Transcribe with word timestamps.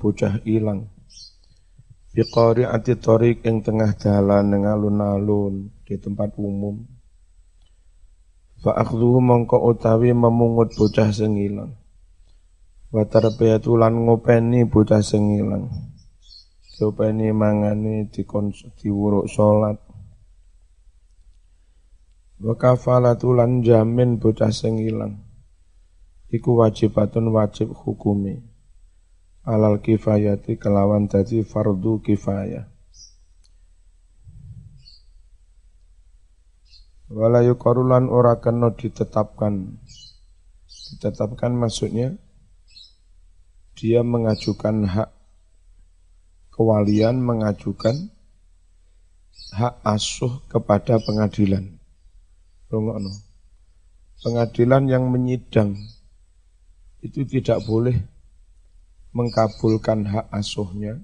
bocah 0.00 0.40
ilang? 0.48 0.88
Biqari 2.14 2.62
ati 2.62 2.94
torik 2.94 3.42
ing 3.42 3.66
tengah 3.66 3.90
dalan 3.98 4.54
ning 4.54 4.62
alun-alun 4.70 5.66
di 5.82 5.98
tempat 5.98 6.38
umum. 6.38 6.78
Akhdhuhu 8.64 9.18
mongko 9.18 9.60
utawi 9.66 10.14
memungut 10.14 10.72
bocah 10.78 11.10
sing 11.10 11.34
ilang. 11.36 11.74
Wa 12.94 13.02
lan 13.02 13.94
ngopeni 14.06 14.62
bocah 14.62 15.02
sing 15.02 15.42
ilang. 15.42 15.66
Diopeni 16.78 17.34
mangane 17.34 18.06
dikon 18.14 18.54
diwuruk 18.78 19.26
salat 19.26 19.78
wa 22.38 22.54
kafalatu 22.54 23.34
jamin 23.58 24.22
bocah 24.22 24.54
sing 24.54 24.78
ilang. 24.78 25.18
Iku 26.30 26.62
wajibatun 26.62 27.34
wajib 27.34 27.74
hukumi 27.74 28.53
alal 29.44 29.80
kifayati 29.84 30.56
kelawan 30.56 31.04
dadi 31.04 31.44
fardu 31.44 32.00
kifayah. 32.00 32.64
Wala 37.12 37.44
yuqarulan 37.44 38.08
ora 38.08 38.40
kena 38.40 38.72
ditetapkan. 38.72 39.78
Ditetapkan 40.66 41.52
maksudnya 41.52 42.16
dia 43.76 44.00
mengajukan 44.00 44.88
hak 44.88 45.10
kewalian 46.50 47.20
mengajukan 47.20 48.08
hak 49.52 49.74
asuh 49.84 50.40
kepada 50.48 50.96
pengadilan. 50.98 51.76
Pengadilan 54.24 54.88
yang 54.88 55.12
menyidang 55.12 55.76
itu 57.04 57.22
tidak 57.28 57.60
boleh 57.68 58.13
mengkabulkan 59.14 60.10
hak 60.10 60.26
asuhnya, 60.34 60.98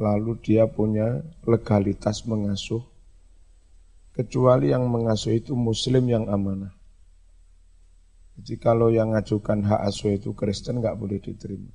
lalu 0.00 0.40
dia 0.40 0.64
punya 0.64 1.20
legalitas 1.44 2.24
mengasuh, 2.24 2.80
kecuali 4.16 4.72
yang 4.72 4.88
mengasuh 4.88 5.36
itu 5.36 5.52
muslim 5.52 6.08
yang 6.08 6.24
amanah. 6.32 6.72
Jadi 8.36 8.56
kalau 8.60 8.88
yang 8.92 9.12
mengajukan 9.12 9.64
hak 9.64 9.80
asuh 9.92 10.16
itu 10.16 10.32
Kristen 10.32 10.80
nggak 10.80 10.96
boleh 10.96 11.20
diterima. 11.20 11.72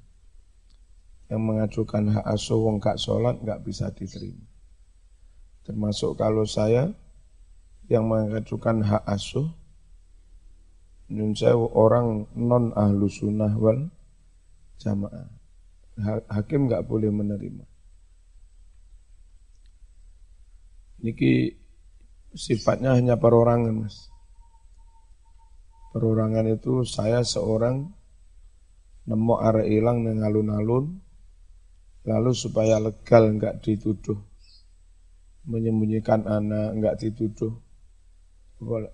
Yang 1.30 1.42
mengajukan 1.42 2.04
hak 2.18 2.26
asuh 2.38 2.60
wong 2.60 2.78
gak 2.78 3.02
sholat 3.02 3.38
nggak 3.42 3.62
bisa 3.66 3.90
diterima. 3.94 4.46
Termasuk 5.66 6.18
kalau 6.18 6.46
saya 6.46 6.90
yang 7.90 8.10
mengajukan 8.10 8.82
hak 8.86 9.06
asuh, 9.10 9.50
saya 11.38 11.58
orang 11.58 12.30
non 12.38 12.74
ahlu 12.78 13.10
sunnah 13.10 13.54
wal 13.58 13.90
jamaah. 14.82 15.30
Hakim 16.34 16.66
nggak 16.66 16.90
boleh 16.90 17.14
menerima. 17.14 17.66
Niki 21.06 21.54
sifatnya 22.34 22.98
hanya 22.98 23.18
perorangan, 23.18 23.86
mas. 23.86 24.10
Perorangan 25.92 26.48
itu 26.50 26.88
saya 26.88 27.22
seorang 27.22 27.90
nemu 29.06 29.36
arah 29.42 29.66
hilang 29.66 30.06
dengan 30.06 30.30
alun-alun, 30.30 30.86
lalu 32.06 32.32
supaya 32.32 32.78
legal 32.78 33.34
nggak 33.36 33.60
dituduh, 33.60 34.16
menyembunyikan 35.50 36.24
anak 36.30 36.78
nggak 36.80 36.96
dituduh, 37.02 37.52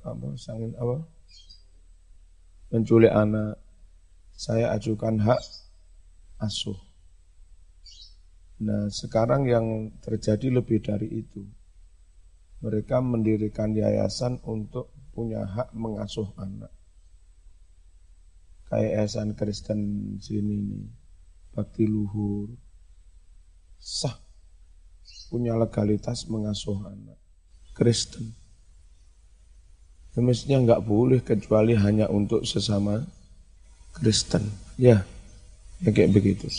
apa 0.01 0.27
sangin 0.39 0.73
apa, 0.79 1.03
menculik 2.71 3.11
anak, 3.11 3.59
saya 4.33 4.73
ajukan 4.73 5.21
hak 5.21 5.66
asuh. 6.41 6.77
Nah 8.63 8.89
sekarang 8.89 9.45
yang 9.45 9.93
terjadi 10.01 10.49
lebih 10.49 10.81
dari 10.81 11.21
itu. 11.21 11.45
Mereka 12.57 13.05
mendirikan 13.05 13.77
yayasan 13.77 14.41
untuk 14.41 14.89
punya 15.13 15.45
hak 15.45 15.77
mengasuh 15.77 16.33
anak. 16.41 16.73
Kayak 18.65 19.05
yayasan 19.05 19.37
Kristen 19.37 19.81
sini 20.17 20.57
nih, 20.57 20.85
bakti 21.53 21.85
luhur, 21.85 22.49
sah 23.77 24.17
punya 25.29 25.55
legalitas 25.55 26.25
mengasuh 26.27 26.81
anak 26.87 27.19
Kristen. 27.77 28.33
Semestinya 30.17 30.65
nggak 30.65 30.81
boleh 30.81 31.21
kecuali 31.21 31.77
hanya 31.77 32.09
untuk 32.09 32.41
sesama 32.41 33.05
Kristen. 33.93 34.49
Ya, 34.81 35.05
Ya 35.83 35.93
kayak 35.93 36.13
begitu. 36.13 36.49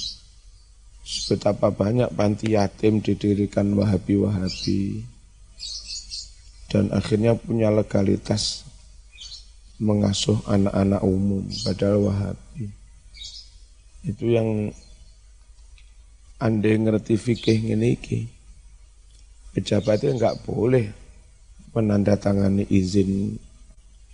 Betapa 1.27 1.73
banyak 1.73 2.13
panti 2.13 2.55
yatim 2.55 3.01
didirikan 3.01 3.73
Wahabi-Wahabi 3.73 5.03
dan 6.69 6.93
akhirnya 6.93 7.33
punya 7.33 7.73
legalitas 7.73 8.69
mengasuh 9.81 10.37
anak-anak 10.45 11.01
umum 11.01 11.49
padahal 11.65 12.13
Wahabi. 12.13 12.69
Itu 14.05 14.25
yang 14.29 14.71
anda 16.39 16.71
ngerti 16.71 17.19
fikih 17.19 17.75
ini 17.75 17.99
ki. 17.99 18.31
Pejabatnya 19.57 20.15
nggak 20.15 20.47
boleh 20.47 20.87
menandatangani 21.75 22.69
izin 22.71 23.35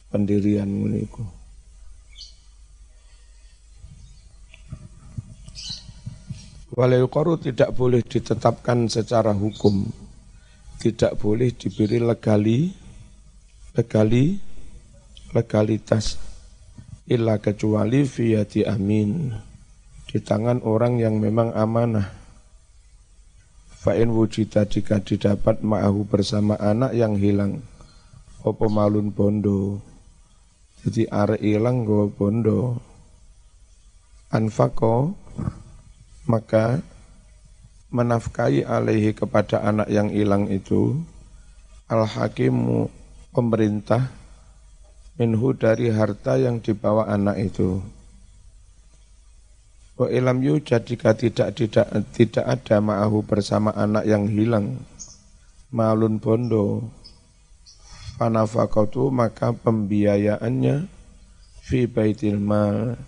pendirian 0.09 0.71
meniku. 0.71 1.44
Walil 6.75 7.07
koru 7.07 7.39
tidak 7.39 7.71
boleh 7.79 8.03
ditetapkan 8.03 8.91
secara 8.91 9.31
hukum, 9.31 9.87
tidak 10.83 11.15
boleh 11.23 11.55
diberi 11.55 12.03
legali, 12.03 12.75
legali, 13.79 14.35
legalitas, 15.31 16.19
illa 17.07 17.39
kecuali 17.39 18.03
fiyati 18.03 18.67
amin, 18.67 19.31
di 20.11 20.19
tangan 20.19 20.67
orang 20.67 20.99
yang 20.99 21.23
memang 21.23 21.55
amanah. 21.55 22.11
Fa'in 23.79 24.11
wujida 24.11 24.67
jika 24.67 24.99
didapat 24.99 25.63
ma'ahu 25.63 26.11
bersama 26.11 26.59
anak 26.59 26.91
yang 26.91 27.15
hilang, 27.15 27.63
opo 28.43 28.67
malun 28.67 29.15
bondo, 29.15 29.79
jadi 30.83 31.07
are 31.15 31.39
hilang 31.39 31.87
go 31.87 32.11
bondo, 32.11 32.83
anfako, 34.35 35.23
maka 36.25 36.81
menafkahi 37.95 38.67
alaihi 38.67 39.15
kepada 39.15 39.63
anak 39.63 39.87
yang 39.87 40.11
hilang 40.11 40.51
itu 40.51 40.99
al-hakimu 41.87 42.91
pemerintah 43.31 44.11
minhu 45.15 45.55
dari 45.55 45.95
harta 45.95 46.35
yang 46.41 46.59
dibawa 46.59 47.07
anak 47.07 47.39
itu. 47.55 47.79
Wa 49.95 50.11
ilam 50.11 50.43
yujad 50.43 50.83
jika 50.83 51.15
tidak 51.15 51.55
tidak 51.55 51.87
tidak 52.11 52.43
ada 52.43 52.83
ma'ahu 52.83 53.23
bersama 53.23 53.71
anak 53.79 54.03
yang 54.11 54.27
hilang 54.27 54.83
malun 55.71 56.19
bondo 56.19 56.83
fanafakatu 58.19 59.11
maka 59.15 59.55
pembiayaannya 59.55 60.91
fi 61.63 61.87
baitil 61.87 62.43
mal 62.43 62.99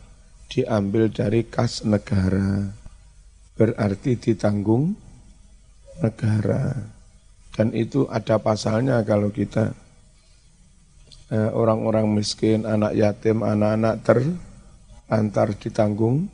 diambil 0.47 1.10
dari 1.10 1.43
kas 1.43 1.82
negara 1.82 2.71
berarti 3.56 4.21
ditanggung 4.21 4.94
negara. 6.05 6.77
Dan 7.56 7.72
itu 7.72 8.05
ada 8.12 8.37
pasalnya 8.37 9.00
kalau 9.09 9.33
kita 9.33 9.72
eh, 11.33 11.50
orang-orang 11.56 12.05
miskin, 12.12 12.69
anak 12.69 12.93
yatim, 12.93 13.41
anak-anak 13.41 14.05
terlantar 14.05 15.56
ditanggung 15.56 16.28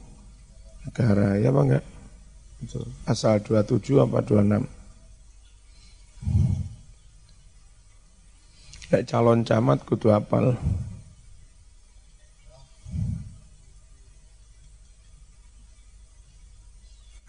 negara. 0.82 1.38
Ya 1.38 1.54
Pak 1.54 1.62
enggak? 1.62 1.84
Pasal 3.06 3.42
27 3.42 4.02
apa 4.02 4.18
26? 4.22 4.66
Kayak 8.90 9.06
calon 9.08 9.40
camat 9.46 9.78
kudu 9.88 10.12
apal. 10.12 10.58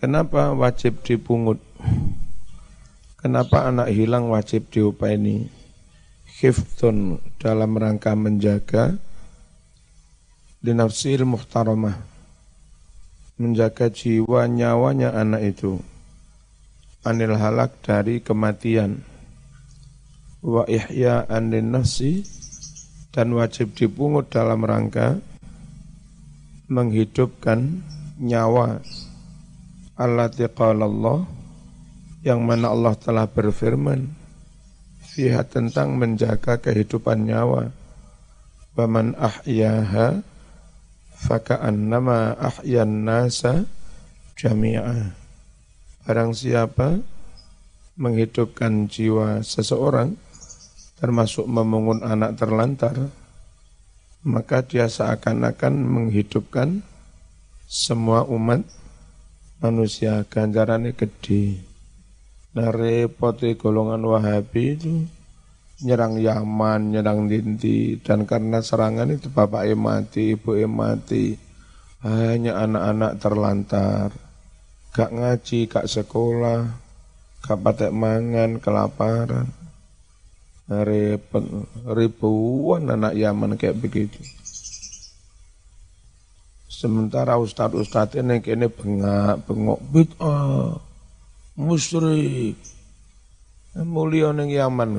Kenapa 0.04 0.52
wajib 0.52 1.00
dipungut? 1.08 1.64
Kenapa 3.24 3.72
anak 3.72 3.88
hilang 3.88 4.28
wajib 4.28 4.68
diupaini? 4.68 5.48
Khiftun 6.28 7.24
dalam 7.40 7.72
rangka 7.80 8.12
menjaga 8.12 9.00
dinafsil 10.60 11.24
muhtaramah 11.24 12.04
menjaga 13.40 13.88
jiwa 13.88 14.44
nyawanya 14.44 15.16
anak 15.16 15.56
itu 15.56 15.80
anil 17.08 17.40
halak 17.40 17.72
dari 17.80 18.20
kematian 18.20 19.08
wa 20.44 20.68
ihya 20.68 21.32
anil 21.32 21.64
nafsi 21.64 22.28
dan 23.16 23.32
wajib 23.32 23.72
dipungut 23.72 24.28
dalam 24.28 24.68
rangka 24.68 25.24
menghidupkan 26.68 27.88
nyawa 28.20 28.84
allati 30.00 30.48
qala 30.50 30.86
Allah 30.86 31.28
yang 32.24 32.42
mana 32.46 32.72
Allah 32.72 32.96
telah 32.96 33.28
berfirman 33.28 34.10
fiha 35.14 35.46
tentang 35.46 35.98
menjaga 36.00 36.58
kehidupan 36.58 37.28
nyawa 37.28 37.70
Baman 38.74 39.14
ahyaha 39.22 40.26
faka'annama 41.14 42.34
ahyan 42.42 43.06
nasa 43.06 43.70
jami'ah. 44.34 45.14
Barang 46.04 46.34
siapa 46.34 46.98
menghidupkan 47.94 48.90
jiwa 48.90 49.46
seseorang, 49.46 50.18
termasuk 50.98 51.46
memungut 51.46 52.02
anak 52.02 52.34
terlantar, 52.34 52.98
maka 54.26 54.66
dia 54.66 54.90
seakan-akan 54.90 55.86
menghidupkan 55.86 56.82
semua 57.70 58.26
umat 58.26 58.66
manusia 59.64 60.28
ganjarannya 60.28 60.92
gede. 60.92 61.64
Nah 62.54 62.70
repoti 62.70 63.56
golongan 63.56 64.04
wahabi 64.04 64.76
itu 64.76 65.08
nyerang 65.84 66.20
Yaman, 66.20 66.96
nyerang 66.96 67.28
Dinti, 67.28 68.00
dan 68.00 68.24
karena 68.28 68.64
serangan 68.64 69.10
itu 69.12 69.32
bapak 69.32 69.68
mati, 69.76 70.36
ibu 70.36 70.56
mati, 70.68 71.36
hanya 72.04 72.64
anak-anak 72.64 73.12
terlantar, 73.20 74.10
gak 74.96 75.12
ngaji, 75.12 75.60
gak 75.68 75.88
sekolah, 75.92 76.68
gak 77.44 77.60
patek 77.60 77.92
mangan, 77.92 78.60
kelaparan. 78.64 79.48
Repot, 80.64 81.44
ribuan 81.92 82.88
anak 82.88 83.20
Yaman 83.20 83.60
kayak 83.60 83.84
begitu. 83.84 84.24
Sementara 86.74 87.38
ustadz-ustadz 87.38 88.18
ini 88.18 88.42
kini 88.42 88.66
bengak, 88.66 89.46
bengok, 89.46 89.78
bid'ah, 89.94 90.74
musyrik, 91.54 92.58
mulia 93.78 94.34
neng 94.34 94.50
Yaman. 94.50 94.90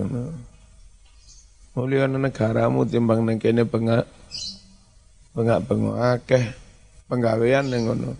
Mulia 1.74 2.06
negaramu 2.06 2.86
timbang 2.86 3.26
neng 3.26 3.42
kene 3.42 3.66
bengak 3.66 4.06
bengak 5.34 5.66
bengok 5.66 5.98
akeh 5.98 6.44
penggawean 7.10 7.66
neng 7.66 7.90
ngono. 7.90 8.14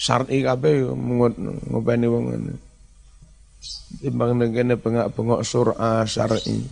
Syar'i 0.00 0.40
kabeh 0.40 0.96
mungut 0.96 1.36
ngopeni 1.68 2.08
wong 2.08 2.24
ngene. 2.32 2.54
Timbang 4.00 4.32
neng 4.32 4.56
kene 4.56 4.80
bengak 4.80 5.12
bengok 5.12 5.44
surah 5.44 6.08
syar'i. 6.08 6.64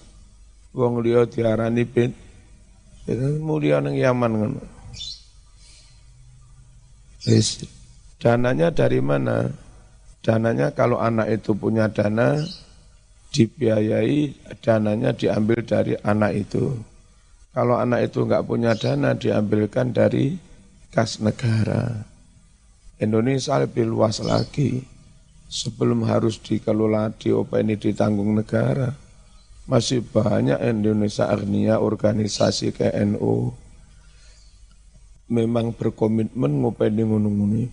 Wong 0.73 1.05
liya 1.05 1.29
diarani 1.29 1.85
bid. 3.09 3.17
Itu 3.17 3.41
mulia 3.41 3.81
neng 3.81 3.97
Yaman 3.97 4.33
ngono. 4.37 4.63
Yes. 7.25 7.65
Dananya 8.21 8.69
dari 8.69 9.01
mana? 9.01 9.49
Dananya 10.21 10.77
kalau 10.77 11.01
anak 11.01 11.41
itu 11.41 11.57
punya 11.57 11.89
dana, 11.89 12.37
dibiayai 13.33 14.35
dananya 14.61 15.17
diambil 15.17 15.65
dari 15.65 15.95
anak 16.05 16.33
itu. 16.37 16.77
Kalau 17.55 17.81
anak 17.81 18.13
itu 18.13 18.29
nggak 18.29 18.45
punya 18.45 18.77
dana 18.77 19.17
diambilkan 19.17 19.95
dari 19.95 20.37
kas 20.93 21.23
negara. 21.25 22.05
Indonesia 22.99 23.57
lebih 23.63 23.87
luas 23.87 24.21
lagi. 24.21 24.83
Sebelum 25.49 26.05
harus 26.05 26.37
dikelola 26.45 27.09
di 27.17 27.33
ini 27.33 27.75
ditanggung 27.81 28.37
negara. 28.37 29.08
Masih 29.69 30.01
banyak 30.01 30.57
Indonesia 30.65 31.29
artinya 31.29 31.77
organisasi 31.77 32.73
KNU 32.73 33.53
memang 35.29 35.77
berkomitmen 35.77 36.65
ngopeni 36.65 37.05
ngono-ngono 37.05 37.69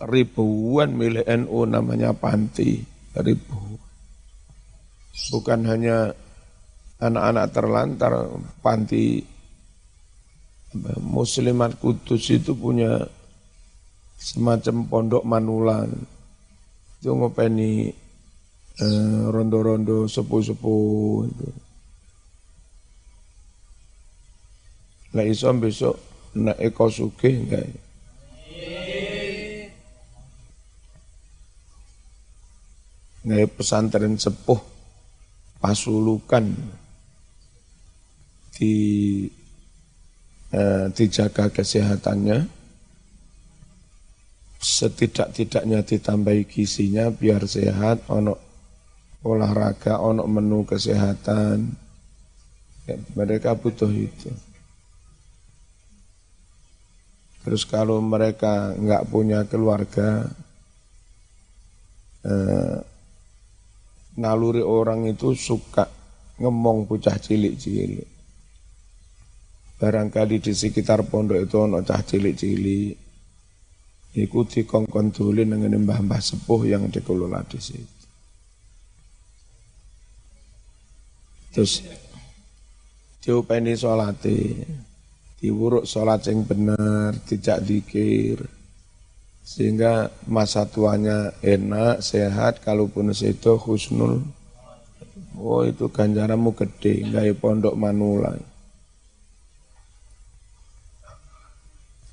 Ribuan 0.00 0.94
milik 0.94 1.26
NU 1.26 1.66
namanya 1.66 2.14
panti 2.14 2.80
ribu. 3.18 3.76
Bukan 5.34 5.66
hanya 5.68 6.14
anak-anak 7.02 7.46
terlantar, 7.52 8.12
panti 8.64 9.20
muslimat 11.04 11.76
kudus 11.82 12.32
itu 12.32 12.56
punya 12.56 13.02
semacam 14.16 14.76
pondok 14.88 15.24
manulan. 15.26 15.90
Itu 17.02 17.12
ngopeni 17.18 17.92
eh, 18.78 19.22
rondo-rondo 19.32 20.06
sepuh-sepuh 20.06 21.26
itu. 21.26 21.48
Lah 25.10 25.26
iso 25.26 25.50
besok 25.58 25.96
nak 26.38 26.54
eko 26.62 26.86
sugih 26.86 27.34
enggak 27.42 27.66
nggak 33.26 33.50
pesantren 33.58 34.14
sepuh 34.14 34.60
Pasulukan 35.60 36.56
di 38.56 38.72
eh, 40.56 40.86
dijaga 40.88 41.52
kesehatannya 41.52 42.48
setidak-tidaknya 44.60 45.84
ditambahi 45.84 46.48
gizinya 46.48 47.12
biar 47.12 47.44
sehat 47.44 48.08
ono 48.08 48.49
olahraga 49.24 50.00
ono 50.00 50.24
menu 50.24 50.64
kesehatan 50.64 51.68
ya, 52.88 52.96
mereka 53.16 53.56
butuh 53.56 53.90
itu 53.90 54.32
terus 57.40 57.64
kalau 57.64 58.00
mereka 58.04 58.76
nggak 58.76 59.06
punya 59.08 59.44
keluarga 59.48 60.28
eh, 62.24 62.78
naluri 64.20 64.60
orang 64.60 65.08
itu 65.08 65.32
suka 65.32 65.88
ngemong 66.40 66.88
bocah 66.88 67.20
cilik-cilik. 67.20 68.08
Barangkali 69.80 70.40
di 70.40 70.52
sekitar 70.52 71.04
pondok 71.08 71.40
itu 71.40 71.56
ono 71.56 71.80
cah 71.80 72.00
cilik-cilik. 72.04 72.96
Iku 74.10 74.42
dikongkon 74.42 75.14
dolin 75.14 75.54
dengan 75.54 75.86
mbah-mbah 75.86 76.18
sepuh 76.18 76.66
yang 76.66 76.90
dikelola 76.90 77.46
di 77.46 77.60
situ. 77.62 77.99
Terus 81.50 81.82
diupeni 83.20 83.74
sholati, 83.74 84.54
diwuruk 85.42 85.88
sholat 85.88 86.24
yang 86.30 86.46
benar, 86.46 87.16
tidak 87.26 87.64
dikir 87.66 88.38
sehingga 89.40 90.14
masa 90.30 90.62
tuanya 90.68 91.34
enak, 91.42 92.06
sehat, 92.06 92.62
kalaupun 92.62 93.10
itu 93.10 93.58
husnul. 93.58 94.22
Oh 95.34 95.66
itu 95.66 95.90
ganjaranmu 95.90 96.54
gede, 96.54 97.02
gaya 97.10 97.34
pondok 97.34 97.74
manula. 97.74 98.36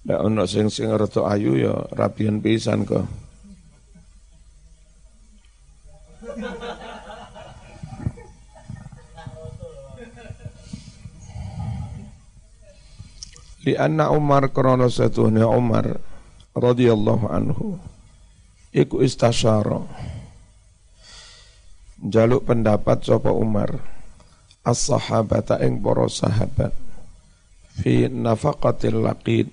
Ya 0.07 0.23
ono 0.23 0.47
sing 0.47 0.71
sing 0.71 0.87
reto 0.87 1.27
ayu 1.27 1.59
ya 1.59 1.75
rapian 1.91 2.39
pisan 2.39 2.87
kok. 2.87 3.03
Li 13.67 13.75
anna 13.75 14.15
Umar 14.15 14.55
krono 14.55 14.87
satuhnya 14.87 15.43
Umar 15.43 15.99
radhiyallahu 16.55 17.27
anhu. 17.27 17.75
Iku 18.71 19.03
istasyara. 19.03 19.83
Jaluk 21.99 22.47
pendapat 22.47 23.03
sapa 23.03 23.27
Umar? 23.35 23.75
As-sahabata 24.63 25.59
ing 25.67 25.83
para 25.83 26.07
sahabat. 26.07 26.71
Fi 27.83 28.07
nafaqatil 28.07 29.03
laqid. 29.03 29.51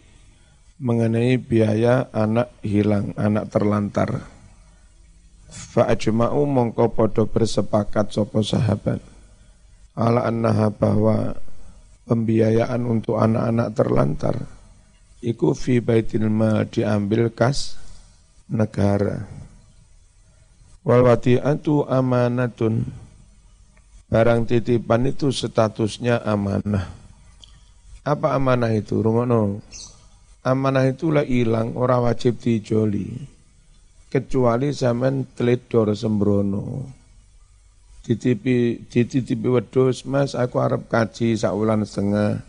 Mengenai 0.79 1.35
biaya 1.35 2.07
anak 2.15 2.55
hilang, 2.63 3.19
anak 3.19 3.51
terlantar. 3.51 4.31
Fa 5.51 5.91
ajma'u 5.91 6.47
mongko 6.47 6.87
podo 6.95 7.27
bersepakat 7.27 8.15
sapa 8.15 8.47
sahabat. 8.47 9.03
Ala 9.99 10.23
annaha 10.31 10.71
bahwa 10.71 11.35
pembiayaan 12.05 12.85
untuk 12.85 13.17
anak-anak 13.21 13.69
terlantar 13.73 14.37
iku 15.25 15.57
fi 15.57 15.81
baitil 15.81 16.29
mal 16.29 16.69
diambil 16.69 17.33
kas 17.33 17.81
negara. 18.53 19.25
Wal 20.85 21.01
wati'atu 21.01 21.89
amanatun. 21.89 22.85
Barang 24.13 24.45
titipan 24.45 25.09
itu 25.09 25.33
statusnya 25.33 26.21
amanah. 26.21 26.93
Apa 28.05 28.37
amanah 28.37 28.69
itu? 28.77 29.01
Rumono. 29.01 29.65
Amanah 30.45 30.93
itulah 30.93 31.25
hilang, 31.25 31.73
orang 31.73 32.05
wajib 32.05 32.37
dijoli. 32.37 33.17
Kecuali 34.13 34.77
zaman 34.77 35.33
teledor 35.33 35.97
sembrono. 35.97 36.85
Titipi, 38.05 38.85
titipi 38.93 39.49
wedus, 39.49 40.05
mas 40.05 40.37
aku 40.37 40.61
harap 40.61 40.85
kaji 40.93 41.41
saulan 41.41 41.89
setengah. 41.89 42.45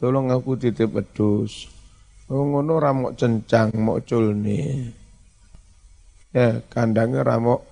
Tolong 0.00 0.32
aku 0.32 0.56
titip 0.56 0.92
wedus 0.96 1.68
Oh, 2.26 2.42
ngono 2.42 2.82
ramok 2.82 3.14
cencang, 3.14 3.70
mok 3.78 4.02
culne. 4.02 4.90
Ya, 6.34 6.58
kandangnya 6.66 7.22
ramok 7.22 7.62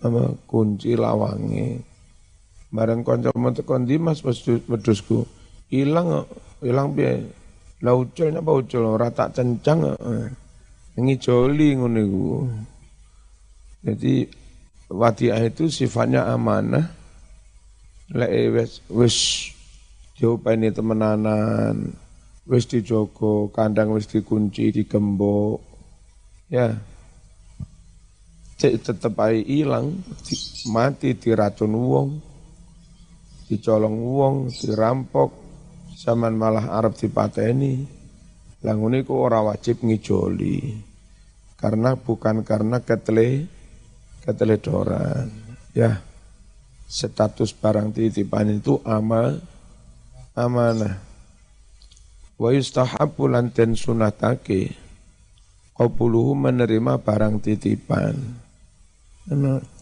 sama 0.00 0.32
kunci 0.48 0.96
lawange. 0.96 1.84
Bareng 2.72 3.04
kanca 3.04 3.36
teko 3.52 3.76
ndi 3.76 4.00
Mas 4.00 4.24
wedhusku. 4.24 5.28
Ilang 5.68 6.24
ilang 6.64 6.96
piye? 6.96 7.28
Lah 7.84 7.92
ucul 7.92 8.32
napa 8.32 8.56
ucul 8.56 8.88
ora 8.88 9.12
tak 9.12 9.36
cencang. 9.36 9.84
Ngijoli 10.96 11.76
ngono 11.76 11.98
iku. 12.00 12.28
Jadi 13.84 14.24
wadiah 14.90 15.40
itu 15.42 15.70
sifatnya 15.70 16.26
amanah. 16.30 16.90
Lek 18.14 18.30
wis 18.54 18.72
wis 18.86 19.16
diopeni 20.14 20.70
temenanan, 20.70 21.90
wis 22.46 22.64
dijogo, 22.70 23.50
kandang 23.50 23.90
wis 23.92 24.06
dikunci, 24.06 24.70
digembok. 24.70 25.58
Ya. 26.46 26.78
Cek 28.56 28.88
tetep 28.88 29.12
ae 29.20 29.44
ilang, 29.44 30.00
mati 30.72 31.12
diracun 31.12 31.76
wong, 31.76 32.08
dicolong 33.52 34.00
wong, 34.00 34.36
dirampok, 34.48 35.28
zaman 36.00 36.32
malah 36.32 36.72
Arab 36.72 36.96
dipateni. 36.96 37.84
Lah 38.64 38.72
ngene 38.72 39.04
ku 39.04 39.12
ora 39.20 39.44
wajib 39.44 39.84
ngijoli. 39.84 40.72
Karena 41.60 42.00
bukan 42.00 42.40
karena 42.48 42.80
ketele 42.80 43.44
keteledoran. 44.26 45.30
Ya. 45.72 46.02
Status 46.86 47.50
barang 47.50 47.90
titipan 47.90 48.62
itu 48.62 48.78
ama 48.86 49.34
amanah 50.38 51.02
wa 52.36 52.52
yustahabbu 52.52 53.32
lan 53.32 53.48
sunatake 53.50 54.76
qabuluhu 55.74 56.36
menerima 56.36 57.00
barang 57.00 57.40
titipan 57.40 58.14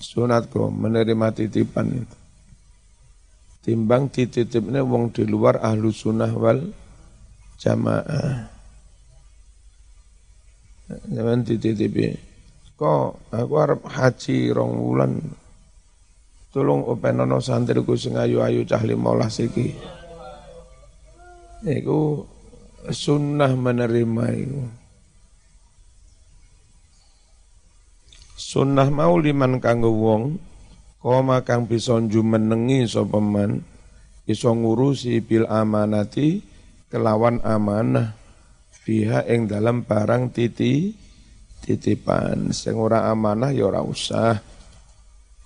sunat 0.00 0.48
kok 0.48 0.70
menerima 0.72 1.28
titipan 1.34 1.86
itu 1.92 2.16
timbang 3.66 4.08
dititipnya 4.08 4.80
wong 4.86 5.12
di 5.12 5.26
luar 5.26 5.60
ahlu 5.60 5.90
sunnah 5.90 6.32
wal 6.32 6.72
jamaah 7.58 8.48
jangan 11.10 11.44
dititipi 11.44 12.33
kok 12.74 13.30
aku 13.30 13.54
harap 13.54 13.80
haji 13.86 14.50
rong 14.50 14.74
wulan 14.78 15.12
tolong 16.50 16.86
openono 16.86 17.38
santriku 17.38 17.94
sing 17.94 18.14
ayu-ayu 18.18 18.62
cah 18.66 18.82
15 18.82 19.46
iki 19.50 19.68
iku 21.64 22.28
sunnah 22.92 23.52
menerima 23.56 24.24
itu. 24.36 24.62
Sunnah 28.34 28.90
mau 28.92 29.16
liman 29.16 29.58
kanggo 29.62 29.90
wong 29.94 30.22
koma 31.00 31.42
kang 31.42 31.64
bisa 31.66 31.96
jumenengi 32.02 32.84
sapa 32.84 33.18
man 33.18 33.64
iso 34.28 34.52
ngurusi 34.52 35.24
bil 35.24 35.48
amanati 35.48 36.44
kelawan 36.92 37.40
amanah 37.42 38.14
fiha 38.84 39.24
ing 39.26 39.48
dalam 39.48 39.82
barang 39.82 40.30
titi 40.30 40.92
titipan. 41.64 42.52
Sing 42.52 42.76
ora 42.76 43.08
amanah 43.08 43.48
ya 43.56 43.72
ora 43.72 43.80
usah. 43.80 44.36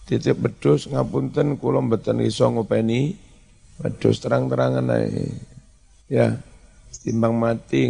Titip 0.02 0.42
bedus 0.42 0.90
ngapunten 0.90 1.54
kula 1.54 1.78
mboten 1.78 2.18
iso 2.26 2.50
ngopeni 2.50 3.14
bedus 3.78 4.18
terang-terangan 4.18 4.90
ae. 4.90 5.30
Ya 6.10 6.42
timbang 7.06 7.38
mati 7.38 7.86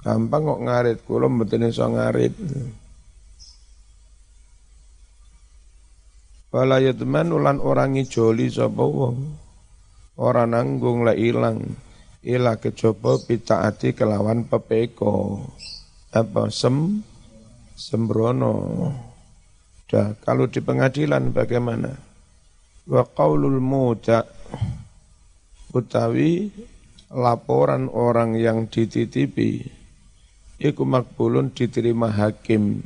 gampang 0.00 0.42
kok 0.48 0.62
ngarit 0.64 0.98
kula 1.04 1.28
mboten 1.28 1.68
iso 1.68 1.84
ngarit. 1.84 2.32
Wala 6.48 6.80
yatman 6.80 7.28
ulan 7.28 7.60
orang 7.60 8.00
ngijoli 8.00 8.48
sapa 8.48 8.80
wong. 8.80 9.36
Ora 10.16 10.48
nanggung 10.48 11.04
la 11.04 11.12
ilang. 11.12 11.60
Ila 12.24 12.58
kejaba 12.58 13.20
pitaati 13.20 13.94
kelawan 13.94 14.48
pepeko 14.50 15.44
apa 16.12 16.48
sem 16.48 17.04
sembrono. 17.76 18.54
Dah 19.88 20.16
kalau 20.20 20.48
di 20.48 20.60
pengadilan 20.60 21.32
bagaimana? 21.32 21.96
Wa 22.88 23.04
qaulul 23.04 23.60
muda 23.60 24.24
utawi 25.72 26.48
laporan 27.12 27.88
orang 27.92 28.36
yang 28.36 28.68
dititipi 28.68 29.64
iku 30.60 30.82
makbulun 30.84 31.52
diterima 31.52 32.12
hakim. 32.12 32.84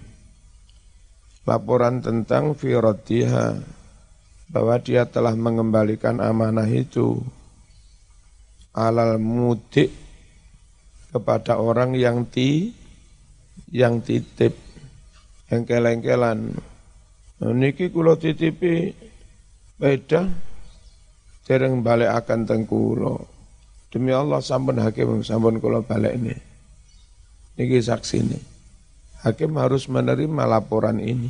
Laporan 1.43 1.99
tentang 1.99 2.55
firatiha 2.55 3.59
bahwa 4.53 4.79
dia 4.79 5.09
telah 5.11 5.35
mengembalikan 5.35 6.23
amanah 6.23 6.71
itu. 6.71 7.19
Alal 8.73 9.19
mudik 9.19 9.91
kepada 11.11 11.59
orang 11.59 11.99
yang 11.99 12.25
ti 12.25 12.82
yang 13.73 14.05
titip 14.05 14.57
engkel-engkelan 15.49 16.57
nah, 17.41 17.53
niki 17.53 17.89
kula 17.93 18.17
titipi 18.17 18.93
beda 19.81 20.29
dereng 21.45 21.81
balik 21.81 22.11
akan 22.13 22.47
tengkulo 22.47 23.33
Demi 23.93 24.09
Allah 24.09 24.41
sampun 24.41 24.81
hakim 24.81 25.21
sampun 25.21 25.61
kula 25.61 25.85
balik 25.85 26.17
ini. 26.17 26.33
Ini 27.61 27.77
saksi 27.77 28.17
ini. 28.25 28.41
Hakim 29.21 29.53
harus 29.61 29.85
menerima 29.85 30.49
laporan 30.49 30.97
ini. 30.97 31.29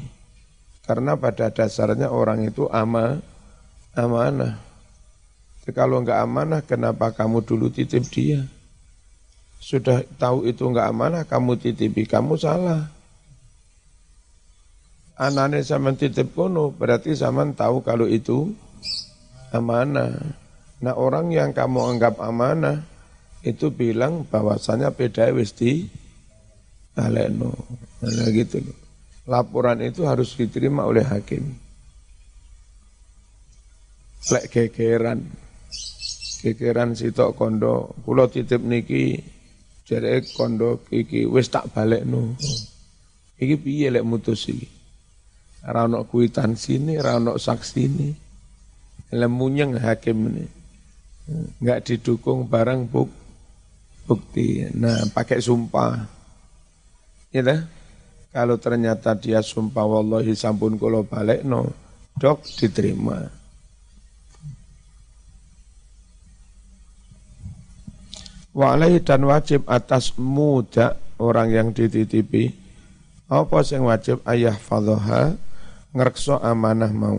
Karena 0.87 1.19
pada 1.19 1.51
dasarnya 1.51 2.15
orang 2.15 2.47
itu 2.47 2.71
ama, 2.71 3.19
amanah. 3.99 4.63
Jadi 5.63 5.75
kalau 5.75 5.99
enggak 5.99 6.23
amanah, 6.23 6.63
kenapa 6.63 7.11
kamu 7.11 7.43
dulu 7.43 7.67
titip 7.75 8.07
dia? 8.15 8.47
Sudah 9.63 10.03
tahu 10.19 10.51
itu 10.51 10.67
enggak 10.67 10.91
amanah, 10.91 11.23
kamu 11.23 11.55
titipi, 11.55 12.03
kamu 12.03 12.35
salah. 12.35 12.91
Anane 15.15 15.63
sama 15.63 15.95
titip 15.95 16.35
kono, 16.35 16.75
berarti 16.75 17.15
sama 17.15 17.47
tahu 17.55 17.87
kalau 17.87 18.11
itu 18.11 18.51
amanah. 19.55 20.19
Nah 20.83 20.99
orang 20.99 21.31
yang 21.31 21.55
kamu 21.55 21.95
anggap 21.95 22.19
amanah 22.19 22.83
itu 23.47 23.71
bilang 23.71 24.27
bahwasanya 24.27 24.91
beda 24.91 25.31
wis 25.31 25.55
di 25.55 25.87
aleno. 26.99 27.55
Nah 28.03 28.29
gitu 28.35 28.67
loh. 28.67 28.79
Laporan 29.31 29.79
itu 29.79 30.03
harus 30.03 30.35
diterima 30.35 30.83
oleh 30.83 31.07
hakim. 31.07 31.55
Lek 34.27 34.51
gegeran. 34.51 35.23
Gegeran 36.43 36.99
sitok 36.99 37.39
kondo, 37.39 37.95
kulo 38.03 38.27
titip 38.27 38.59
niki 38.59 39.32
jere 39.93 40.25
kondo 40.33 40.81
iki 40.89 41.29
wis 41.29 41.53
tak 41.53 41.69
balik 41.77 42.09
no. 42.09 42.33
Iki 43.37 43.61
piye 43.61 43.93
lek 43.93 44.09
mutus 44.09 44.49
iki? 44.49 44.65
Ra 45.69 45.85
ono 45.85 46.09
kuitansi 46.09 46.81
ini, 46.81 46.97
ra 46.97 47.21
ono 47.21 47.37
saksi 47.37 47.81
ini. 47.85 48.09
Lemunyeng 49.13 49.77
hakim 49.77 50.19
ini 50.33 50.63
nggak 51.63 51.81
didukung 51.87 52.51
barang 52.51 52.91
buk, 52.91 53.11
bukti. 54.07 54.67
Nah, 54.75 55.07
pakai 55.15 55.39
sumpah. 55.39 56.03
Ya 57.33 57.43
dah. 57.43 57.61
Kalau 58.33 58.57
ternyata 58.57 59.13
dia 59.13 59.45
sumpah 59.45 59.85
wallahi 59.85 60.33
sampun 60.33 60.81
kula 60.81 61.05
balik 61.05 61.45
no, 61.45 61.69
dok 62.17 62.41
diterima. 62.57 63.21
Walai 68.53 69.01
dan 69.01 69.25
wajib 69.25 69.65
atas 69.65 70.13
muda 70.21 71.01
orang 71.17 71.49
yang 71.49 71.69
dititipi. 71.73 72.53
Apa 73.33 73.65
yang 73.73 73.89
wajib? 73.89 74.21
Ayah 74.29 74.53
fadhoha 74.53 75.33
ngerekso 75.97 76.37
amanah 76.37 76.93
mau. 76.93 77.17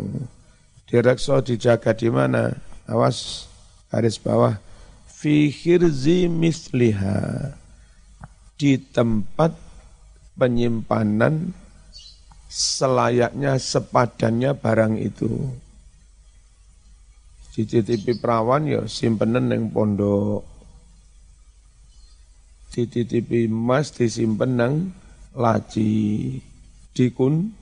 Direkso 0.86 1.42
dijaga 1.42 1.98
di 1.98 2.14
mana? 2.14 2.54
Awas 2.86 3.50
garis 3.90 4.22
bawah. 4.22 4.62
Fi 5.10 5.50
khirzi 5.50 6.30
misliha. 6.30 7.58
Di 8.54 8.78
tempat 8.78 9.58
penyimpanan 10.38 11.50
selayaknya 12.46 13.58
sepadannya 13.58 14.54
barang 14.54 15.02
itu. 15.02 15.50
Dititipi 17.58 18.22
perawan 18.22 18.70
ya 18.70 18.86
simpenan 18.86 19.50
yang 19.50 19.74
pondok. 19.74 20.53
Dititipi 22.74 23.46
emas 23.46 23.94
disimpen 23.94 24.58
nang 24.58 24.74
laci. 25.38 26.34
Dikun 26.90 27.54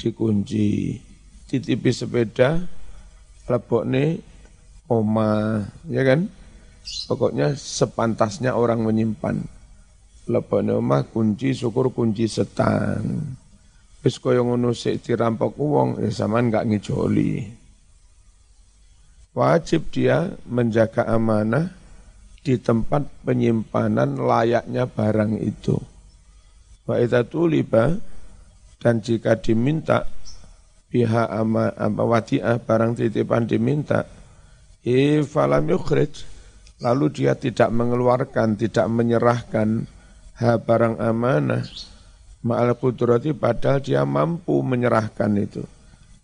dikunci. 0.00 0.96
Titipi 1.44 1.92
sepeda 1.92 2.64
lebokne 3.44 4.24
oma, 4.88 5.60
ya 5.84 6.00
kan? 6.00 6.32
Pokoknya 6.82 7.52
sepantasnya 7.52 8.56
orang 8.56 8.88
menyimpan. 8.88 9.36
Lebone 10.32 10.80
omah 10.80 11.04
kunci 11.12 11.52
syukur 11.52 11.92
kunci 11.92 12.24
setan. 12.24 13.36
Wis 14.00 14.16
kaya 14.16 14.40
ngono 14.40 14.72
sik 14.72 15.04
dirampok 15.04 15.60
wong 15.60 16.00
ya 16.00 16.10
sampean 16.10 16.48
gak 16.48 16.72
ngijoli. 16.72 17.52
Wajib 19.36 19.92
dia 19.92 20.32
menjaga 20.48 21.04
amanah 21.04 21.81
di 22.42 22.58
tempat 22.58 23.06
penyimpanan 23.22 24.18
layaknya 24.18 24.90
barang 24.90 25.38
itu. 25.38 25.78
Wa 26.82 26.98
tuliba 27.22 27.94
dan 28.82 28.98
jika 28.98 29.38
diminta 29.38 30.10
pihak 30.90 31.28
ama 31.30 31.70
apa 31.72 32.02
wadiah 32.02 32.58
barang 32.58 32.98
titipan 32.98 33.48
diminta 33.48 34.04
falam 35.24 35.70
lalu 36.82 37.06
dia 37.14 37.38
tidak 37.38 37.70
mengeluarkan 37.70 38.58
tidak 38.58 38.90
menyerahkan 38.90 39.86
ha 40.42 40.58
barang 40.58 40.98
amanah 40.98 41.62
ma'al 42.42 42.74
kudrati 42.74 43.30
padahal 43.30 43.78
dia 43.78 44.02
mampu 44.02 44.60
menyerahkan 44.60 45.30
itu 45.38 45.62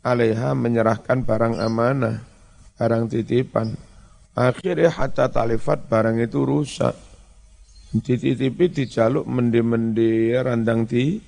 alaiha 0.02 0.52
menyerahkan 0.58 1.22
barang 1.22 1.62
amanah 1.62 2.26
barang 2.74 3.08
titipan 3.14 3.72
akhirnya 4.38 4.94
hatta 4.94 5.26
talifat 5.26 5.90
barang 5.90 6.22
itu 6.22 6.46
rusak 6.46 6.94
dititipi 7.90 8.70
dijaluk 8.70 9.26
mendi-mendi 9.26 10.30
randang 10.38 10.86
di 10.86 11.18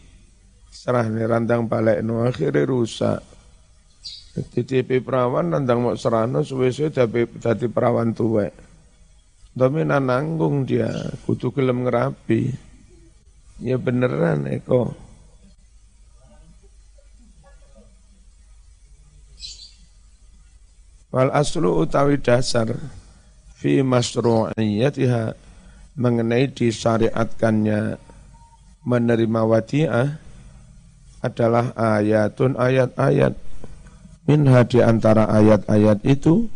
serah 0.71 1.11
nih 1.11 1.27
randang 1.27 1.67
balik 1.67 1.99
no 2.07 2.23
akhirnya 2.23 2.63
rusak 2.63 3.19
Titipi 4.31 5.03
perawan 5.03 5.51
randang 5.51 5.83
mau 5.83 5.99
serano 5.99 6.47
suwe-suwe 6.47 6.95
dadi 7.43 7.67
perawan 7.67 8.15
tuwek. 8.15 8.55
Dominan 9.51 10.07
nanggung 10.07 10.63
dia, 10.63 10.87
kutu 11.27 11.51
gelem 11.51 11.83
ngerapi. 11.83 12.55
Ya 13.67 13.75
beneran 13.75 14.47
Eko. 14.47 14.95
Wal 21.11 21.35
aslu 21.35 21.83
utawi 21.83 22.23
dasar 22.23 22.71
fi 23.61 23.85
masru'iyatiha 23.85 25.37
mengenai 26.01 26.49
disyariatkannya. 26.49 28.01
Menerima 28.81 29.41
wadiah 29.45 30.17
adalah 31.21 31.77
ayatun 31.77 32.57
ayat-ayat. 32.57 33.37
Minha 34.25 34.65
di 34.65 34.81
antara 34.81 35.29
ayat-ayat 35.29 36.01
itu 36.09 36.49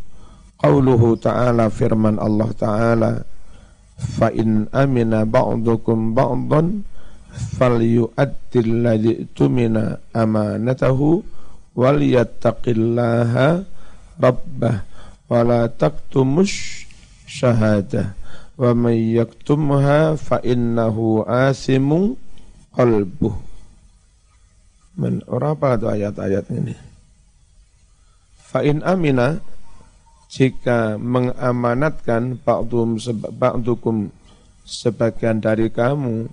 qauluhu 0.56 1.20
ta'ala 1.20 1.68
firman 1.68 2.16
Allah 2.16 2.49
ta'ala 2.56 3.12
fa 4.00 4.32
in 4.32 4.73
amina 4.73 5.28
ba'dukum 5.28 6.16
ba'dan 6.16 6.80
falyu'addil 7.61 8.73
ladzi 8.80 9.28
tumina 9.37 10.00
amanatahu 10.16 11.20
wal 11.76 12.00
yattaqillaha 12.00 13.68
rabbah 14.16 14.76
wa 15.28 15.40
la 15.44 15.68
taktumus 15.68 16.83
syahadah 17.34 18.14
wa 18.54 18.70
may 18.78 19.18
yaktumha 19.18 20.14
fa 20.14 20.38
innahu 20.46 21.26
asimun 21.26 22.14
qalbuh 22.70 23.34
Men, 24.94 25.26
ora 25.26 25.58
apa 25.58 25.74
itu 25.74 25.90
ayat-ayat 25.90 26.54
ini? 26.54 26.74
Fa'in 28.38 28.78
amina 28.86 29.42
jika 30.30 30.94
mengamanatkan 31.02 32.38
ba'dum 32.38 33.02
ba'dukum 33.34 34.14
sebagian 34.62 35.42
dari 35.42 35.66
kamu 35.74 36.30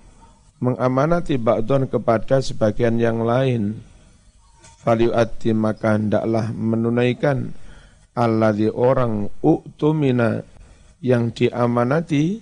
mengamanati 0.62 1.42
ba'dun 1.42 1.90
kepada 1.90 2.38
sebagian 2.38 3.02
yang 3.02 3.26
lain 3.26 3.82
faliu'ati 4.86 5.50
maka 5.58 5.98
hendaklah 5.98 6.54
menunaikan 6.54 7.50
alladhi 8.14 8.70
orang 8.70 9.26
u'tumina 9.42 10.46
yang 11.02 11.34
diamanati 11.34 12.38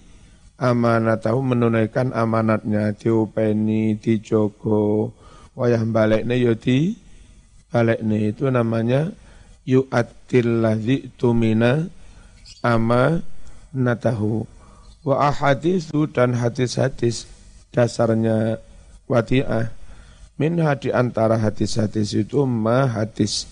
amanatahu 0.60 1.40
menunaikan 1.40 2.12
amanatnya. 2.12 2.92
Diupeni 2.92 3.96
dijogo. 3.96 5.16
Wayah 5.56 5.82
baliknya 5.88 6.36
yodi 6.36 6.94
baliknya 7.72 8.18
itu 8.30 8.46
namanya 8.52 9.10
yu'attil 9.66 10.62
ladzi 10.62 11.10
tumina 11.18 11.90
ama 12.62 13.18
natahu 13.74 14.46
wa 15.00 15.30
ahadithu 15.32 16.06
dan 16.12 16.36
hadis-hadis 16.36 17.26
dasarnya 17.72 18.60
wadi'ah. 19.08 19.72
Min 20.40 20.56
hadi 20.60 20.88
antara 20.92 21.36
hadis-hadis 21.36 22.16
itu 22.16 22.44
ma 22.48 22.88
hadis. 22.88 23.44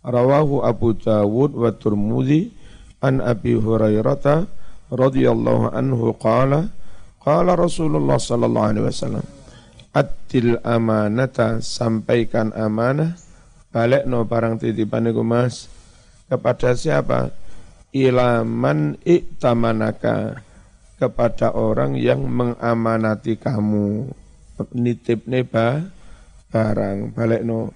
Rawahu 0.00 0.64
Abu 0.64 0.96
Dawud 0.96 1.52
wa 1.52 1.68
Turmudi 1.74 2.59
an 3.00 3.24
Abi 3.24 3.56
Hurairah 3.56 4.46
radhiyallahu 4.92 5.72
anhu 5.72 6.12
qala 6.16 6.68
qala 7.20 7.56
Rasulullah 7.56 8.20
sallallahu 8.20 8.68
alaihi 8.70 8.86
wasallam 8.88 9.24
atil 9.90 10.58
amanata 10.62 11.58
sampaikan 11.62 12.54
amanah. 12.54 13.18
Balik 13.70 14.06
no 14.06 14.26
barang 14.26 14.58
titipan 14.58 15.10
itu 15.10 15.22
mas. 15.22 15.70
Kepada 16.26 16.74
siapa? 16.74 17.30
Ilaman 17.90 18.98
iktamanaka 19.02 20.42
kepada 20.98 21.54
orang 21.54 21.98
yang 21.98 22.26
mengamanati 22.26 23.38
kamu. 23.38 24.10
Nitip 24.74 25.26
neba 25.26 25.86
barang. 26.50 27.14
Balik 27.14 27.42
no 27.46 27.70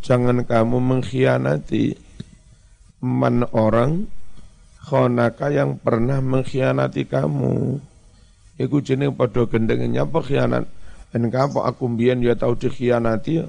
jangan 0.00 0.40
kamu 0.48 0.76
mengkhianati 0.80 2.00
man 3.02 3.44
orang 3.50 4.06
khonaka 4.86 5.50
yang 5.50 5.76
pernah 5.76 6.22
mengkhianati 6.22 7.04
kamu 7.10 7.82
Iku 8.60 8.84
jeneng 8.84 9.16
padha 9.16 9.48
gendengnya 9.48 10.04
apa 10.04 10.20
khianat 10.20 10.68
dan 11.10 11.22
kapo 11.32 11.64
aku 11.64 11.88
mbiyen 11.88 12.20
ya 12.20 12.36
tau 12.36 12.52
dikhianati 12.52 13.40
ya. 13.40 13.44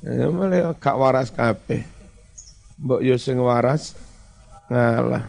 Ya 0.00 0.26
malah 0.32 0.72
gak 0.78 0.96
waras 0.96 1.28
kabeh. 1.34 1.84
Mbok 2.80 3.04
yo 3.04 3.20
sing 3.20 3.36
waras 3.42 3.92
ngalah. 4.70 5.26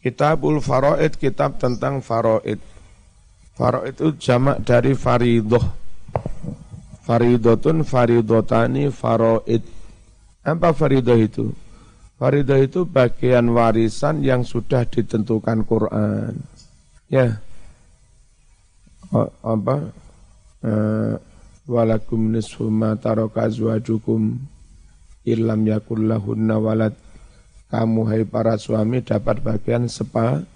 Kitabul 0.00 0.64
Faraid 0.64 1.20
kitab 1.20 1.60
tentang 1.60 2.00
faraid. 2.00 2.56
Faraid 3.52 3.92
itu 4.00 4.16
jamak 4.16 4.64
dari 4.64 4.96
faridoh. 4.96 5.60
Faridotun 7.04 7.84
faridotani 7.84 8.88
faraid. 8.88 9.60
Apa 10.40 10.72
faridoh 10.72 11.20
itu? 11.20 11.52
Faridoh 12.16 12.60
itu 12.60 12.84
bagian 12.84 13.48
warisan 13.52 14.24
yang 14.24 14.44
sudah 14.44 14.84
ditentukan 14.88 15.64
Quran. 15.64 16.36
Ya, 17.10 17.42
apa 19.42 19.90
uh, 20.62 21.14
walakum 21.66 22.30
nisfu 22.30 22.70
ma 22.70 22.94
taraka 22.94 23.50
azwajukum 23.50 24.38
illam 25.26 25.60
yakul 25.66 26.06
lahunna 26.06 26.62
walad 26.62 26.94
kamu 27.70 28.00
hai 28.06 28.22
para 28.26 28.54
suami 28.54 29.02
dapat 29.02 29.42
bagian 29.42 29.90
sepa 29.90 30.46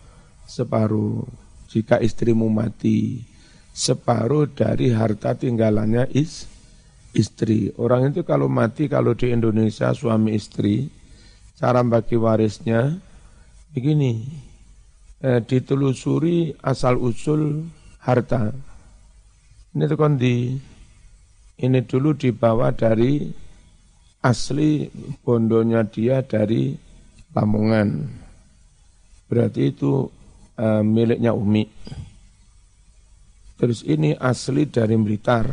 separuh 0.46 1.26
jika 1.66 1.98
istrimu 1.98 2.46
mati 2.46 3.26
separuh 3.74 4.46
dari 4.46 4.94
harta 4.94 5.34
tinggalannya 5.34 6.06
is 6.14 6.46
istri 7.14 7.70
orang 7.78 8.10
itu 8.10 8.26
kalau 8.26 8.50
mati 8.50 8.90
kalau 8.90 9.14
di 9.14 9.30
Indonesia 9.30 9.94
suami 9.94 10.34
istri 10.34 10.90
cara 11.56 11.80
bagi 11.86 12.18
warisnya 12.18 12.92
begini 13.72 14.26
eh, 15.22 15.40
ditelusuri 15.40 16.58
asal 16.60 17.00
usul 17.00 17.64
harta. 18.04 18.52
Ini 19.74 19.84
tuh 19.90 19.98
di 20.14 20.54
ini 21.54 21.80
dulu 21.82 22.14
dibawa 22.14 22.70
dari 22.70 23.26
asli 24.22 24.86
bondonya 25.22 25.82
dia 25.86 26.22
dari 26.22 26.74
Lamongan. 27.34 27.90
Berarti 29.26 29.74
itu 29.74 30.06
uh, 30.54 30.82
miliknya 30.86 31.34
Umi. 31.34 31.66
Terus 33.58 33.82
ini 33.82 34.14
asli 34.14 34.70
dari 34.70 34.94
Blitar. 34.94 35.46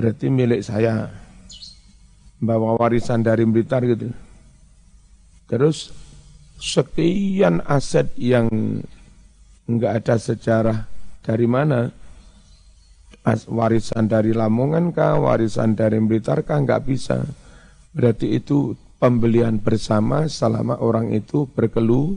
Berarti 0.00 0.32
milik 0.32 0.64
saya. 0.64 1.12
Bawa 2.40 2.80
warisan 2.80 3.20
dari 3.20 3.44
Blitar 3.44 3.84
gitu. 3.84 4.08
Terus 5.44 5.92
sekian 6.56 7.60
aset 7.68 8.08
yang 8.16 8.48
enggak 9.68 10.00
ada 10.00 10.16
sejarah 10.16 10.88
dari 11.20 11.44
mana? 11.44 11.92
Warisan 13.44 14.08
dari 14.08 14.32
Lamongan 14.32 14.88
kah, 14.96 15.20
warisan 15.20 15.76
dari 15.76 16.00
Blitar 16.00 16.48
kah, 16.48 16.64
nggak 16.64 16.80
bisa. 16.88 17.20
Berarti 17.92 18.40
itu 18.40 18.72
pembelian 18.96 19.60
bersama 19.60 20.24
selama 20.32 20.80
orang 20.80 21.12
itu 21.12 21.44
berkelu 21.44 22.16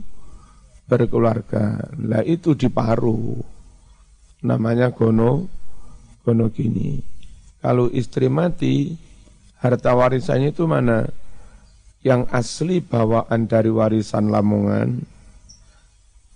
berkeluarga. 0.87 1.83
Lah 1.99 2.23
itu 2.23 2.55
diparuh. 2.55 3.43
Namanya 4.47 4.87
gono 4.95 5.51
gono 6.23 6.47
gini. 6.47 7.12
Kalau 7.63 7.88
istri 7.95 8.28
mati, 8.28 8.99
harta 9.63 9.95
warisannya 9.95 10.52
itu 10.52 10.67
mana? 10.67 11.08
Yang 12.04 12.21
asli 12.36 12.84
bawaan 12.84 13.47
dari 13.47 13.71
warisan 13.71 14.28
Lamongan 14.28 15.13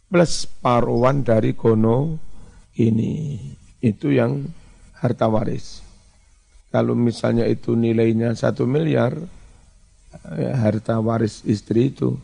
plus 0.07 0.47
paruan 0.63 1.27
dari 1.27 1.51
gono 1.51 2.15
ini. 2.79 3.35
Itu 3.83 4.15
yang 4.15 4.47
harta 4.97 5.27
waris. 5.27 5.83
Kalau 6.71 6.95
misalnya 6.95 7.43
itu 7.47 7.75
nilainya 7.75 8.31
satu 8.35 8.63
miliar, 8.63 9.15
ya, 10.35 10.51
harta 10.57 10.99
waris 11.03 11.43
istri 11.43 11.91
itu 11.91 12.15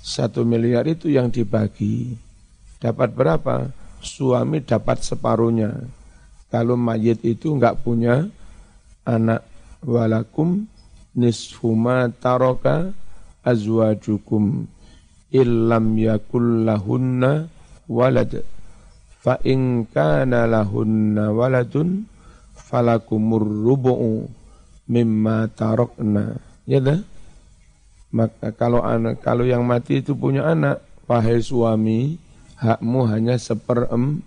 satu 0.00 0.44
miliar 0.44 0.88
itu 0.88 1.12
yang 1.12 1.28
dibagi. 1.28 2.16
Dapat 2.80 3.12
berapa? 3.12 3.72
Suami 4.00 4.64
dapat 4.64 5.04
separuhnya. 5.04 5.76
Kalau 6.48 6.76
mayit 6.76 7.20
itu 7.20 7.52
enggak 7.52 7.84
punya 7.84 8.28
anak 9.04 9.44
walakum 9.84 10.68
nisfuma 11.16 12.12
taroka 12.20 12.92
azwajukum 13.44 14.66
illam 15.32 15.86
yakul 15.96 16.66
lahunna 16.66 17.48
walad. 17.86 18.44
Fa 19.20 19.36
in 19.44 19.84
kana 19.88 20.48
lahunna 20.48 21.28
waladun 21.32 22.08
falakumur 22.56 23.44
rubu'u 23.44 24.24
mimma 24.88 25.50
tarokna 25.52 26.40
ya 26.64 26.80
dah? 26.80 27.00
Maka 28.10 28.50
kalau 28.56 28.82
anak 28.82 29.22
kalau 29.22 29.46
yang 29.46 29.62
mati 29.62 30.02
itu 30.02 30.18
punya 30.18 30.42
anak 30.50 30.82
wahai 31.06 31.38
suami 31.38 32.18
hakmu 32.58 33.06
hanya 33.06 33.38
seperempat. 33.38 34.26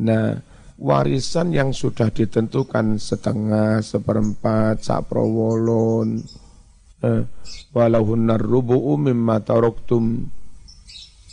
Nah 0.00 0.40
warisan 0.80 1.52
yang 1.52 1.76
sudah 1.76 2.08
ditentukan 2.08 2.96
setengah, 2.96 3.84
seperempat, 3.84 4.80
saprowolon, 4.80 6.24
eh, 7.04 7.28
walahunnar 7.76 8.40
mimma 8.40 9.44
taroktum. 9.44 10.32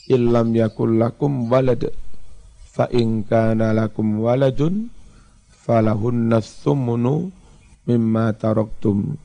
Illam 0.07 0.55
yakul 0.55 0.99
lakum 0.99 1.47
walad 1.51 1.91
fa 2.71 2.88
lakum 2.91 4.23
waladun 4.23 4.91
falahunna 5.47 6.43
thumunu 6.43 7.31
mimma 7.88 8.36
taroktum. 8.36 9.15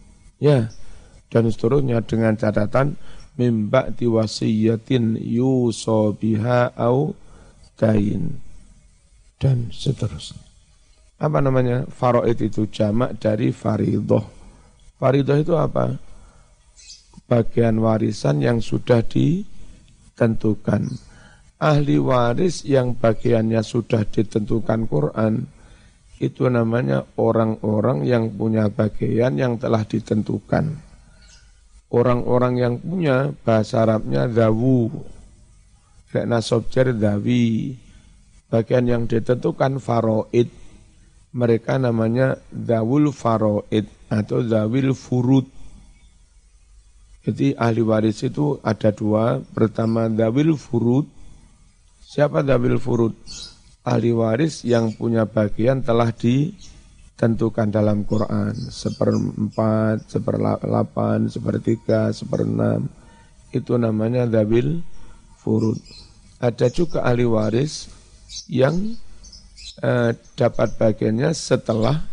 Ya 0.42 0.70
dan 1.30 1.48
seterusnya 1.48 2.04
dengan 2.04 2.34
catatan 2.34 3.00
mimba 3.40 3.88
diwasiyatin 3.94 5.16
yuso 5.16 6.12
biha 6.18 6.76
au 6.76 7.16
kain 7.80 8.51
dan 9.42 9.74
seterusnya. 9.74 10.38
Apa 11.18 11.42
namanya? 11.42 11.82
Faroid 11.90 12.38
itu 12.38 12.70
jamak 12.70 13.18
dari 13.18 13.50
faridoh. 13.50 14.22
Faridoh 15.02 15.38
itu 15.42 15.58
apa? 15.58 15.98
Bagian 17.26 17.82
warisan 17.82 18.38
yang 18.38 18.62
sudah 18.62 19.02
ditentukan. 19.02 20.86
Ahli 21.62 21.98
waris 21.98 22.66
yang 22.66 22.98
bagiannya 22.98 23.62
sudah 23.62 24.02
ditentukan 24.02 24.90
Quran, 24.90 25.46
itu 26.18 26.46
namanya 26.50 27.06
orang-orang 27.14 28.02
yang 28.02 28.30
punya 28.34 28.66
bagian 28.66 29.38
yang 29.38 29.58
telah 29.62 29.86
ditentukan. 29.86 30.74
Orang-orang 31.90 32.54
yang 32.58 32.74
punya 32.82 33.30
bahasa 33.46 33.86
Arabnya 33.86 34.26
dawu, 34.26 34.90
kayak 36.10 36.30
nasobjer 36.30 36.90
dawi, 36.98 37.78
bagian 38.52 38.84
yang 38.84 39.02
ditentukan 39.08 39.80
faroid. 39.80 40.52
Mereka 41.32 41.80
namanya 41.80 42.36
dawul 42.52 43.08
faroid 43.08 43.88
atau 44.12 44.44
dawil 44.44 44.92
furud. 44.92 45.48
Jadi 47.24 47.56
ahli 47.56 47.80
waris 47.80 48.20
itu 48.20 48.60
ada 48.60 48.92
dua. 48.92 49.40
Pertama 49.40 50.12
dawil 50.12 50.52
furud. 50.60 51.08
Siapa 52.04 52.44
dawil 52.44 52.76
furud? 52.76 53.16
Ahli 53.88 54.12
waris 54.12 54.68
yang 54.68 54.92
punya 54.92 55.24
bagian 55.24 55.80
telah 55.80 56.12
ditentukan 56.12 57.72
dalam 57.72 58.04
Quran. 58.04 58.52
Seperempat, 58.52 60.12
seperlapan, 60.12 61.32
sepertiga, 61.32 62.12
seperenam. 62.12 62.92
Itu 63.48 63.80
namanya 63.80 64.28
dawil 64.28 64.84
furud. 65.40 65.80
Ada 66.42 66.68
juga 66.68 67.06
ahli 67.08 67.24
waris 67.24 68.01
yang 68.48 68.96
eh, 69.82 70.10
dapat 70.36 70.76
bagiannya 70.76 71.32
setelah 71.32 72.04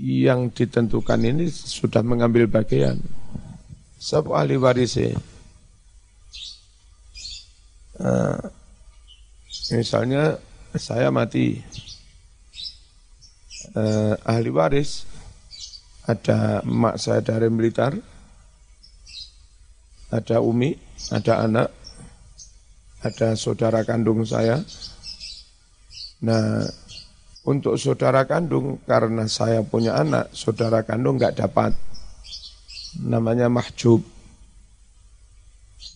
yang 0.00 0.48
ditentukan 0.48 1.20
ini 1.20 1.52
sudah 1.52 2.00
mengambil 2.00 2.48
bagian. 2.48 2.96
Sebab 4.00 4.32
ahli 4.34 4.56
waris 4.56 4.96
eh, 4.98 5.14
misalnya 9.70 10.40
saya 10.72 11.12
mati, 11.12 11.60
eh, 13.76 14.14
ahli 14.24 14.50
waris 14.50 15.04
ada 16.08 16.64
emak 16.66 16.98
saya 16.98 17.22
dari 17.22 17.46
militer, 17.46 17.94
ada 20.10 20.36
umi, 20.42 20.74
ada 21.14 21.46
anak, 21.46 21.68
ada 23.06 23.38
saudara 23.38 23.86
kandung 23.86 24.26
saya, 24.26 24.58
Nah, 26.22 26.62
untuk 27.42 27.74
saudara 27.74 28.22
kandung 28.22 28.78
karena 28.86 29.26
saya 29.26 29.66
punya 29.66 29.98
anak, 29.98 30.30
saudara 30.30 30.86
kandung 30.86 31.18
nggak 31.18 31.42
dapat. 31.42 31.74
Namanya 33.02 33.50
mahjub. 33.50 33.98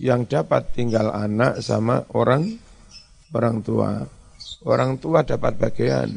Yang 0.03 0.35
dapat 0.35 0.75
tinggal 0.75 1.15
anak 1.15 1.62
sama 1.62 2.03
orang 2.11 2.59
orang 3.31 3.62
tua. 3.62 4.03
Orang 4.67 4.99
tua 4.99 5.23
dapat 5.23 5.55
bagian. 5.55 6.11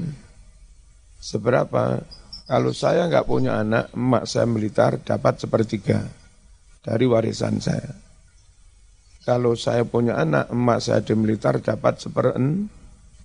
Seberapa? 1.22 2.02
Kalau 2.50 2.74
saya 2.74 3.06
nggak 3.06 3.30
punya 3.30 3.62
anak, 3.62 3.94
emak 3.94 4.26
saya 4.26 4.50
militer 4.50 4.98
dapat 5.06 5.38
sepertiga 5.38 6.02
dari 6.82 7.06
warisan 7.06 7.62
saya. 7.62 7.94
Kalau 9.22 9.54
saya 9.54 9.86
punya 9.86 10.18
anak, 10.18 10.50
emak 10.50 10.82
saya 10.82 11.06
di 11.06 11.14
militer 11.14 11.62
dapat 11.62 12.02
seperen 12.02 12.79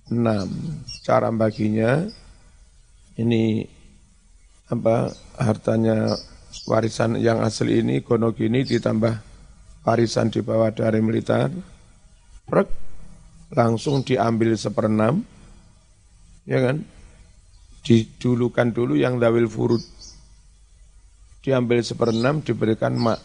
6. 0.09 1.01
Cara 1.01 1.33
baginya 1.33 2.05
ini 3.17 3.65
apa 4.69 5.13
hartanya 5.37 6.13
warisan 6.69 7.17
yang 7.21 7.41
asli 7.41 7.81
ini 7.81 8.01
kono 8.01 8.33
gini 8.33 8.65
ditambah 8.65 9.13
warisan 9.85 10.29
di 10.29 10.41
bawah 10.45 10.69
dari 10.73 11.01
militer. 11.01 11.49
Prek 12.45 12.69
langsung 13.53 14.05
diambil 14.05 14.53
seperenam. 14.53 15.25
Ya 16.45 16.61
kan? 16.61 16.85
Didulukan 17.85 18.69
dulu 18.73 18.97
yang 18.97 19.17
dawil 19.17 19.49
furud. 19.49 19.81
Diambil 21.41 21.81
seperenam 21.85 22.41
diberikan 22.41 22.97
mak. 22.97 23.21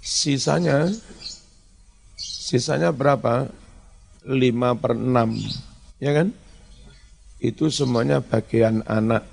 Sisanya 0.00 0.88
sisanya 2.16 2.92
berapa? 2.92 3.61
5 4.22 4.78
per 4.78 4.94
6, 4.94 5.98
ya 5.98 6.12
kan? 6.14 6.28
Itu 7.42 7.74
semuanya 7.74 8.22
bagian 8.22 8.86
anak. 8.86 9.26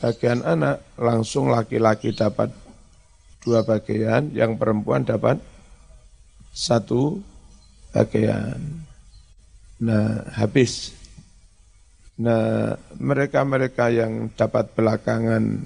Bagian 0.00 0.44
anak 0.44 0.84
langsung 0.96 1.48
laki-laki 1.48 2.12
dapat 2.12 2.52
dua 3.40 3.64
bagian, 3.64 4.32
yang 4.36 4.60
perempuan 4.60 5.04
dapat 5.04 5.40
satu 6.52 7.20
bagian. 7.96 8.84
Nah, 9.80 10.28
habis. 10.36 10.92
Nah, 12.20 12.76
mereka-mereka 13.00 13.88
yang 13.88 14.28
dapat 14.36 14.76
belakangan 14.76 15.64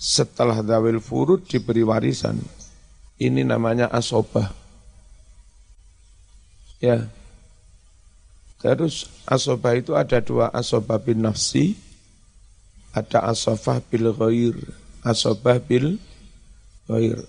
setelah 0.00 0.64
dawil 0.64 0.96
furud 1.04 1.44
diberi 1.44 1.84
warisan, 1.84 2.40
ini 3.20 3.44
namanya 3.44 3.92
asobah 3.92 4.63
Ya. 6.84 7.08
Terus 8.60 9.08
asobah 9.24 9.76
itu 9.76 9.96
ada 9.96 10.20
dua 10.20 10.52
asobah 10.52 11.00
bin 11.00 11.24
nafsi, 11.24 11.80
ada 12.92 13.24
asobah 13.32 13.80
bil 13.88 14.12
ghair, 14.12 14.56
asobah 15.00 15.56
bil 15.60 15.96
ghair. 16.88 17.24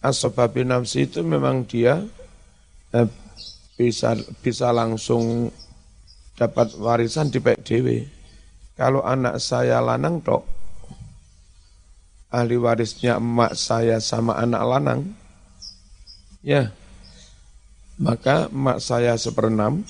Asobah 0.00 0.48
bin 0.48 0.72
nafsi 0.72 1.04
itu 1.08 1.20
memang 1.20 1.64
dia 1.64 2.04
eh, 2.92 3.08
bisa 3.76 4.16
bisa 4.40 4.68
langsung 4.72 5.52
dapat 6.36 6.72
warisan 6.76 7.28
di 7.28 7.40
PDW. 7.40 8.08
Kalau 8.76 9.04
anak 9.04 9.40
saya 9.40 9.80
lanang 9.80 10.24
tok, 10.24 10.44
ahli 12.32 12.56
warisnya 12.58 13.16
emak 13.16 13.54
saya 13.54 14.02
sama 14.02 14.34
anak 14.36 14.62
lanang, 14.66 15.00
ya, 16.42 16.74
maka 18.00 18.50
emak 18.50 18.82
saya 18.82 19.14
seperenam, 19.14 19.86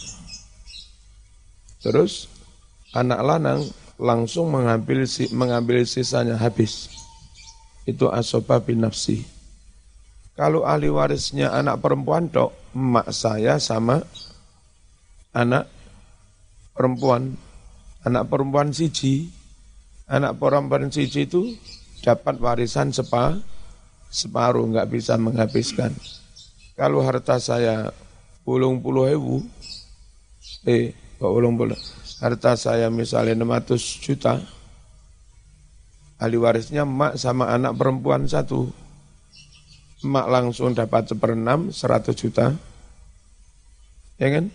terus 1.80 2.28
anak 2.92 3.20
lanang 3.24 3.60
langsung 3.96 4.50
mengambil 4.52 5.06
mengambil 5.32 5.84
sisanya 5.86 6.36
habis. 6.36 6.90
Itu 7.84 8.08
asoba 8.08 8.64
bin 8.64 8.80
nafsi. 8.80 9.24
Kalau 10.34 10.66
ahli 10.66 10.90
warisnya 10.90 11.54
anak 11.54 11.78
perempuan 11.78 12.26
tok, 12.26 12.50
emak 12.74 13.12
saya 13.14 13.60
sama 13.62 14.02
anak 15.30 15.70
perempuan, 16.74 17.38
anak 18.02 18.26
perempuan 18.26 18.74
siji, 18.74 19.30
anak 20.10 20.34
perempuan 20.40 20.90
siji 20.90 21.30
itu 21.30 21.54
dapat 22.02 22.36
warisan 22.42 22.90
sepa, 22.90 23.38
separuh, 24.10 24.66
nggak 24.74 24.90
bisa 24.90 25.14
menghabiskan. 25.14 25.94
Kalau 26.74 27.06
harta 27.06 27.38
saya 27.38 27.94
pulung 28.42 28.82
puluh 28.82 29.06
ribu, 29.06 29.46
eh, 30.66 30.90
kok 31.22 31.30
pulung 31.30 31.54
puluh, 31.54 31.78
harta 32.18 32.58
saya 32.58 32.90
misalnya 32.90 33.38
600 33.38 33.78
juta, 34.02 34.42
ahli 36.18 36.34
warisnya 36.34 36.82
emak 36.82 37.14
sama 37.14 37.54
anak 37.54 37.78
perempuan 37.78 38.26
satu. 38.26 38.74
Emak 40.02 40.26
langsung 40.26 40.74
dapat 40.74 41.14
seperenam 41.14 41.70
100 41.70 42.10
juta. 42.18 42.50
Ya 44.18 44.28
kan? 44.34 44.50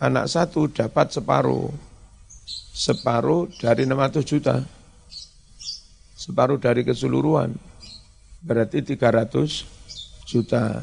Anak 0.00 0.32
satu 0.32 0.72
dapat 0.72 1.12
separuh. 1.12 1.68
Separuh 2.72 3.52
dari 3.60 3.84
600 3.84 4.24
juta. 4.26 4.56
Separuh 6.16 6.58
dari 6.58 6.82
keseluruhan. 6.82 7.54
Berarti 8.42 8.82
300 8.82 9.68
juta. 10.26 10.82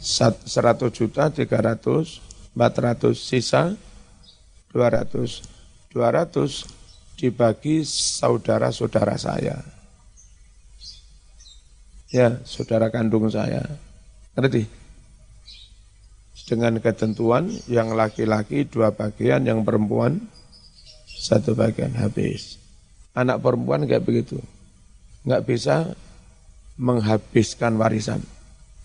100 0.00 0.46
juta, 0.94 1.30
300, 1.30 2.22
400, 2.54 3.14
sisa 3.18 3.74
200. 4.72 5.58
200 5.92 7.18
dibagi 7.18 7.82
saudara-saudara 7.82 9.18
saya. 9.18 9.58
Ya, 12.08 12.40
saudara 12.46 12.88
kandung 12.88 13.28
saya. 13.28 13.66
Ngerti? 14.38 14.64
Dengan 16.48 16.80
ketentuan 16.80 17.52
yang 17.68 17.92
laki-laki 17.92 18.64
dua 18.64 18.94
bagian, 18.94 19.44
yang 19.44 19.60
perempuan 19.66 20.16
satu 21.04 21.52
bagian 21.52 21.92
habis. 21.98 22.56
Anak 23.12 23.44
perempuan 23.44 23.84
kayak 23.84 24.06
begitu. 24.06 24.40
Nggak 25.28 25.44
bisa 25.44 25.92
menghabiskan 26.80 27.76
warisan. 27.76 28.22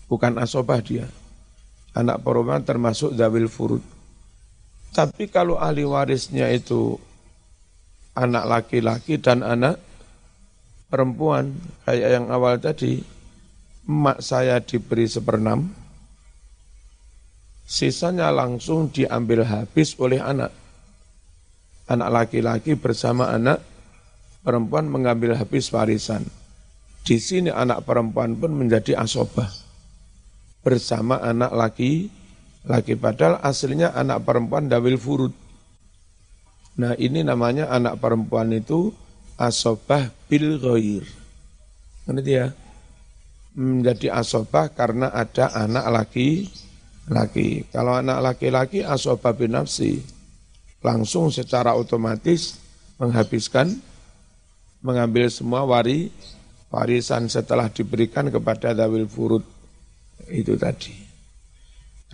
Bukan 0.06 0.36
asobah 0.36 0.84
dia. 0.84 1.08
Anak 1.94 2.26
perempuan 2.26 2.66
termasuk 2.66 3.14
dawil 3.14 3.46
furud. 3.46 3.82
Tapi 4.94 5.26
kalau 5.30 5.58
ahli 5.58 5.82
warisnya 5.86 6.50
itu 6.50 6.98
anak 8.14 8.46
laki-laki 8.46 9.18
dan 9.18 9.42
anak 9.42 9.78
perempuan, 10.86 11.54
kayak 11.82 12.08
yang 12.18 12.26
awal 12.30 12.58
tadi, 12.62 13.02
emak 13.90 14.22
saya 14.22 14.62
diberi 14.62 15.10
seperenam, 15.10 15.70
sisanya 17.66 18.30
langsung 18.30 18.90
diambil 18.90 19.42
habis 19.42 19.98
oleh 19.98 20.22
anak. 20.22 20.54
Anak 21.90 22.10
laki-laki 22.10 22.78
bersama 22.78 23.34
anak 23.34 23.58
perempuan 24.46 24.86
mengambil 24.86 25.34
habis 25.34 25.74
warisan. 25.74 26.22
Di 27.02 27.18
sini 27.18 27.50
anak 27.50 27.82
perempuan 27.82 28.38
pun 28.38 28.54
menjadi 28.54 28.96
asobah 28.96 29.63
bersama 30.64 31.20
anak 31.20 31.52
laki 31.52 32.08
laki 32.64 32.96
padahal 32.96 33.38
aslinya 33.44 33.92
anak 33.92 34.24
perempuan 34.24 34.66
dawil 34.72 34.96
furud. 34.96 35.34
Nah 36.80 36.96
ini 36.96 37.20
namanya 37.22 37.70
anak 37.70 38.00
perempuan 38.00 38.50
itu 38.50 38.90
asobah 39.36 40.10
bil 40.26 40.58
ghair. 40.58 41.04
Ngerti 42.08 42.32
ya? 42.32 42.50
Menjadi 43.54 44.18
asobah 44.18 44.72
karena 44.74 45.12
ada 45.14 45.52
anak 45.54 45.86
laki 45.92 46.50
laki. 47.06 47.70
Kalau 47.70 47.94
anak 47.94 48.18
laki-laki 48.18 48.82
asobah 48.82 49.36
bin 49.36 49.54
nafsi. 49.54 50.02
Langsung 50.82 51.30
secara 51.30 51.72
otomatis 51.72 52.60
menghabiskan, 53.00 53.72
mengambil 54.84 55.32
semua 55.32 55.64
wari, 55.64 56.12
warisan 56.68 57.30
setelah 57.30 57.72
diberikan 57.72 58.28
kepada 58.28 58.76
dawil 58.76 59.08
furud 59.08 59.53
itu 60.30 60.54
tadi. 60.56 60.94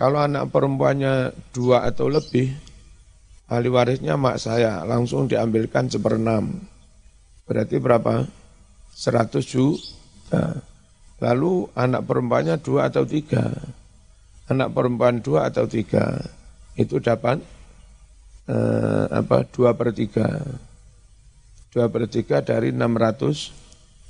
Kalau 0.01 0.17
anak 0.17 0.49
perempuannya 0.49 1.29
dua 1.53 1.85
atau 1.85 2.09
lebih, 2.09 2.49
ahli 3.53 3.69
warisnya 3.69 4.17
mak 4.17 4.41
saya, 4.41 4.81
langsung 4.81 5.29
diambilkan 5.29 5.93
seperenam. 5.93 6.57
Berarti 7.45 7.77
berapa? 7.77 8.25
Seratus 8.89 9.45
juta. 9.45 10.57
Lalu 11.21 11.69
anak 11.77 12.01
perempuannya 12.09 12.57
dua 12.57 12.89
atau 12.89 13.05
tiga. 13.05 13.53
Anak 14.49 14.73
perempuan 14.73 15.21
dua 15.21 15.53
atau 15.53 15.69
tiga. 15.69 16.17
Itu 16.73 16.97
dapat 16.97 17.37
eh, 18.49 19.05
apa 19.05 19.45
dua 19.53 19.77
per 19.77 19.93
tiga. 19.93 20.41
Dua 21.69 21.85
per 21.93 22.09
tiga 22.09 22.41
dari 22.41 22.73
enam 22.73 22.97
ratus 22.97 23.53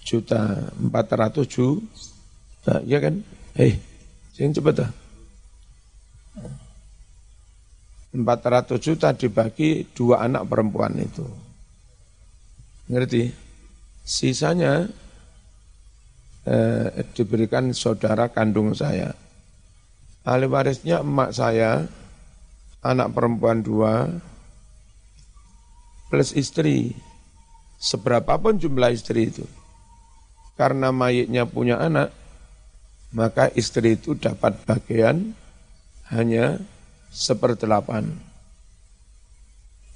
juta. 0.08 0.72
Empat 0.80 1.12
ratus 1.12 1.46
juta. 1.52 2.80
Ya 2.88 3.04
kan? 3.04 3.28
Hei, 3.60 3.76
sing 4.36 4.52
cepet 4.56 4.76
dah. 4.84 4.91
400 8.12 8.76
juta 8.84 9.15
dibagi 9.15 9.88
dua 9.96 10.28
anak 10.28 10.44
perempuan 10.52 11.00
itu. 11.00 11.24
Ngerti? 12.91 13.32
Sisanya 14.04 14.84
eh, 16.44 16.88
diberikan 17.15 17.72
saudara 17.72 18.28
kandung 18.28 18.76
saya. 18.76 19.15
Ahli 20.28 20.46
warisnya 20.46 21.02
emak 21.02 21.32
saya, 21.34 21.88
anak 22.84 23.15
perempuan 23.15 23.63
dua, 23.63 24.12
plus 26.12 26.36
istri. 26.36 26.94
Seberapapun 27.82 28.62
jumlah 28.62 28.94
istri 28.94 29.34
itu. 29.34 29.41
Karena 30.54 30.94
mayitnya 30.94 31.50
punya 31.50 31.82
anak, 31.82 32.13
maka 33.12 33.52
istri 33.56 34.00
itu 34.00 34.15
dapat 34.15 34.56
bagian 34.63 35.36
hanya 36.12 36.60
seperdelapan. 37.12 38.08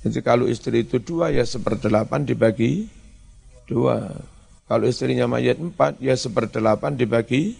Jadi 0.05 0.19
kalau 0.21 0.45
istri 0.45 0.85
itu 0.85 1.01
dua 1.01 1.33
ya 1.33 1.41
seperdelapan 1.47 2.27
dibagi 2.27 2.85
dua. 3.65 4.13
Kalau 4.69 4.85
istrinya 4.85 5.25
mayat 5.25 5.57
empat 5.57 5.97
ya 5.97 6.13
seperdelapan 6.13 6.93
dibagi 6.93 7.57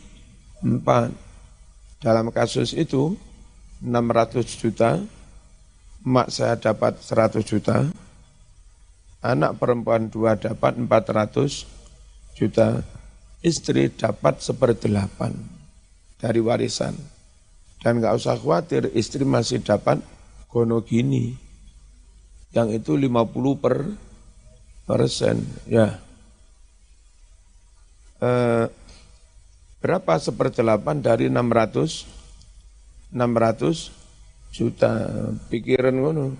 empat. 0.61 1.09
Dalam 2.03 2.29
kasus 2.29 2.77
itu 2.77 3.17
600 3.81 4.61
juta, 4.61 5.01
mak 6.05 6.29
saya 6.29 6.53
dapat 6.53 7.01
100 7.01 7.41
juta, 7.41 7.89
anak 9.25 9.57
perempuan 9.57 10.13
dua 10.13 10.37
dapat 10.37 10.77
400 10.77 11.65
juta, 12.37 12.85
istri 13.45 13.93
dapat 13.93 14.41
seperdelapan 14.41 15.37
dari 16.17 16.41
warisan. 16.41 16.97
Dan 17.77 18.01
nggak 18.01 18.17
usah 18.17 18.33
khawatir, 18.41 18.89
istri 18.97 19.21
masih 19.21 19.61
dapat 19.61 20.01
gono 20.49 20.81
gini. 20.81 21.37
Yang 22.49 22.81
itu 22.81 22.97
50 22.97 23.61
per 23.61 23.93
persen. 24.89 25.45
Ya. 25.69 26.01
Eh, 28.17 28.65
berapa 29.85 30.13
seperdelapan 30.17 31.05
dari 31.05 31.29
600? 31.29 32.09
600 33.13 33.93
juta. 34.49 34.91
Pikiran 35.53 35.93
ngono. 35.93 36.33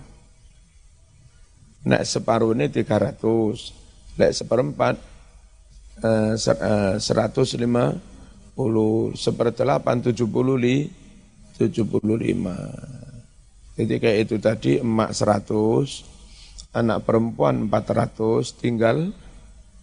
Nek 1.86 2.02
separuh 2.02 2.50
ini 2.58 2.66
300. 2.66 3.70
Nek 4.18 4.34
seperempat 4.34 4.98
eh, 6.02 6.34
150 6.36 6.98
eh, 6.98 7.92
seperdelapan 9.16 10.00
70 10.00 10.90
75. 11.56 13.76
Jadi 13.76 14.00
kayak 14.00 14.18
itu 14.28 14.36
tadi 14.40 14.80
emak 14.80 15.12
100, 15.12 16.76
anak 16.76 17.04
perempuan 17.04 17.68
400, 17.68 18.56
tinggal 18.56 19.12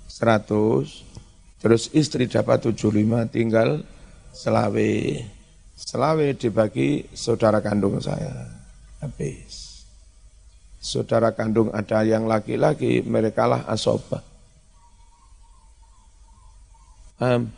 100, 0.09 1.61
terus 1.61 1.93
istri 1.93 2.25
dapat 2.25 2.73
75, 2.73 3.29
tinggal 3.29 3.85
selawe. 4.33 4.93
Selawe 5.73 6.27
dibagi 6.37 7.09
saudara 7.13 7.61
kandung 7.61 8.01
saya. 8.01 8.33
Habis. 9.01 9.85
Saudara 10.83 11.31
kandung 11.37 11.69
ada 11.73 12.01
yang 12.01 12.25
laki-laki, 12.25 13.05
mereka 13.05 13.45
lah 13.45 13.61
asobah. 13.69 14.32
Um, 17.21 17.49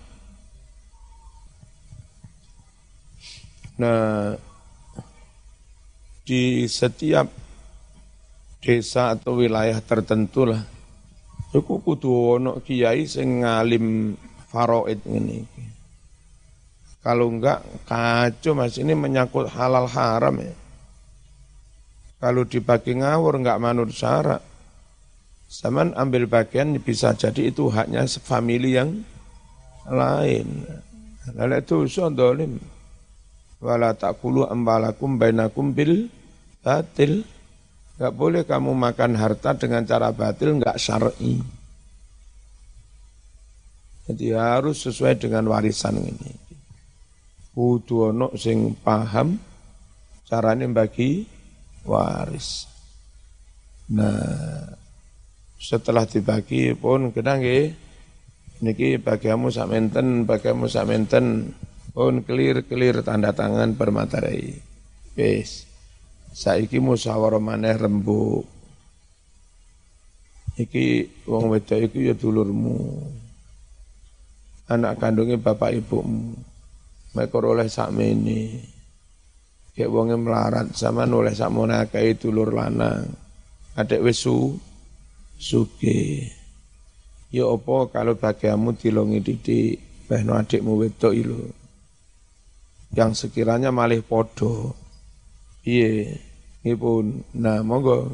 nah, 3.79 4.35
di 6.27 6.65
setiap 6.65 7.29
desa 8.59 9.13
atau 9.13 9.37
wilayah 9.39 9.77
tertentu 9.79 10.49
lah, 10.49 10.63
itu 11.53 11.63
kudu 11.63 12.41
ono 12.41 12.59
kiai 12.59 13.07
sing 13.07 13.45
ngalim 13.45 14.17
faraid 14.51 14.99
ini. 15.07 15.45
Kalau 17.05 17.29
enggak 17.29 17.61
kacau 17.85 18.57
mas 18.57 18.81
ini 18.81 18.97
menyangkut 18.97 19.53
halal 19.53 19.85
haram 19.85 20.41
ya. 20.41 20.55
Kalau 22.17 22.41
dibagi 22.41 22.97
ngawur 22.97 23.37
enggak 23.37 23.61
manut 23.61 23.93
syarat. 23.93 24.41
Zaman 25.45 25.93
ambil 25.93 26.25
bagian 26.25 26.73
bisa 26.81 27.13
jadi 27.13 27.53
itu 27.53 27.69
haknya 27.69 28.09
famili 28.09 28.73
yang 28.73 29.05
lain. 29.89 30.47
Lalu 31.33 31.61
itu 31.61 31.85
dolim. 32.13 32.61
Wala 33.61 33.97
takulu 33.97 34.45
ambalakum 34.45 35.17
bainakum 35.17 35.73
bil 35.73 36.09
batil. 36.61 37.25
Enggak 37.95 38.13
boleh 38.13 38.41
kamu 38.43 38.71
makan 38.75 39.15
harta 39.15 39.55
dengan 39.55 39.87
cara 39.87 40.11
batil 40.11 40.59
enggak 40.59 40.75
syar'i. 40.75 41.39
Jadi 44.05 44.37
harus 44.37 44.85
sesuai 44.85 45.17
dengan 45.17 45.49
warisan 45.49 45.97
ini 45.97 46.45
kudu 47.55 48.11
ana 48.11 48.27
sing 48.35 48.75
paham 48.75 49.39
carane 50.27 50.67
bagi 50.67 51.23
waris. 51.87 52.67
Nah, 53.95 54.75
setelah 55.55 56.03
dibagi 56.03 56.75
pun 56.75 57.15
kena 57.15 57.39
nggih 57.39 57.84
niki 58.65 58.97
bagiamu 58.97 59.53
samenten, 59.53 60.25
bagiamu 60.25 60.65
samenten 60.65 61.53
pun 61.93 62.25
clear-clear 62.25 63.05
tanda 63.05 63.29
tangan 63.31 63.77
permatarai. 63.77 64.57
Wis. 65.13 65.69
Saiki 66.35 66.83
musyawarah 66.83 67.39
maneh 67.39 67.77
rembuk. 67.77 68.43
Iki 70.57 70.85
wong 71.29 71.53
wedok 71.53 71.79
iku 71.87 71.97
ya 72.03 72.17
dulurmu. 72.17 72.75
Anak 74.65 74.97
kandungnya 74.97 75.37
bapak 75.37 75.77
ibumu 75.77 76.35
mereka 77.15 77.39
oleh 77.39 77.71
sakmene. 77.71 78.59
Kayak 79.71 79.91
wonge 79.91 80.15
melarat 80.19 80.75
sama 80.75 81.07
oleh 81.07 81.31
sakmona 81.31 81.87
kayak 81.87 82.19
dulur 82.19 82.51
lanang. 82.51 83.07
Adek 83.79 84.03
wesu 84.03 84.55
suge. 85.39 86.31
Ya 87.35 87.51
apa 87.51 87.91
kalau 87.91 88.15
bagiamu 88.15 88.79
dilongi 88.79 89.19
didik, 89.19 90.07
bahno 90.07 90.39
adikmu 90.39 90.79
wedok 90.79 91.11
ilo. 91.11 91.51
Yang 92.95 93.27
sekiranya 93.27 93.75
malih 93.75 93.99
podo. 94.07 94.71
Iya, 95.67 96.15
pun. 96.79 97.27
Nah, 97.35 97.59
monggo 97.59 98.07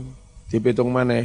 dipitung 0.49 0.89
mana? 0.89 1.21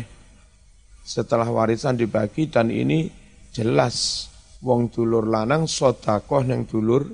Setelah 1.09 1.49
warisan 1.49 1.97
dibagi 1.97 2.53
dan 2.53 2.69
ini 2.69 3.09
jelas 3.49 4.29
wong 4.61 4.93
dulur 4.93 5.25
lanang 5.25 5.65
sodakoh 5.65 6.45
yang 6.45 6.69
dulur 6.69 7.09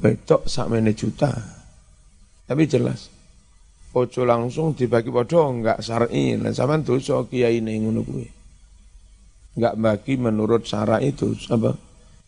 Betok 0.00 0.48
sakmene 0.48 0.96
juta. 0.96 1.28
Tapi 2.48 2.64
jelas. 2.64 3.12
Ojo 3.92 4.24
langsung 4.24 4.72
dibagi 4.72 5.12
podo 5.12 5.44
enggak 5.44 5.84
syar'i. 5.84 6.40
Nah 6.40 6.56
sampean 6.56 6.80
dosa 6.80 7.20
kiai 7.28 7.60
kuwi. 7.60 8.39
Enggak 9.58 9.74
bagi 9.78 10.14
menurut 10.20 10.62
syarat 10.66 11.02
itu 11.02 11.34
apa? 11.50 11.74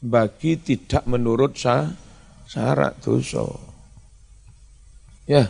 Bagi 0.02 0.58
tidak 0.58 1.06
menurut 1.06 1.54
sa 1.54 1.86
syarat 2.46 2.98
dosa. 2.98 3.46
Ya. 5.30 5.46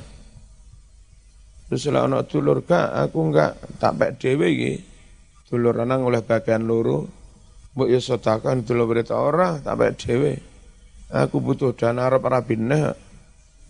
Terus 1.69 1.89
lah 1.89 2.05
anak 2.05 2.29
dulur 2.29 2.61
kak, 2.61 2.93
aku 2.93 3.19
enggak 3.33 3.57
tak 3.81 3.97
pek 3.97 4.21
dhewe 4.21 4.47
iki. 4.53 4.75
Dulur 5.49 5.73
lanang 5.81 6.05
oleh 6.05 6.21
bagian 6.21 6.69
loro. 6.69 7.09
Mbok 7.73 7.89
yo 7.89 8.01
sedekah 8.01 8.53
dulur 8.61 8.85
berita 8.85 9.17
ora 9.17 9.57
tak 9.57 9.77
pek 9.81 9.93
dhewe 9.97 10.53
aku 11.13 11.45
butuh 11.45 11.77
dana 11.77 12.09
arep 12.09 12.25
rabine. 12.25 12.97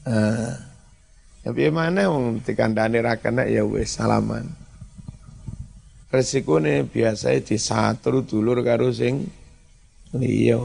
Eh. 0.07 0.55
Tapi 1.43 1.75
mana 1.75 2.07
wong 2.07 2.38
dikandani 2.47 3.03
ra 3.03 3.19
kena 3.19 3.43
ya 3.51 3.67
wis 3.67 3.99
salaman. 3.99 4.47
Resikone 6.12 6.85
biasa 6.85 7.40
disatru 7.40 8.20
dulur 8.20 8.61
karo 8.61 8.92
sing 8.92 9.33
liya. 10.12 10.61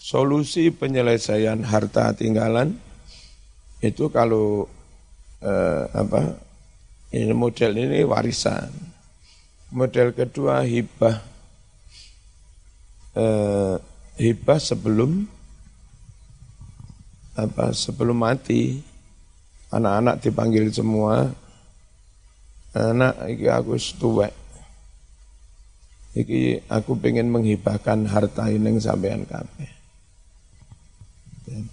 Solusi 0.00 0.72
penyelesaian 0.72 1.60
harta 1.68 2.16
tinggalan 2.16 2.72
itu 3.84 4.08
kalau 4.08 4.64
eh, 5.44 5.84
apa 5.92 6.40
ini 7.12 7.36
model 7.36 7.76
ini 7.76 8.00
warisan. 8.00 8.72
Model 9.68 10.16
kedua 10.16 10.64
hibah 10.64 11.20
eh, 13.12 13.76
hibah 14.16 14.56
sebelum 14.56 15.28
apa 17.36 17.76
sebelum 17.76 18.16
mati 18.16 18.80
anak-anak 19.68 20.24
dipanggil 20.24 20.72
semua 20.72 21.28
anak 22.78 23.14
iki 23.26 23.46
aku 23.50 23.74
tuwek 23.98 24.32
iki 26.14 26.62
aku 26.70 26.94
pengen 27.02 27.28
menghibahkan 27.34 28.06
harta 28.06 28.46
ini 28.48 28.78
sampean 28.78 29.26
kabeh 29.26 29.70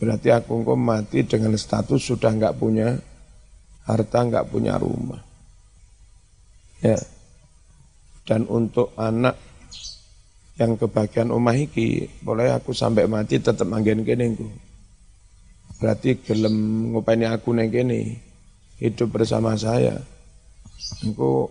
berarti 0.01 0.33
aku 0.33 0.65
kok 0.65 0.79
mati 0.79 1.21
dengan 1.27 1.53
status 1.53 2.01
sudah 2.01 2.31
nggak 2.33 2.57
punya 2.57 2.97
harta 3.85 4.19
nggak 4.25 4.49
punya 4.49 4.81
rumah 4.81 5.21
ya 6.81 6.97
dan 8.25 8.49
untuk 8.49 8.97
anak 8.97 9.37
yang 10.55 10.79
kebagian 10.79 11.29
omah 11.35 11.55
iki 11.55 12.07
boleh 12.23 12.49
aku 12.55 12.71
sampai 12.71 13.05
mati 13.11 13.43
tetap 13.43 13.67
manggen 13.67 14.07
kene. 14.07 14.33
Berarti 15.77 16.23
gelem 16.23 16.89
ngopeni 16.95 17.27
aku 17.27 17.51
neng 17.51 17.67
kene 17.67 18.23
hidup 18.79 19.11
bersama 19.11 19.53
saya. 19.59 19.99
Engko 21.03 21.49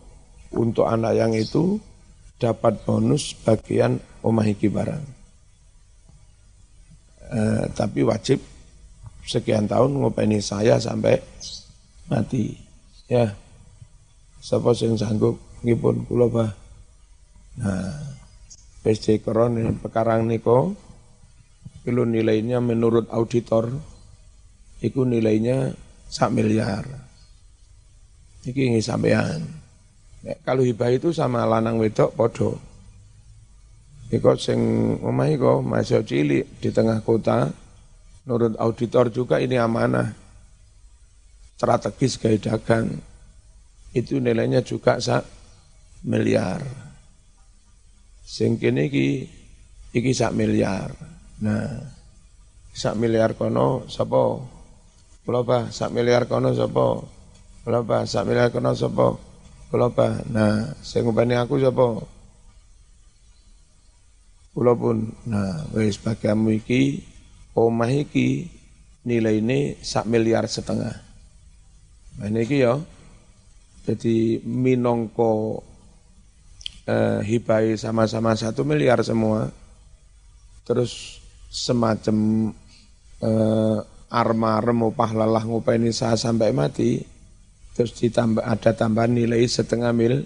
untuk 0.54 0.86
anak 0.86 1.18
yang 1.18 1.32
itu 1.34 1.78
dapat 2.38 2.82
bonus 2.86 3.34
bagian 3.42 3.98
omah 4.22 4.46
iki 4.46 4.70
barang. 4.70 5.04
Eh, 7.34 7.64
tapi 7.74 8.04
wajib 8.04 8.38
sekian 9.24 9.64
tahun 9.64 9.96
ngopeni 9.96 10.38
saya 10.38 10.76
sampai 10.78 11.18
mati. 12.06 12.54
Ya. 13.08 13.32
Siapa 14.44 14.76
yang 14.76 15.00
sanggup 15.00 15.40
ngipun 15.64 16.04
kula 16.04 16.28
bah. 16.28 16.52
Nah, 17.54 17.96
PSD 18.84 19.24
Koron 19.24 19.56
pekarang 19.80 20.28
niko 20.28 20.76
itu 21.84 22.04
nilainya 22.04 22.60
menurut 22.60 23.08
auditor 23.08 23.72
itu 24.84 25.08
nilainya 25.08 25.72
sak 26.12 26.28
miliar. 26.36 26.84
Iki 28.44 28.76
ini 28.76 28.80
sampean. 28.84 29.40
Nek, 30.24 30.44
kalau 30.44 30.64
hibah 30.64 30.92
itu 30.92 31.12
sama 31.16 31.48
lanang 31.48 31.80
wedok 31.80 32.12
podo. 32.12 32.60
Iko 34.12 34.36
sing 34.36 34.60
omah 35.00 35.32
iko 35.32 35.64
masih 35.64 36.04
cilik 36.04 36.60
di 36.60 36.68
tengah 36.68 37.00
kota. 37.00 37.48
Menurut 38.24 38.56
auditor 38.60 39.08
juga 39.08 39.40
ini 39.40 39.56
amanah. 39.56 40.12
Strategis 41.56 42.20
gaya 42.20 42.36
dagang. 42.36 42.88
Itu 43.96 44.20
nilainya 44.20 44.60
juga 44.60 45.00
sak 45.00 45.24
miliar. 46.04 46.60
Sing 48.24 48.60
kene 48.60 48.92
iki 48.92 49.24
iki 49.96 50.12
sak 50.12 50.36
miliar. 50.36 50.92
Nah, 51.40 51.80
sak 52.76 52.96
miliar 52.96 53.36
kono 53.36 53.88
sapa? 53.88 54.40
Kula 55.24 55.68
sak 55.72 55.92
miliar 55.92 56.28
kono 56.28 56.52
sapa? 56.52 57.13
Kula 57.64 57.80
sak 58.04 58.28
miliar 58.28 58.52
kono 58.52 58.76
sapa? 58.76 59.16
Kula 59.72 59.88
Nah, 60.28 60.76
sing 60.84 61.08
ngupani 61.08 61.32
aku 61.32 61.56
sapa? 61.56 61.96
Kula 64.52 64.76
pun. 64.76 65.08
Nah, 65.24 65.64
wis 65.72 65.96
bagianmu 65.96 66.60
iki 66.60 67.00
omah 67.56 67.88
iki 67.88 68.52
nilai 69.08 69.40
ini 69.40 69.80
sak 69.80 70.04
miliar 70.04 70.44
setengah. 70.44 70.92
Nah, 72.20 72.26
ini 72.28 72.44
iki 72.44 72.68
ya. 72.68 72.76
Jadi 73.88 74.44
minongko 74.44 75.64
eh, 76.84 77.20
hibai 77.24 77.80
sama-sama 77.80 78.36
satu 78.36 78.60
miliar 78.68 79.00
semua. 79.00 79.48
Terus 80.68 81.16
semacam 81.48 82.52
eh, 83.24 83.78
arma 84.12 84.52
remu 84.60 84.92
pahlalah 84.92 85.48
ngupeni 85.48 85.96
sah 85.96 86.12
sampai 86.12 86.52
mati. 86.52 87.13
Terus 87.74 87.90
ditambah 87.98 88.46
ada 88.46 88.70
tambahan 88.70 89.10
nilai 89.10 89.42
setengah 89.50 89.90
mil 89.90 90.22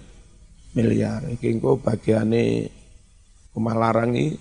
miliar. 0.77 1.25
Iki 1.25 1.57
engko 1.57 1.81
bagiane 1.81 2.69
omah 3.57 3.75
larang 3.75 4.13
iki 4.13 4.37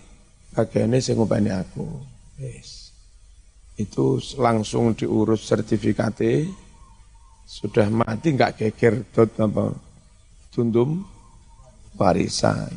bagiane 0.53 1.01
sing 1.01 1.17
ngopeni 1.17 1.49
aku. 1.49 1.89
Wis. 2.37 2.93
Itu 3.81 4.21
langsung 4.37 4.93
diurus 4.93 5.49
sertifikate 5.49 6.45
sudah 7.49 7.89
mati 7.89 8.37
nggak 8.37 8.61
geger 8.61 9.09
dot 9.09 9.33
apa 9.41 9.73
tundum 10.53 11.01
warisan. 11.97 12.69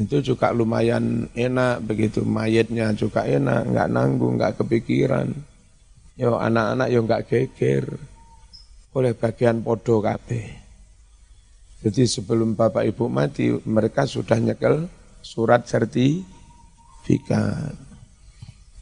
Itu 0.00 0.24
juga 0.24 0.48
lumayan 0.56 1.28
enak 1.36 1.84
begitu 1.84 2.24
mayatnya 2.24 2.96
juga 2.96 3.28
enak, 3.28 3.68
nggak 3.68 3.90
nanggung, 3.92 4.40
nggak 4.40 4.64
kepikiran. 4.64 5.28
Yo 6.16 6.40
anak-anak 6.40 6.88
yo 6.88 7.04
nggak 7.04 7.24
geger 7.28 7.84
oleh 8.94 9.14
bagian 9.14 9.62
podo 9.62 10.02
kabeh. 10.02 10.60
Jadi 11.80 12.04
sebelum 12.04 12.52
bapak 12.52 12.84
ibu 12.84 13.08
mati, 13.08 13.48
mereka 13.64 14.04
sudah 14.04 14.36
nyekel 14.36 14.84
surat 15.24 15.64
sertifikat. 15.64 16.26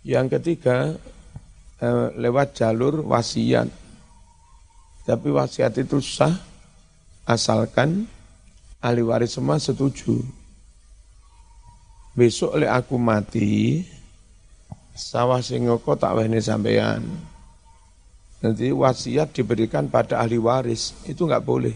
Yang 0.03 0.27
ketiga, 0.39 0.99
eh, 1.79 2.09
lewat 2.19 2.59
jalur 2.59 3.07
wasiat. 3.07 3.71
Tapi 5.07 5.29
wasiat 5.31 5.79
itu 5.79 6.03
sah, 6.03 6.35
asalkan 7.23 8.09
ahli 8.83 9.03
waris 9.07 9.39
semua 9.39 9.63
setuju. 9.63 10.19
Besok 12.19 12.59
oleh 12.59 12.67
aku 12.67 12.99
mati, 12.99 13.87
sawah 14.91 15.39
singoko 15.39 15.95
tak 15.95 16.19
wahini 16.19 16.43
sampean. 16.43 17.07
Nanti 18.39 18.71
wasiat 18.71 19.35
diberikan 19.35 19.91
pada 19.91 20.23
ahli 20.23 20.39
waris, 20.39 20.95
itu 21.11 21.27
nggak 21.27 21.43
boleh. 21.43 21.75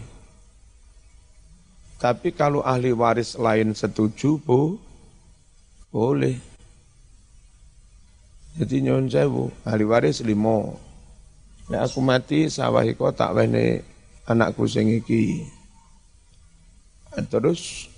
Tapi 1.99 2.31
kalau 2.31 2.63
ahli 2.63 2.95
waris 2.95 3.35
lain 3.35 3.75
setuju, 3.75 4.39
bu, 4.39 4.79
boleh. 5.91 6.39
Jadi 8.55 8.79
nyon 8.79 9.11
sewu, 9.11 9.51
ahli 9.67 9.83
waris 9.83 10.23
limo. 10.23 10.79
Ya 11.67 11.83
aku 11.83 11.99
mati 11.99 12.47
sawah 12.47 12.83
iko 12.87 13.11
tak 13.11 13.35
wene 13.35 13.83
anakku 14.27 14.63
sing 14.63 14.87
iki. 14.87 15.43
Terus 17.27 17.91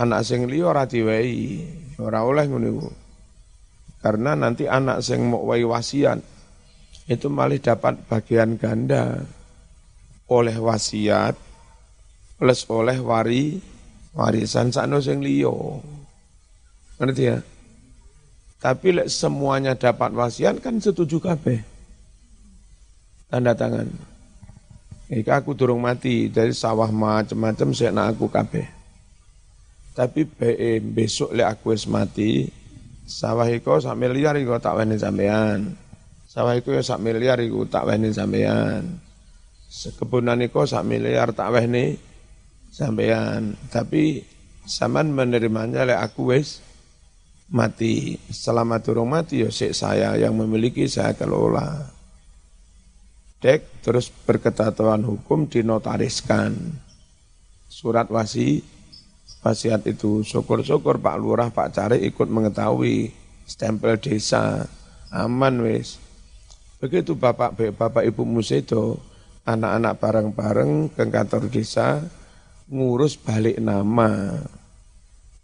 anak 0.00 0.24
sing 0.24 0.48
liya 0.48 0.72
ora 0.72 0.84
diwehi, 0.88 1.68
ora 2.00 2.24
oleh 2.24 2.48
ngono 2.48 2.88
Karena 4.02 4.34
nanti 4.34 4.66
anak 4.66 4.98
sing 5.04 5.28
mau 5.28 5.46
wae 5.46 5.62
wasiat 5.62 6.31
itu 7.10 7.26
malah 7.26 7.58
dapat 7.58 7.98
bagian 8.06 8.54
ganda 8.54 9.26
oleh 10.30 10.54
wasiat 10.56 11.34
plus 12.38 12.66
oleh 12.70 12.98
wari 13.02 13.58
warisan 14.14 14.70
sakno 14.70 15.02
sing 15.02 15.22
liya. 15.22 15.52
Ngerti 17.00 17.22
ya? 17.22 17.38
Tapi 18.62 18.94
lek 18.94 19.10
semuanya 19.10 19.74
dapat 19.74 20.14
wasiat 20.14 20.62
kan 20.62 20.78
setuju 20.78 21.18
kabeh. 21.18 21.58
Tanda 23.26 23.58
tangan. 23.58 23.90
Ika 25.12 25.42
aku 25.42 25.52
durung 25.58 25.82
mati 25.82 26.30
dari 26.30 26.54
sawah 26.54 26.88
macam-macam 26.88 27.68
saya 27.74 27.90
nak 27.90 28.16
aku 28.16 28.30
kabeh. 28.30 28.64
Tapi 29.92 30.24
be, 30.24 30.80
besok 30.80 31.36
lek 31.36 31.58
aku 31.58 31.74
wis 31.74 31.84
mati, 31.84 32.48
sawah 33.04 33.44
iko 33.50 33.76
sak 33.76 33.98
miliar 33.98 34.38
iko 34.40 34.56
tak 34.56 34.78
wene 34.78 34.96
sampean. 34.96 35.81
Sawah 36.32 36.56
iko 36.56 36.72
ya 36.72 36.80
sak 36.80 37.04
miliar 37.04 37.36
iko 37.44 37.68
tak 37.68 37.92
wene 37.92 38.08
sampean. 38.08 39.04
Sekebunan 39.68 40.40
iko 40.40 40.64
sak 40.64 40.80
miliar 40.88 41.36
tak 41.36 41.52
wene 41.52 42.00
sampean 42.72 43.52
tapi 43.68 44.24
zaman 44.64 45.12
menerimanya 45.12 45.84
oleh 45.84 45.92
aku 46.00 46.32
wes 46.32 46.64
mati. 47.52 48.16
Selama 48.32 48.80
turun 48.80 49.12
mati 49.12 49.44
ya 49.44 49.52
saya 49.52 50.16
yang 50.16 50.32
memiliki 50.40 50.88
saya 50.88 51.12
kelola. 51.12 51.92
Dek 53.44 53.84
terus 53.84 54.08
berketatuan 54.08 55.04
hukum 55.04 55.52
dinotariskan. 55.52 56.56
Surat 57.68 58.08
wasi 58.08 58.64
wasiat 59.44 59.84
itu. 59.84 60.24
Syukur-syukur 60.24 60.96
Pak 60.96 61.16
Lurah 61.20 61.52
Pak 61.52 61.76
Cari 61.76 62.08
ikut 62.08 62.32
mengetahui 62.32 63.12
stempel 63.44 64.00
desa. 64.00 64.64
Aman 65.12 65.60
wes 65.60 66.01
begitu 66.82 67.14
Bapak 67.14 67.54
Bapak 67.54 68.02
Ibu 68.02 68.26
Musedo 68.26 68.98
anak-anak 69.46 70.02
bareng-bareng 70.02 70.90
ke 70.90 71.06
kantor 71.06 71.46
desa 71.46 72.02
ngurus 72.66 73.14
balik 73.22 73.62
nama. 73.62 74.34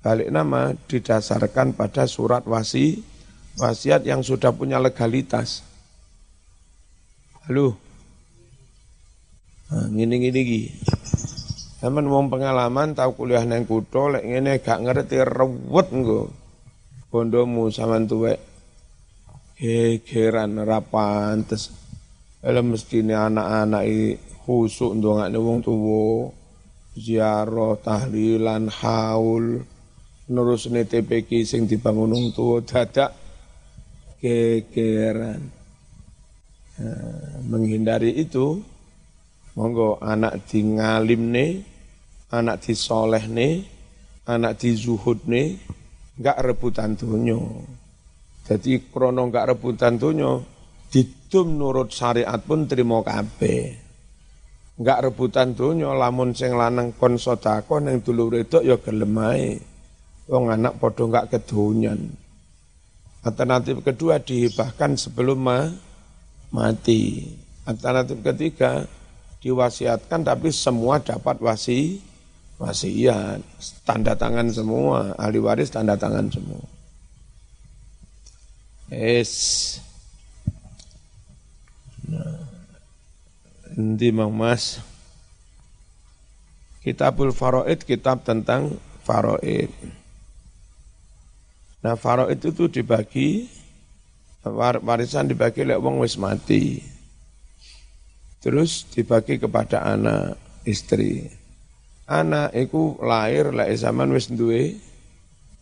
Balik 0.03 0.35
nama 0.35 0.75
didasarkan 0.75 1.79
pada 1.79 2.11
surat 2.11 2.43
wasi 2.43 3.03
wasiat 3.59 4.03
yang 4.03 4.27
sudah 4.27 4.51
punya 4.51 4.83
legalitas. 4.83 5.63
Halo. 7.47 7.79
Nah, 9.69 9.87
ngini 9.95 10.15
ngini 10.27 10.41
gini. 10.43 10.71
Zaman 11.79 12.11
wong 12.11 12.27
pengalaman 12.35 12.99
tahu 12.99 13.15
kuliah 13.15 13.47
neng 13.47 13.63
kuto 13.63 14.11
lek 14.11 14.27
ngene 14.27 14.59
gak 14.59 14.83
ngerti 14.83 15.23
rewet 15.23 15.89
nggo. 15.95 16.31
Bondomu 17.15 17.71
sampean 17.71 18.11
tuwek. 18.11 18.48
Gegeran 19.59 20.55
rapantes. 20.63 21.75
Ele 22.39 22.63
mestine 22.63 23.19
anak-anak 23.19 23.85
khusuk 24.47 24.95
ndongakne 24.95 25.39
wong 25.43 25.59
tuwa 25.67 26.31
ziarah, 26.95 27.75
tahlilan, 27.83 28.71
haul, 28.71 29.59
nurus 30.31 30.71
TPK 30.71 31.43
sing 31.43 31.67
dibangun 31.67 32.15
wong 32.15 32.27
tuwa 32.31 32.63
dadak 32.63 33.11
kekeran. 34.23 35.43
Nah, 36.79 37.43
menghindari 37.43 38.15
itu, 38.15 38.63
monggo 39.59 39.99
anak 39.99 40.47
di 40.47 40.63
ngalim 40.63 41.35
nih, 41.35 41.59
anak 42.31 42.63
di 42.63 42.79
soleh 42.79 43.27
nih, 43.27 43.67
anak 44.31 44.63
di 44.63 44.79
zuhud 44.79 45.27
nih, 45.27 45.59
enggak 46.23 46.39
rebutan 46.47 46.95
dunyo. 46.95 47.67
Jadi 48.49 48.89
krono 48.89 49.29
enggak 49.29 49.53
rebutan 49.53 50.01
dunyo, 50.01 50.41
didum 50.89 51.61
nurut 51.61 51.93
syariat 51.93 52.41
pun 52.41 52.65
terima 52.65 53.05
kabeh. 53.05 53.77
Enggak 54.81 55.05
rebutan 55.05 55.53
dunia 55.53 55.93
lamun 55.93 56.33
sing 56.33 56.57
lanang 56.57 56.97
kon 56.97 57.21
sedekah 57.21 57.85
ning 57.85 58.01
dulur 58.01 58.41
itu 58.41 58.65
ya 58.65 58.81
gelem 58.81 59.21
ae. 59.21 59.61
Wong 60.33 60.49
anak 60.49 60.81
padha 60.81 61.05
enggak 61.05 61.29
kedonyan. 61.29 62.09
Alternatif 63.21 63.85
kedua 63.85 64.17
dihibahkan 64.17 64.97
sebelum 64.97 65.39
ma 65.45 65.69
mati. 66.49 67.29
Alternatif 67.69 68.25
ketiga 68.25 68.89
diwasiatkan 69.45 70.25
tapi 70.25 70.49
semua 70.57 71.05
dapat 71.05 71.37
wasi 71.45 72.01
wasiat. 72.57 73.45
Tanda 73.85 74.17
tangan 74.17 74.49
semua 74.49 75.13
ahli 75.21 75.37
waris 75.37 75.69
tanda 75.69 76.01
tangan 76.01 76.33
semua 76.33 76.78
es 78.89 79.33
Mang 83.79 84.35
Mas. 84.35 84.83
Kitabul 86.83 87.31
Faroid, 87.37 87.85
kitab 87.85 88.25
tentang 88.25 88.75
Faroid. 89.05 89.71
Nah 91.85 91.95
Faroid 91.95 92.41
itu 92.43 92.67
dibagi, 92.67 93.47
warisan 94.83 95.31
dibagi 95.31 95.63
oleh 95.63 95.79
wong 95.79 96.03
wis 96.03 96.17
mati. 96.19 96.81
Terus 98.43 98.89
dibagi 98.91 99.39
kepada 99.39 99.85
anak, 99.85 100.41
istri. 100.67 101.29
Anak 102.09 102.57
itu 102.57 102.97
lahir 103.05 103.53
lek 103.53 103.69
zaman 103.77 104.09
wis 104.17 104.33
duwe 104.33 104.88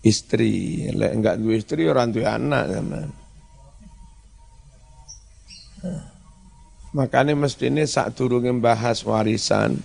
istri, 0.06 0.86
lek 0.94 1.12
enggak 1.18 1.42
duwe 1.42 1.58
istri 1.58 1.90
orang 1.90 2.14
duwe 2.14 2.22
anak 2.22 2.64
zaman. 2.70 3.08
Makanya 6.94 7.34
mestinya 7.34 7.82
saat 7.84 8.14
turun 8.14 8.62
bahas 8.62 9.02
warisan, 9.02 9.82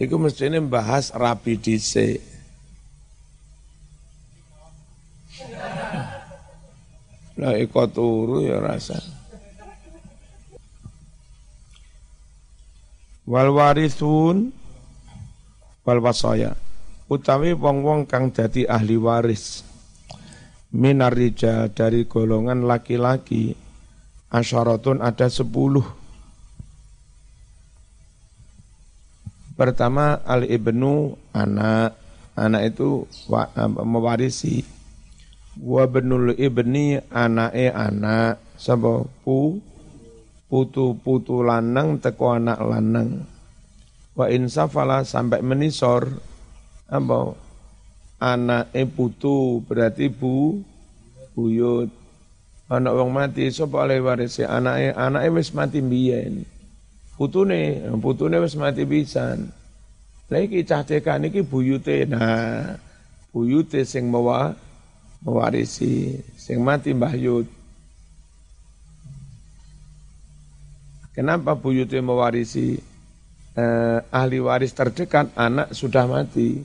itu 0.00 0.16
mestinya 0.16 0.58
bahas 0.64 1.12
rapi 1.12 1.60
dice. 1.60 2.18
Lah 7.38 7.54
ikut 7.54 7.94
turu 7.94 8.42
ya 8.42 8.58
rasa. 8.58 8.98
Wal 13.28 13.54
warisun 13.54 14.50
wal 15.86 16.00
wasaya 16.02 16.56
utawi 17.08 17.56
wong-wong 17.56 18.04
kang 18.04 18.30
dadi 18.30 18.68
ahli 18.68 19.00
waris 19.00 19.64
minar 20.68 21.16
dari 21.72 22.04
golongan 22.04 22.68
laki-laki 22.68 23.56
asyaratun 24.28 25.00
ada 25.00 25.32
sepuluh. 25.32 25.84
Pertama 29.58 30.22
al 30.22 30.46
ibnu 30.46 31.18
anak, 31.34 31.98
anak 32.38 32.62
itu 32.70 33.08
wa, 33.26 33.50
mewarisi. 33.82 34.62
Wa 35.58 35.90
benul 35.90 36.38
ibni 36.38 36.94
anake 37.10 37.74
anak, 37.74 38.38
sapa 38.54 39.02
pu 39.26 39.58
putu-putu 40.46 41.42
lanang 41.42 41.98
teko 41.98 42.38
anak 42.38 42.62
lanang. 42.62 43.26
Wa 44.14 44.30
insafala 44.30 45.02
sampai 45.02 45.42
menisor 45.42 46.06
apa 46.88 47.36
anake 48.18 48.82
putu 48.88 49.60
berarti 49.64 50.08
bu 50.08 50.64
buyut. 51.36 51.92
Anak 52.68 53.00
wong 53.00 53.16
mati 53.16 53.48
sapa 53.48 53.80
oleh 53.88 53.96
warisi 54.04 54.44
anake 54.44 54.92
anake 54.92 55.28
wis 55.32 55.56
mati 55.56 55.80
mbiyen 55.80 56.44
putune, 57.18 57.82
putune 57.98 58.38
wis 58.38 58.54
mati 58.54 58.86
pisan. 58.86 59.50
Lah 60.30 60.40
iki 60.44 60.62
cah 60.62 60.86
tekan 60.86 61.26
iki 61.26 61.42
buyute. 61.42 62.06
Nah, 62.06 62.78
buyute 63.34 63.82
sing 63.82 64.06
mawa 64.06 64.54
mewarisi, 65.24 66.14
sing 66.38 66.62
mati 66.62 66.94
Mbah. 66.94 67.16
Kenapa 71.16 71.58
buyute 71.58 71.98
mewarisi? 71.98 72.78
Eh, 73.58 73.98
ahli 74.14 74.38
waris 74.38 74.70
terdekat 74.70 75.34
anak 75.34 75.74
sudah 75.74 76.06
mati. 76.06 76.62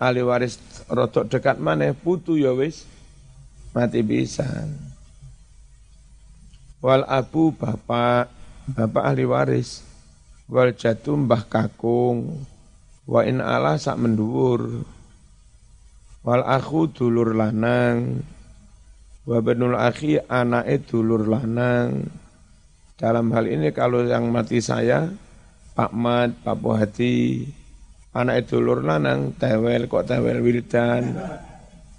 Ahli 0.00 0.24
waris 0.24 0.56
rotok 0.88 1.28
dekat 1.28 1.60
mana 1.60 1.92
putu 1.92 2.40
ya 2.40 2.56
wis 2.56 2.88
mati 3.76 4.00
pisan. 4.00 4.72
Wal 6.80 7.04
abu 7.04 7.52
bapak 7.52 8.32
bapak 8.64 9.04
ahli 9.12 9.28
waris 9.28 9.84
wal 10.48 10.72
jatuh 10.72 11.20
mbah 11.20 11.44
kakung 11.44 12.48
wa 13.04 13.20
in 13.28 13.44
ala 13.44 13.76
sak 13.76 14.00
menduwur 14.00 14.88
wal 16.24 16.44
akhu 16.48 16.88
dulur 16.88 17.36
lanang 17.36 18.24
wa 19.28 19.36
benul 19.44 19.76
akhi 19.76 20.16
anake 20.32 20.80
dulur 20.88 21.28
lanang 21.28 22.08
dalam 22.96 23.28
hal 23.36 23.44
ini 23.52 23.68
kalau 23.76 24.08
yang 24.08 24.32
mati 24.32 24.64
saya 24.64 25.12
Pak 25.70 25.96
Mat, 25.96 26.36
Pak 26.44 26.60
Puhati, 26.60 27.48
anak 28.10 28.46
itu 28.46 28.58
dulur 28.58 28.82
lanang, 28.82 29.34
tewel 29.38 29.86
kok 29.86 30.06
tewel 30.06 30.42
wiridan, 30.42 31.14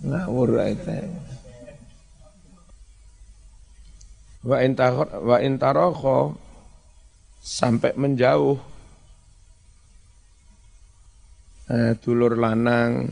ngawur 0.03 0.59
itu. 0.67 0.99
Wa 4.41 4.57
intarokho, 4.65 5.21
wa 5.21 5.37
intarokho 5.37 6.17
sampai 7.39 7.93
menjauh. 7.93 8.57
Eh, 11.71 11.95
dulur 12.03 12.35
lanang 12.35 13.07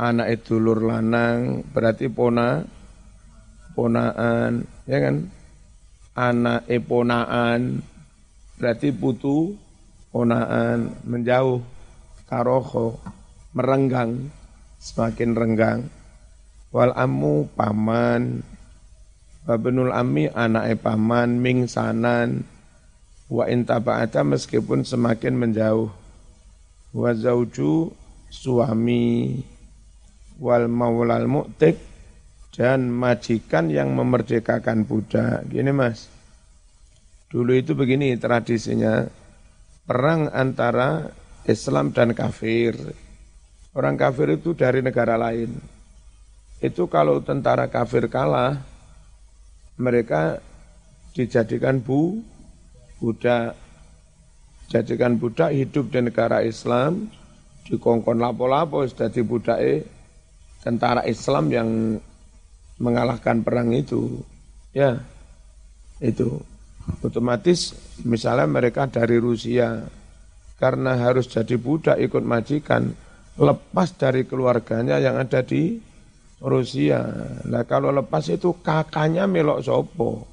anak 0.00 0.40
itu 0.40 0.56
dulur 0.56 0.88
lanang 0.88 1.60
berarti 1.68 2.08
pona 2.08 2.64
ponaan 3.76 4.64
ya 4.88 4.98
kan? 5.04 5.16
Anak 6.16 6.64
ponaan 6.88 7.84
berarti 8.56 8.88
putu 8.96 9.52
ponaan 10.08 10.96
menjauh 11.04 11.60
taroho 12.30 13.02
merenggang 13.50 14.30
semakin 14.78 15.34
renggang. 15.34 15.80
Wal 16.70 16.94
amu 16.94 17.50
paman. 17.58 18.46
Babenul 19.42 19.90
ami 19.90 20.30
anak 20.30 20.78
paman 20.86 21.42
mingsanan 21.42 22.46
wa 23.26 23.50
intaba'ata 23.50 24.22
meskipun 24.22 24.86
semakin 24.86 25.34
menjauh. 25.34 25.90
Wa 26.94 27.10
zauju 27.10 27.90
suami. 28.30 29.42
Wal 30.38 30.70
maulal 30.70 31.26
mu'tik 31.26 31.76
dan 32.54 32.88
majikan 32.90 33.68
yang 33.68 33.92
memerdekakan 33.92 34.88
budak. 34.88 35.44
Gini 35.52 35.68
mas, 35.68 36.08
dulu 37.28 37.54
itu 37.54 37.76
begini 37.76 38.16
tradisinya, 38.16 39.04
perang 39.84 40.32
antara 40.32 41.12
Islam 41.46 41.94
dan 41.94 42.12
kafir. 42.12 42.76
Orang 43.72 43.94
kafir 43.94 44.34
itu 44.34 44.52
dari 44.52 44.82
negara 44.82 45.14
lain. 45.14 45.54
Itu 46.60 46.90
kalau 46.90 47.22
tentara 47.24 47.70
kafir 47.70 48.10
kalah, 48.10 48.60
mereka 49.80 50.42
dijadikan 51.16 51.80
bu, 51.80 52.20
budak 53.00 53.56
jadikan 54.70 55.18
budak 55.18 55.50
hidup 55.50 55.90
di 55.90 55.98
negara 55.98 56.46
Islam 56.46 57.10
dikongkon 57.66 58.22
lapo-lapo 58.22 58.86
jadi 58.86 59.20
budak 59.26 59.58
tentara 60.62 61.02
Islam 61.08 61.50
yang 61.50 61.68
mengalahkan 62.78 63.42
perang 63.42 63.74
itu 63.74 64.22
ya 64.70 65.00
itu 65.98 66.38
otomatis 67.02 67.74
misalnya 68.06 68.46
mereka 68.46 68.86
dari 68.86 69.18
Rusia 69.18 69.82
karena 70.60 71.00
harus 71.00 71.26
jadi 71.26 71.56
budak 71.56 71.96
ikut 71.96 72.20
majikan 72.20 72.92
lepas 73.40 73.96
dari 73.96 74.28
keluarganya 74.28 75.00
yang 75.00 75.16
ada 75.16 75.40
di 75.40 75.80
Rusia. 76.44 77.00
Nah 77.48 77.64
kalau 77.64 77.88
lepas 77.88 78.28
itu 78.28 78.60
kakaknya 78.60 79.24
melok 79.24 79.64
sopo. 79.64 80.28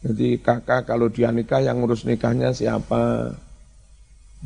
Jadi 0.00 0.40
kakak 0.40 0.88
kalau 0.88 1.12
dia 1.12 1.28
nikah 1.28 1.60
yang 1.60 1.84
ngurus 1.84 2.08
nikahnya 2.08 2.56
siapa? 2.56 3.36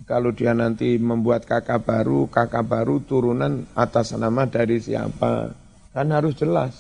Kalau 0.03 0.35
dia 0.35 0.51
nanti 0.51 0.99
membuat 0.99 1.47
kakak 1.47 1.87
baru, 1.87 2.27
kakak 2.27 2.67
baru 2.67 2.99
turunan 3.07 3.63
atas 3.79 4.19
nama 4.19 4.51
dari 4.51 4.83
siapa? 4.83 5.55
Kan 5.95 6.11
harus 6.11 6.35
jelas. 6.35 6.75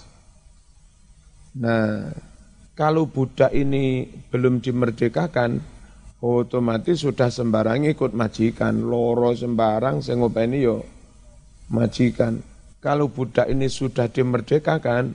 Nah, 1.55 2.11
kalau 2.75 3.07
budak 3.07 3.55
ini 3.55 4.11
belum 4.35 4.59
dimerdekakan, 4.59 5.63
otomatis 6.25 7.05
sudah 7.05 7.29
sembarang 7.29 7.85
ikut 7.85 8.17
majikan. 8.17 8.81
Loro 8.81 9.37
sembarang 9.37 10.01
sengopeni 10.01 10.65
yo 10.65 10.81
majikan. 11.69 12.41
Kalau 12.81 13.13
budak 13.13 13.49
ini 13.49 13.69
sudah 13.69 14.09
dimerdekakan, 14.09 15.13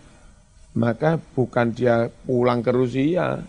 maka 0.77 1.17
bukan 1.17 1.73
dia 1.73 2.09
pulang 2.25 2.61
ke 2.61 2.71
Rusia. 2.73 3.41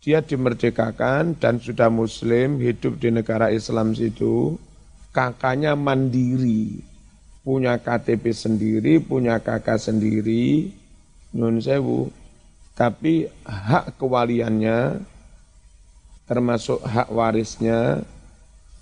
Dia 0.00 0.24
dimerdekakan 0.24 1.36
dan 1.36 1.60
sudah 1.60 1.92
muslim, 1.92 2.56
hidup 2.56 2.96
di 2.96 3.12
negara 3.12 3.52
Islam 3.52 3.92
situ, 3.92 4.56
kakaknya 5.12 5.76
mandiri, 5.76 6.80
punya 7.44 7.76
KTP 7.76 8.32
sendiri, 8.32 8.96
punya 9.04 9.36
kakak 9.44 9.76
sendiri, 9.76 10.72
nyun 11.36 11.60
sewu, 11.60 12.08
tapi 12.72 13.28
hak 13.44 14.00
kewaliannya, 14.00 15.04
termasuk 16.30 16.78
hak 16.86 17.10
warisnya, 17.10 18.06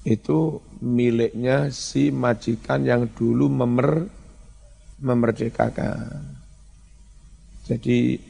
itu 0.04 0.60
miliknya 0.84 1.72
si 1.72 2.12
majikan 2.12 2.84
yang 2.84 3.08
dulu 3.16 3.48
memer 3.48 4.04
memerdekakan. 5.00 6.36
Jadi 7.64 8.20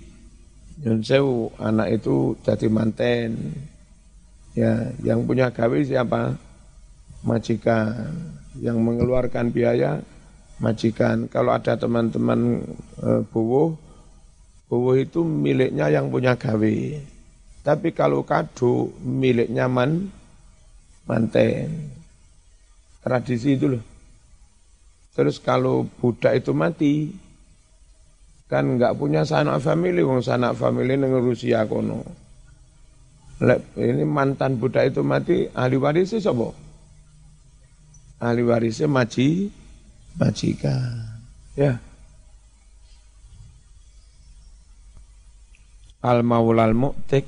Nyun 0.78 1.02
Sewu 1.02 1.50
anak 1.58 1.98
itu 1.98 2.38
jadi 2.46 2.70
manten. 2.70 3.58
Ya, 4.54 4.90
yang 5.02 5.26
punya 5.26 5.50
gawe 5.50 5.78
siapa? 5.82 6.38
Majikan. 7.26 8.14
Yang 8.62 8.78
mengeluarkan 8.78 9.50
biaya 9.50 9.98
majikan. 10.62 11.26
Kalau 11.26 11.54
ada 11.54 11.74
teman-teman 11.74 12.62
e, 12.98 13.10
buwuh, 13.30 13.74
buwuh 14.70 14.96
itu 14.98 15.26
miliknya 15.26 15.90
yang 15.90 16.10
punya 16.10 16.38
gawe. 16.38 16.78
Tapi 17.62 17.92
kalau 17.92 18.24
kado 18.24 18.94
miliknya 19.04 19.68
man, 19.68 20.08
manten. 21.04 21.92
Tradisi 23.04 23.56
itu 23.56 23.66
loh. 23.76 23.84
Terus 25.18 25.42
kalau 25.42 25.82
budak 25.98 26.38
itu 26.38 26.54
mati, 26.54 27.10
kan 28.46 28.64
nggak 28.78 28.94
punya 28.94 29.26
sanak 29.26 29.58
family, 29.58 30.00
wong 30.00 30.22
sanak 30.22 30.54
family 30.54 30.94
neng 30.94 31.10
Rusia 31.18 31.66
kono. 31.66 32.06
Ini 33.78 34.02
mantan 34.02 34.58
budak 34.58 34.90
itu 34.94 35.02
mati, 35.06 35.46
ahli 35.50 35.78
warisnya 35.78 36.18
siapa? 36.18 36.50
Ahli 38.18 38.42
warisnya 38.42 38.90
maji, 38.90 39.50
majikan. 40.18 41.22
Ya. 41.54 41.78
Al 46.02 46.22
maulal 46.22 46.74
mu'tik 46.78 47.26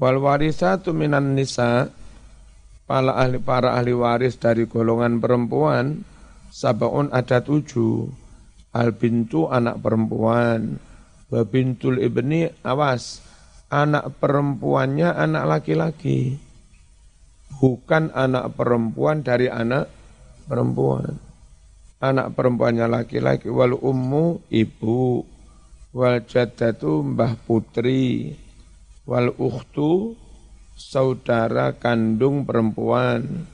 wal 0.00 0.16
warisatu 0.18 0.96
minan 0.96 1.36
nisa 1.36 1.92
para 2.88 3.12
ahli 3.20 3.36
para 3.36 3.76
ahli 3.76 3.92
waris 3.92 4.40
dari 4.40 4.64
golongan 4.64 5.20
perempuan 5.20 6.08
sabaun 6.50 7.14
ada 7.14 7.40
tujuh. 7.40 8.10
Al 8.70 8.94
bintu 8.94 9.46
anak 9.46 9.82
perempuan. 9.82 10.78
Wa 11.30 11.46
bintul 11.46 12.02
ibni 12.02 12.50
awas. 12.66 13.22
anak 13.70 14.18
perempuannya 14.18 15.14
anak 15.14 15.44
laki-laki. 15.46 16.34
Bukan 17.62 18.10
anak 18.10 18.58
perempuan 18.58 19.22
dari 19.22 19.46
anak 19.46 19.86
perempuan. 20.50 21.14
Anak 22.02 22.34
perempuannya 22.34 22.90
laki-laki 22.90 23.46
wal 23.46 23.78
ummu 23.78 24.42
ibu 24.50 25.22
wal 25.94 26.18
jaddatu 26.26 27.04
mbah 27.06 27.38
putri 27.46 28.34
wal 29.10 29.34
ukhtu 29.34 30.14
saudara 30.78 31.74
kandung 31.74 32.46
perempuan. 32.46 33.50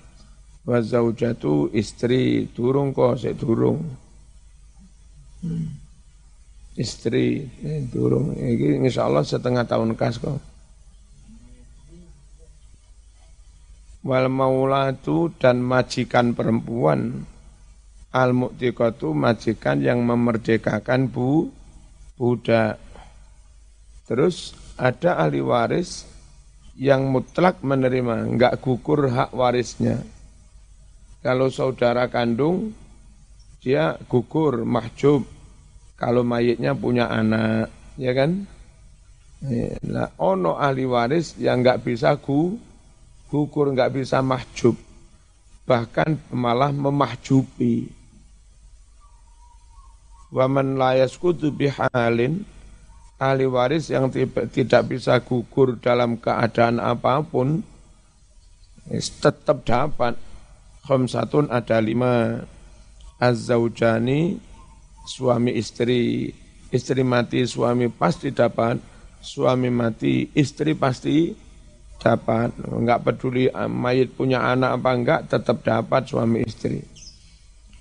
Wa 0.66 0.82
zaujatu 0.82 1.70
istri 1.72 2.50
durung 2.52 2.92
kok 2.92 3.16
sik 3.16 3.40
durung. 3.40 3.80
Istri 6.76 7.26
eh, 7.64 7.80
durung. 7.88 8.36
Iki 8.36 8.84
insyaallah 8.84 9.24
setengah 9.24 9.64
tahun 9.64 9.96
kas 9.96 10.20
kok. 10.20 10.36
Wal 14.04 14.28
maulatu 14.28 15.32
dan 15.40 15.64
majikan 15.64 16.36
perempuan. 16.36 17.24
Al 18.10 18.34
mu'tiqatu 18.34 19.14
majikan 19.14 19.80
yang 19.80 20.02
memerdekakan 20.02 21.08
bu 21.08 21.48
budak. 22.18 22.82
Terus 24.06 24.65
ada 24.76 25.24
ahli 25.24 25.40
waris 25.40 26.04
yang 26.76 27.08
mutlak 27.08 27.64
menerima, 27.64 28.28
enggak 28.28 28.60
gugur 28.60 29.08
hak 29.08 29.32
warisnya. 29.32 30.04
Kalau 31.24 31.48
saudara 31.48 32.06
kandung, 32.12 32.76
dia 33.64 33.96
gugur, 34.06 34.62
mahjub. 34.62 35.24
Kalau 35.96 36.20
mayitnya 36.20 36.76
punya 36.76 37.08
anak, 37.08 37.72
ya 37.96 38.12
kan? 38.12 38.44
Nah, 39.82 40.12
ono 40.20 40.60
ahli 40.60 40.84
waris 40.84 41.40
yang 41.40 41.64
enggak 41.64 41.80
bisa 41.82 42.14
gu, 42.20 42.60
gugur, 43.32 43.72
enggak 43.72 43.96
bisa 43.96 44.20
mahjub. 44.20 44.76
Bahkan 45.66 46.30
malah 46.36 46.70
memahjubi. 46.70 47.90
Waman 50.30 50.76
layas 50.76 51.16
kutu 51.16 51.48
bihalin, 51.48 52.44
ahli 53.16 53.48
waris 53.48 53.88
yang 53.88 54.12
tidak 54.52 54.82
bisa 54.92 55.16
gugur 55.24 55.80
dalam 55.80 56.20
keadaan 56.20 56.80
apa 56.80 57.24
pun 57.24 57.64
tetap 58.92 59.64
dapat. 59.66 60.14
Khamsatun 60.86 61.50
ada 61.50 61.82
lima. 61.82 62.46
Az-zaujani 63.16 64.36
suami 65.08 65.56
istri 65.56 66.28
istri 66.68 67.00
mati 67.00 67.48
suami 67.48 67.88
pasti 67.88 68.28
dapat 68.28 68.76
suami 69.24 69.72
mati 69.72 70.28
istri 70.36 70.76
pasti 70.76 71.32
dapat. 71.96 72.52
Enggak 72.68 73.08
peduli 73.08 73.48
eh, 73.48 73.70
mayit 73.72 74.12
punya 74.12 74.44
anak 74.44 74.76
apa 74.76 74.90
enggak 74.92 75.20
tetap 75.32 75.64
dapat 75.64 76.04
suami 76.04 76.44
istri. 76.44 76.84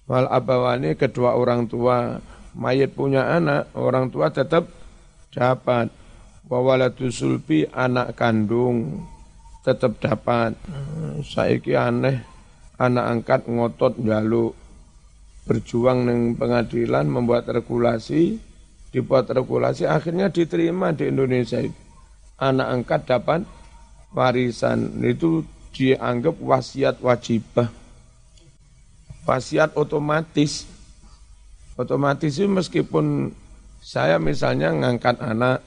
Wal 0.07 0.31
abawani 0.31 0.95
kedua 0.95 1.35
orang 1.35 1.67
tua. 1.67 2.15
Mayit 2.55 2.95
punya 2.95 3.35
anak 3.35 3.75
orang 3.75 4.07
tua 4.07 4.31
tetap 4.31 4.84
dapat. 5.35 5.91
Wawalatu 6.47 7.11
sulbi 7.11 7.67
anak 7.67 8.15
kandung. 8.15 9.03
Tetap 9.67 9.99
dapat. 9.99 10.55
Saiki 11.27 11.75
aneh 11.75 12.23
anak 12.79 13.05
angkat 13.07 13.41
ngotot 13.51 13.99
jaluk 13.99 14.55
berjuang 15.45 16.07
dengan 16.07 16.33
pengadilan 16.39 17.05
membuat 17.11 17.51
regulasi. 17.51 18.39
Dibuat 18.95 19.27
regulasi 19.27 19.83
akhirnya 19.83 20.31
diterima 20.31 20.95
di 20.95 21.11
Indonesia 21.11 21.59
anak 22.39 22.67
angkat 22.71 23.01
dapat 23.11 23.41
warisan. 24.15 25.03
Itu 25.03 25.43
dianggap 25.75 26.39
wasiat 26.39 27.03
wajibah. 27.03 27.67
Wasiat 29.27 29.75
otomatis. 29.75 30.63
Otomatis 31.75 32.39
itu 32.39 32.47
meskipun 32.47 33.35
saya 33.85 34.17
misalnya 34.17 34.73
ngangkat 34.73 35.21
anak, 35.21 35.61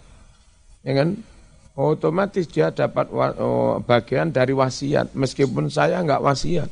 ya 0.83 0.99
kan? 0.99 1.23
Otomatis 1.79 2.51
dia 2.51 2.75
dapat 2.75 3.07
oh, 3.15 3.79
bagian 3.87 4.35
dari 4.35 4.51
wasiat, 4.51 5.15
meskipun 5.15 5.71
saya 5.71 6.03
nggak 6.03 6.19
wasiat. 6.27 6.67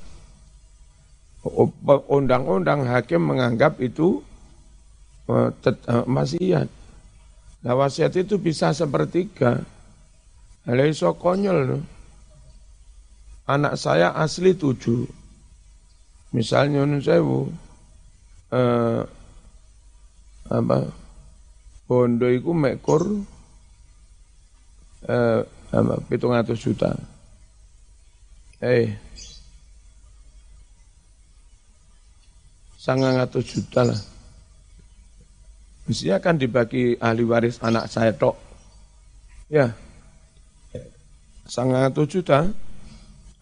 Undang-undang 2.11 2.91
hakim 2.91 3.23
menganggap 3.23 3.79
itu 3.79 4.19
uh, 5.31 5.55
wasiat. 6.11 6.67
Nah 7.63 7.75
wasiat 7.79 8.11
itu 8.19 8.43
bisa 8.43 8.75
sepertiga. 8.75 9.63
Hal 10.67 10.83
konyol. 11.15 11.79
Anak 13.47 13.79
saya 13.79 14.11
asli 14.19 14.59
tujuh. 14.59 15.07
Misalnya 16.35 16.83
Sewu, 16.99 17.47
uh, 18.51 19.07
apa, 20.51 21.06
bondo 21.87 22.27
iku 22.27 22.51
mekur 22.51 23.03
eh 25.07 25.43
pitung 26.11 26.35
atus 26.35 26.59
juta. 26.59 26.95
Eh, 28.59 28.91
sangat 32.81 33.29
atus 33.29 33.45
juta 33.47 33.87
lah. 33.87 34.01
Mestinya 35.87 36.19
akan 36.19 36.35
dibagi 36.35 36.99
ahli 36.99 37.23
waris 37.23 37.63
anak 37.63 37.87
saya 37.87 38.11
tok. 38.11 38.35
Ya, 39.47 39.71
sangat 41.47 41.95
juta. 42.11 42.51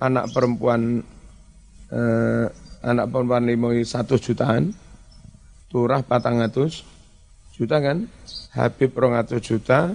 Anak 0.02 0.34
perempuan 0.36 1.00
eh, 1.88 2.46
anak 2.84 3.06
perempuan 3.08 3.48
lima 3.48 3.72
satu 3.86 4.20
jutaan, 4.20 4.74
turah 5.72 6.04
patang 6.04 6.44
atus 6.44 6.84
juta 7.54 7.78
kan? 7.78 8.10
Habib 8.54 8.90
rongatus 8.94 9.42
juta, 9.42 9.94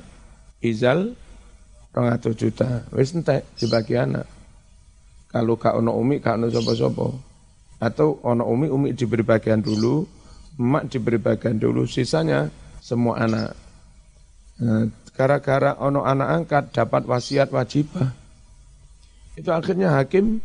Izal 0.60 1.16
rongatus 1.91 2.36
juta. 2.36 2.88
Wis 2.95 3.12
entek 3.16 3.43
dibagi 3.60 3.99
anak. 3.99 4.28
Kalau 5.30 5.60
kak 5.60 5.78
ono 5.78 5.93
umi, 5.93 6.18
kak 6.24 6.39
ono 6.39 6.47
sopo-sopo. 6.49 7.07
Atau 7.80 8.20
ono 8.26 8.43
umi, 8.49 8.68
umi 8.68 8.91
diberi 8.91 9.24
bagian 9.24 9.62
dulu, 9.62 10.03
emak 10.60 10.91
diberi 10.91 11.22
bagian 11.22 11.55
dulu, 11.62 11.86
sisanya 11.86 12.49
semua 12.82 13.24
anak. 13.24 13.55
Nah, 14.60 14.89
gara-gara 15.16 15.78
ono 15.80 16.03
anak 16.03 16.30
angkat 16.43 16.64
dapat 16.76 17.07
wasiat 17.07 17.53
wajibah. 17.53 18.12
Itu 19.39 19.55
akhirnya 19.55 19.95
hakim 19.95 20.43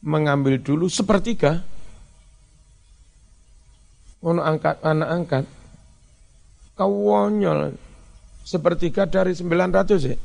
mengambil 0.00 0.56
dulu 0.56 0.88
sepertiga. 0.88 1.60
Ono 4.22 4.40
angkat 4.40 4.80
anak 4.80 5.08
angkat 5.10 5.44
kawonyol 6.76 7.76
sepertiga 8.42 9.06
dari 9.06 9.32
900 9.32 10.10
ya. 10.12 10.18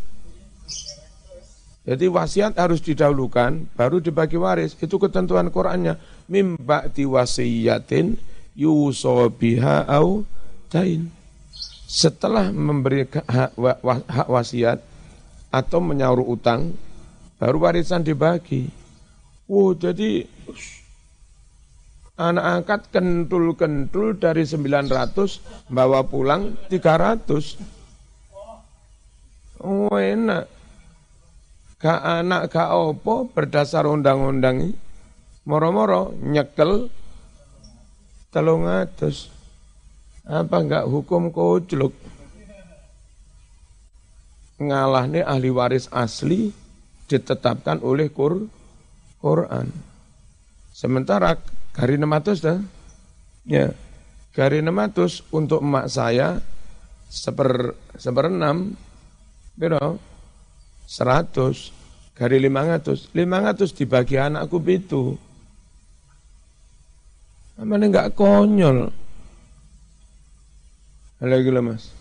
Jadi 1.88 2.06
wasiat 2.12 2.60
harus 2.60 2.84
didahulukan, 2.84 3.64
baru 3.72 4.04
dibagi 4.04 4.36
waris. 4.36 4.76
Itu 4.76 5.00
ketentuan 5.00 5.48
Qur'annya. 5.48 5.96
Mimba 6.28 6.92
wasiyatin 6.92 8.20
yuso 8.60 9.32
biha 9.32 9.88
au 9.88 10.28
tain. 10.68 11.08
Setelah 11.88 12.52
memberi 12.52 13.08
hak, 13.08 13.56
hak 13.88 14.28
wasiat 14.28 14.84
atau 15.48 15.80
menyaur 15.80 16.20
utang, 16.20 16.76
baru 17.40 17.64
warisan 17.64 18.04
dibagi. 18.04 18.68
Wow, 19.48 19.72
jadi 19.80 20.28
anak 22.18 22.46
angkat 22.46 22.82
kentul-kentul 22.90 24.18
dari 24.18 24.42
900 24.42 25.70
bawa 25.70 26.02
pulang 26.02 26.58
300 26.70 27.78
oh 29.62 29.94
enak. 29.94 30.46
Ka 31.78 32.02
anak 32.02 32.50
ka 32.50 32.74
opo 32.74 33.30
berdasar 33.30 33.86
undang-undang 33.86 34.74
moro-moro 35.46 36.10
nyekel 36.26 36.90
telung 38.34 38.66
atus. 38.66 39.30
Apa 40.26 40.60
enggak 40.60 40.90
hukum 40.90 41.30
kocluk 41.30 41.94
ngalah 44.58 45.06
nih 45.06 45.22
ahli 45.22 45.54
waris 45.54 45.86
asli 45.94 46.50
ditetapkan 47.06 47.80
oleh 47.86 48.10
Qur 48.10 48.50
Quran. 49.22 49.70
Sementara 50.74 51.38
Gari 51.78 51.96
600 52.02 52.42
dah. 52.42 52.60
Ya. 53.46 53.72
Gari 54.34 54.66
600 54.66 55.30
untuk 55.30 55.62
emak 55.62 55.88
saya 55.88 56.42
seper 57.08 57.78
seperenam 57.96 58.76
biro 59.56 59.96
100 60.92 62.12
gari 62.20 62.38
500 62.44 63.16
500 63.16 63.78
dibagi 63.80 64.20
anakku 64.20 64.60
itu 64.68 65.16
mana 67.56 67.88
enggak 67.88 68.12
konyol 68.12 68.92
lagi 71.24 71.48
lah 71.48 71.64
mas 71.64 71.96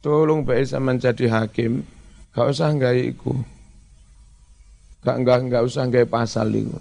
tolong 0.00 0.40
baik 0.40 0.64
sama 0.64 0.96
jadi 0.96 1.28
hakim 1.28 1.84
Gak 2.32 2.48
usah 2.48 2.72
nggak 2.72 2.96
iku. 3.12 3.32
Gak 5.04 5.16
nggak 5.20 5.38
nggak 5.52 5.62
usah 5.68 5.84
nggak 5.84 6.08
pasal 6.08 6.48
iku. 6.48 6.80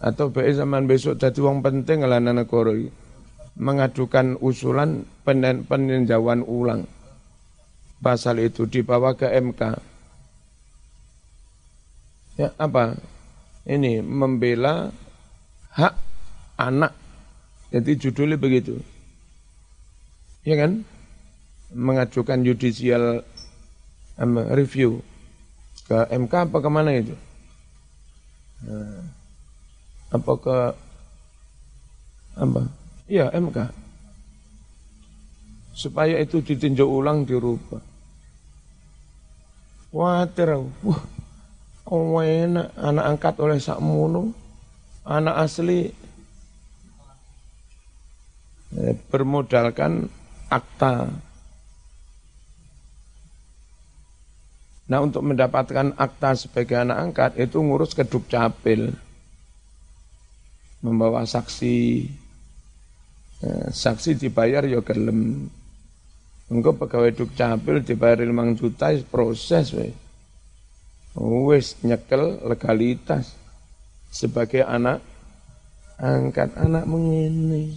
Atau 0.00 0.32
baik 0.32 0.56
zaman 0.56 0.88
besok 0.88 1.20
jadi 1.20 1.36
uang 1.44 1.60
penting 1.60 2.08
lah 2.08 2.18
negara 2.18 2.72
mengajukan 3.60 4.40
usulan 4.40 5.04
peninjauan 5.28 6.40
ulang 6.48 6.88
pasal 8.00 8.40
itu 8.40 8.64
dibawa 8.64 9.12
ke 9.12 9.28
MK. 9.28 9.62
Ya 12.40 12.48
apa? 12.56 12.96
Ini 13.68 14.00
membela 14.00 14.88
hak 15.76 15.94
anak. 16.56 16.96
Jadi 17.70 18.00
judulnya 18.00 18.40
begitu. 18.40 18.80
Ya 20.42 20.56
kan? 20.56 20.82
Mengajukan 21.70 22.42
judicial 22.42 23.22
review 24.56 25.04
ke 25.86 26.08
MK 26.08 26.50
apa 26.50 26.56
ke 26.58 26.70
mana 26.72 26.90
itu? 26.96 27.14
Nah, 28.64 29.19
apa 30.10 30.32
ke 30.38 30.58
apa? 32.38 32.62
Iya 33.10 33.30
MK. 33.34 33.58
Supaya 35.74 36.18
itu 36.20 36.42
ditinjau 36.44 36.86
ulang 36.86 37.24
dirubah. 37.24 37.80
Wajar, 39.90 40.54
wah, 40.86 41.02
oh 41.90 42.22
enak 42.22 42.70
anak 42.78 43.04
angkat 43.10 43.34
oleh 43.42 43.58
sakmono, 43.58 44.30
anak 45.02 45.34
asli 45.42 45.90
eh, 48.78 48.94
bermodalkan 49.10 50.06
akta 50.46 51.10
Nah 54.90 54.98
untuk 54.98 55.22
mendapatkan 55.22 55.94
akta 55.94 56.34
sebagai 56.34 56.82
anak 56.82 56.98
angkat 56.98 57.30
itu 57.38 57.62
ngurus 57.62 57.94
ke 57.94 58.02
Dukcapil. 58.02 58.90
Membawa 60.80 61.28
saksi. 61.28 62.08
Eh, 63.40 63.68
saksi 63.72 64.16
dibayar 64.20 64.64
ya 64.68 64.84
gelem. 64.84 65.48
Engkau 66.50 66.74
pegawai 66.74 67.14
Dukcapil 67.14 67.86
dibayar 67.86 68.20
5 68.20 68.58
juta 68.58 68.90
proses 69.06 69.70
we. 69.72 69.94
Wes 71.14 71.78
nyekel 71.82 72.42
legalitas 72.46 73.34
sebagai 74.10 74.62
anak 74.66 75.02
angkat 75.98 76.54
anak 76.58 76.84
mengini. 76.86 77.74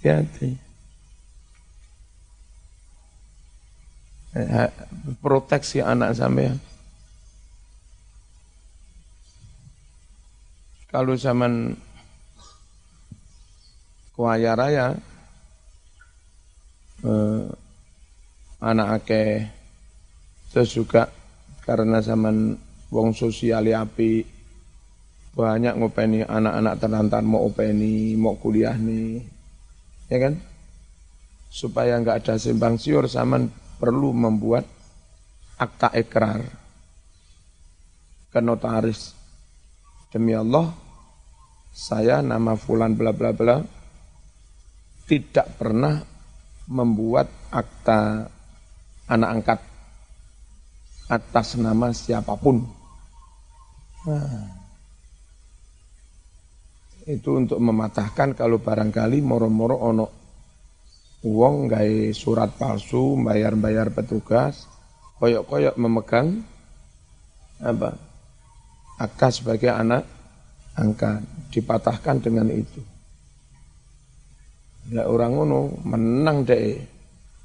Hati-hati. 0.00 0.50
Eh, 4.30 4.70
proteksi 5.20 5.82
anak 5.82 6.14
sampai 6.16 6.54
kalau 10.90 11.14
zaman 11.14 11.72
kuaya 14.12 14.52
raya 14.58 14.98
eh, 17.06 17.44
anak 18.60 18.88
akeh 19.00 19.48
terus 20.52 20.74
juga 20.74 21.08
karena 21.64 22.02
zaman 22.02 22.58
wong 22.90 23.14
sosial 23.14 23.70
api 23.70 24.26
banyak 25.30 25.78
ngopeni 25.78 26.26
anak-anak 26.26 26.74
terlantar 26.82 27.22
mau 27.22 27.46
openi 27.46 28.18
mau 28.18 28.34
kuliah 28.34 28.74
nih 28.74 29.22
ya 30.10 30.18
kan 30.18 30.34
supaya 31.50 31.98
nggak 32.02 32.26
ada 32.26 32.34
simpang 32.34 32.74
siur 32.76 33.06
zaman 33.06 33.46
perlu 33.78 34.10
membuat 34.10 34.66
akta 35.60 35.92
ekrar 35.92 36.40
ke 38.30 38.40
notaris. 38.40 39.19
Demi 40.10 40.34
Allah, 40.34 40.74
saya 41.70 42.18
nama 42.18 42.58
fulan 42.58 42.98
bla 42.98 43.14
bla 43.14 43.30
bla 43.30 43.62
tidak 45.06 45.54
pernah 45.54 46.02
membuat 46.70 47.30
akta 47.50 48.26
anak 49.06 49.30
angkat 49.30 49.60
atas 51.10 51.58
nama 51.58 51.94
siapa 51.94 52.34
pun. 52.38 52.62
Nah, 54.10 54.46
itu 57.06 57.30
untuk 57.38 57.58
mematahkan 57.58 58.34
kalau 58.34 58.58
barangkali 58.58 59.18
moro-moro 59.22 59.78
ono 59.78 60.06
Uang 61.20 61.68
gay 61.68 62.16
surat 62.16 62.56
palsu, 62.56 63.12
bayar-bayar 63.20 63.92
petugas, 63.92 64.64
koyok-koyok 65.20 65.76
memegang 65.76 66.40
apa 67.60 68.09
akta 69.00 69.32
sebagai 69.32 69.72
anak 69.72 70.04
angkat 70.76 71.24
dipatahkan 71.48 72.20
dengan 72.20 72.52
itu. 72.52 72.84
Ya 74.92 75.08
orang 75.08 75.40
ngono 75.40 75.80
menang 75.88 76.44
deh, 76.44 76.76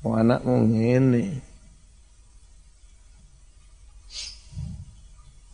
mau 0.03 0.19
anak 0.19 0.43
mau 0.43 0.59
ngene. 0.59 1.39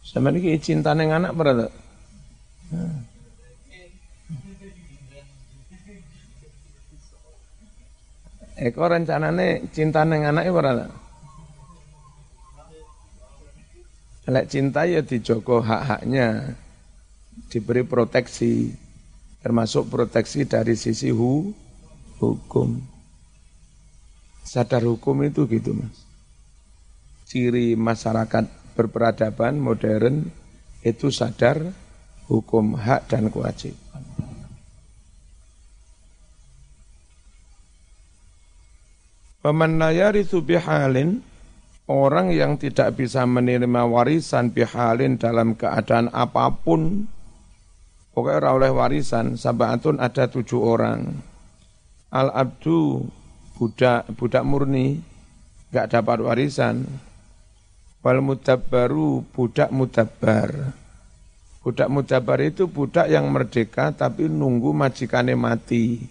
Sama 0.01 0.33
ini 0.35 0.59
cinta 0.59 0.91
neng 0.91 1.13
anak 1.15 1.31
berada. 1.31 1.71
Eko 8.61 8.83
rencanane 8.85 9.71
cinta 9.71 10.03
neng 10.03 10.27
anak 10.27 10.51
ora 10.51 11.00
Lek 14.29 14.53
cinta 14.53 14.85
ya 14.85 15.01
dijogo 15.01 15.65
hak-haknya, 15.65 16.53
diberi 17.49 17.81
proteksi, 17.81 18.69
termasuk 19.41 19.89
proteksi 19.89 20.45
dari 20.45 20.77
sisi 20.77 21.09
hu, 21.09 21.49
hukum. 22.21 22.77
Sadar 24.45 24.85
hukum 24.85 25.25
itu 25.25 25.49
gitu 25.49 25.73
mas. 25.73 26.05
Ciri 27.25 27.73
masyarakat 27.73 28.75
berperadaban 28.77 29.57
modern 29.57 30.29
itu 30.85 31.09
sadar 31.09 31.73
hukum 32.29 32.77
hak 32.77 33.09
dan 33.09 33.33
kewajiban. 33.33 34.03
Paman 39.41 39.81
layarisu 39.81 40.45
bihalin, 40.45 41.25
orang 41.91 42.31
yang 42.31 42.55
tidak 42.55 42.95
bisa 42.95 43.27
menerima 43.27 43.83
warisan 43.83 44.55
bihalin 44.55 45.19
dalam 45.19 45.59
keadaan 45.59 46.07
apa 46.15 46.47
pun, 46.55 47.05
pokoknya 48.15 48.39
orang 48.39 48.53
oleh 48.55 48.71
warisan, 48.71 49.35
sabatun 49.35 49.99
ada 49.99 50.31
tujuh 50.31 50.61
orang. 50.63 51.11
Al-abdu, 52.11 53.03
budak, 53.59 54.07
budak 54.15 54.47
murni, 54.47 55.03
gak 55.75 55.91
dapat 55.91 56.23
warisan. 56.23 56.87
Wal 58.01 58.23
mudabbaru, 58.23 59.27
budak 59.29 59.69
mudabbar. 59.69 60.73
Budak 61.61 61.93
mudabbar 61.93 62.41
itu 62.41 62.65
budak 62.65 63.05
yang 63.05 63.29
merdeka 63.29 63.93
tapi 63.93 64.25
nunggu 64.25 64.73
majikannya 64.73 65.37
mati. 65.37 66.01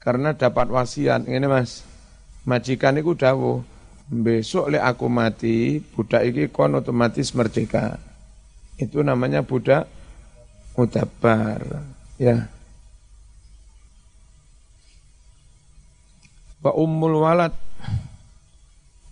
Karena 0.00 0.32
dapat 0.32 0.72
wasiat. 0.72 1.28
Ini 1.28 1.44
mas, 1.44 1.84
majikan 2.48 2.96
itu 2.96 3.12
dawuh 3.12 3.73
besok 4.22 4.70
le 4.70 4.78
aku 4.78 5.10
mati 5.10 5.82
budak 5.82 6.22
iki 6.28 6.52
kon 6.54 6.78
otomatis 6.78 7.34
merdeka. 7.34 7.98
Itu 8.78 9.02
namanya 9.02 9.42
budak 9.42 9.90
mutabar 10.78 11.62
ya. 12.20 12.46
Wa 16.64 16.72
ummul 16.74 17.20
walad. 17.20 17.52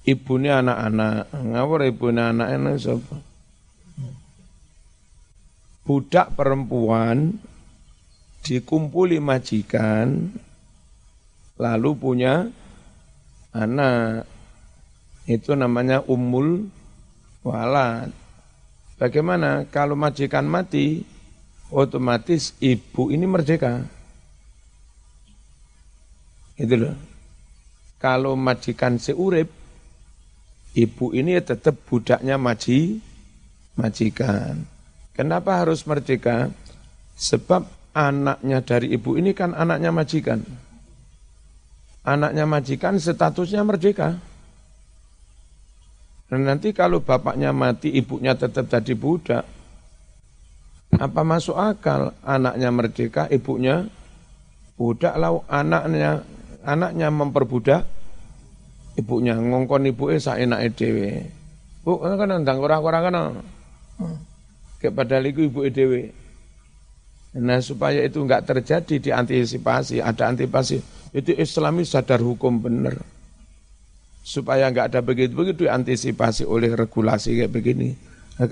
Ibunya 0.02 0.58
anak-anak. 0.58 1.30
Ngawur 1.30 1.86
ibunya 1.86 2.34
anak 2.34 2.48
enak 2.58 2.74
sapa? 2.82 3.16
Budak 5.86 6.34
perempuan 6.34 7.38
dikumpuli 8.42 9.22
majikan 9.22 10.34
lalu 11.60 11.90
punya 11.94 12.50
anak. 13.54 14.31
Itu 15.26 15.54
namanya 15.54 16.02
umul 16.06 16.66
walad. 17.46 18.10
Bagaimana 18.98 19.66
kalau 19.70 19.98
majikan 19.98 20.46
mati, 20.46 21.02
otomatis 21.70 22.54
ibu 22.62 23.10
ini 23.10 23.26
merdeka. 23.26 23.82
Itu 26.58 26.74
loh. 26.78 26.94
Kalau 27.98 28.34
majikan 28.34 28.98
seurip, 28.98 29.50
ibu 30.74 31.06
ini 31.14 31.38
tetap 31.38 31.78
budaknya 31.86 32.34
maji, 32.38 32.98
majikan. 33.78 34.62
Kenapa 35.14 35.62
harus 35.62 35.86
merdeka? 35.86 36.50
Sebab 37.14 37.66
anaknya 37.94 38.58
dari 38.64 38.90
ibu 38.96 39.14
ini 39.14 39.36
kan 39.36 39.54
anaknya 39.54 39.92
majikan. 39.94 40.40
anaknya 42.02 42.50
majikan 42.50 42.98
statusnya 42.98 43.62
merdeka. 43.62 44.18
Dan 46.32 46.48
nanti 46.48 46.72
kalau 46.72 47.04
bapaknya 47.04 47.52
mati, 47.52 47.92
ibunya 47.92 48.32
tetap 48.32 48.64
jadi 48.64 48.96
budak. 48.96 49.44
Apa 50.96 51.20
masuk 51.28 51.52
akal 51.60 52.16
anaknya 52.24 52.72
merdeka, 52.72 53.28
ibunya 53.28 53.84
budak 54.80 55.12
lalu 55.20 55.44
anaknya 55.44 56.24
anaknya 56.64 57.12
memperbudak 57.12 57.84
ibunya 58.96 59.36
ngongkon 59.36 59.92
ibu 59.92 60.08
esa 60.08 60.40
enak 60.40 60.72
dhewe. 60.72 61.28
Bu 61.84 62.00
kan 62.00 62.24
nandang 62.24 62.64
ora-ora 62.64 63.04
kan. 63.04 63.44
Kayak 64.80 64.94
padahal 64.96 65.28
ibu 65.28 65.68
dhewe. 65.68 66.16
Nah 67.36 67.60
supaya 67.60 68.00
itu 68.08 68.24
enggak 68.24 68.48
terjadi 68.48 69.12
diantisipasi, 69.12 70.00
ada 70.00 70.32
antisipasi. 70.32 70.80
Itu 71.12 71.36
Islami 71.36 71.84
sadar 71.84 72.24
hukum 72.24 72.56
benar 72.56 73.11
supaya 74.22 74.70
nggak 74.70 74.94
ada 74.94 75.00
begitu-begitu 75.02 75.66
antisipasi 75.66 76.46
oleh 76.46 76.72
regulasi 76.72 77.42
kayak 77.42 77.52
begini. 77.52 77.98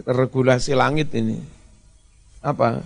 Regulasi 0.04 0.74
langit 0.74 1.14
ini. 1.14 1.38
Apa? 2.42 2.82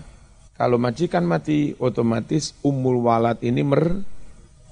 Kalau 0.55 0.79
majikan 0.79 1.27
mati, 1.27 1.75
otomatis 1.83 2.55
umul 2.63 3.03
walad 3.03 3.43
ini 3.43 3.67
mer 3.67 4.07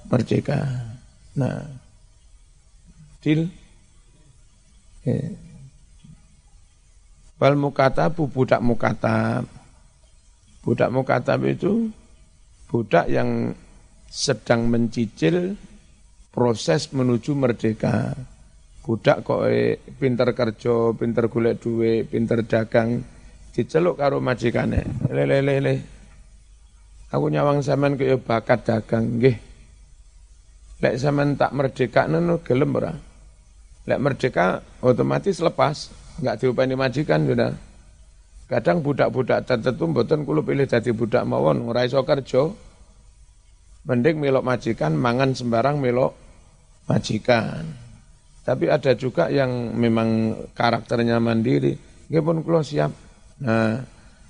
merdeka. 0.07 0.63
Nah, 1.35 1.67
deal. 3.19 3.51
Yeah. 5.03 5.35
Wal 7.41 7.59
mukatabu 7.59 8.31
budak 8.31 8.63
mukatab. 8.63 9.43
Budak 10.63 10.89
mukatab 10.95 11.43
itu 11.43 11.91
budak 12.71 13.11
yang 13.11 13.51
sedang 14.07 14.71
mencicil 14.71 15.59
proses 16.33 16.89
menuju 16.89 17.37
merdeka. 17.37 18.17
Budak 18.83 19.23
kok 19.23 19.47
eh, 19.47 19.79
pinter 19.79 20.35
kerja, 20.35 20.91
pinter 20.97 21.31
golek 21.31 21.61
duit, 21.63 22.09
pinter 22.09 22.43
dagang, 22.43 22.99
diceluk 23.55 23.95
karo 23.95 24.19
majikane. 24.19 25.07
Lele 25.07 25.39
lele. 25.39 25.75
Aku 27.13 27.29
nyawang 27.29 27.61
sampean 27.61 27.95
kaya 27.95 28.17
bakat 28.17 28.65
dagang 28.65 29.21
nggih. 29.21 29.37
Lek 30.83 30.99
sampean 30.99 31.37
tak 31.39 31.53
merdeka 31.55 32.09
nono 32.09 32.41
gelem 32.43 32.75
ora? 32.75 32.91
Lek 33.87 34.01
merdeka 34.01 34.59
otomatis 34.83 35.39
lepas, 35.39 35.93
enggak 36.19 36.43
diupani 36.43 36.75
majikan 36.75 37.23
sudah. 37.23 37.53
Kadang 38.51 38.83
budak-budak 38.83 39.47
tertentu 39.47 39.87
mboten 39.87 40.27
kula 40.27 40.43
pilih 40.43 40.67
dadi 40.67 40.91
budak 40.91 41.23
mawon 41.23 41.63
ora 41.71 41.87
iso 41.87 42.03
kerja. 42.03 42.51
Mending 43.87 44.19
melok 44.19 44.43
majikan 44.43 44.95
mangan 44.95 45.31
sembarang 45.31 45.79
melok 45.79 46.22
majikan. 46.93 47.65
Tapi 48.45 48.69
ada 48.69 48.93
juga 48.93 49.33
yang 49.33 49.73
memang 49.73 50.37
karakternya 50.53 51.17
mandiri. 51.17 51.73
Nggih 52.11 52.21
pun 52.21 52.37
kula 52.45 52.61
siap. 52.61 52.91
Nah, 53.41 53.81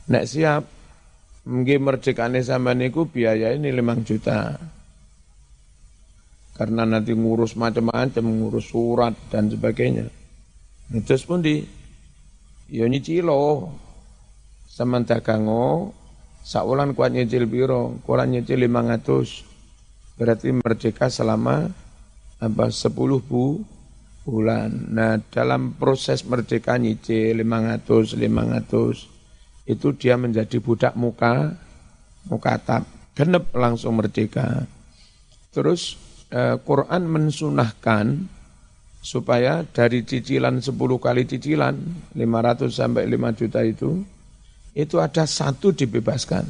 nek 0.07 0.23
siap 0.23 0.63
nggih 1.43 1.79
merdekane 1.83 2.39
sampean 2.39 2.79
niku 2.79 3.03
biaya 3.03 3.51
ini 3.51 3.67
5 3.67 4.07
juta. 4.07 4.55
Karena 6.53 6.85
nanti 6.85 7.11
ngurus 7.17 7.57
macam-macam, 7.57 8.23
ngurus 8.23 8.69
surat 8.69 9.17
dan 9.33 9.49
sebagainya. 9.49 10.05
Terus 11.03 11.25
pun 11.25 11.41
di 11.41 11.65
yo 12.69 12.85
nyicilo. 12.85 13.73
Saman 14.69 15.05
dagango 15.05 15.93
saulan 16.41 16.97
kuat 16.97 17.13
nyicil 17.13 17.45
biro, 17.49 17.97
kurang 18.05 18.33
nyicil 18.33 18.61
500. 18.61 20.17
Berarti 20.21 20.53
merdeka 20.53 21.09
selama 21.09 21.73
apa 22.43 22.67
10 22.67 22.91
bu, 23.23 23.63
bulan. 24.27 24.71
Nah, 24.91 25.19
dalam 25.31 25.75
proses 25.79 26.27
merdeka 26.27 26.75
nyicil 26.75 27.39
500 27.39 28.19
500 28.19 29.71
itu 29.71 29.87
dia 29.95 30.19
menjadi 30.19 30.59
budak 30.59 30.99
muka 30.99 31.55
muka 32.27 32.59
tap 32.59 32.83
genep 33.15 33.55
langsung 33.55 33.95
merdeka. 33.99 34.67
Terus 35.55 35.95
eh, 36.33 36.59
Quran 36.59 37.07
mensunahkan 37.07 38.27
supaya 39.03 39.67
dari 39.67 40.07
cicilan 40.07 40.63
10 40.63 40.75
kali 40.75 41.23
cicilan 41.27 41.75
500 42.15 42.71
sampai 42.71 43.03
5 43.07 43.39
juta 43.39 43.61
itu 43.63 43.91
itu 44.73 44.95
ada 44.97 45.27
satu 45.27 45.75
dibebaskan. 45.75 46.47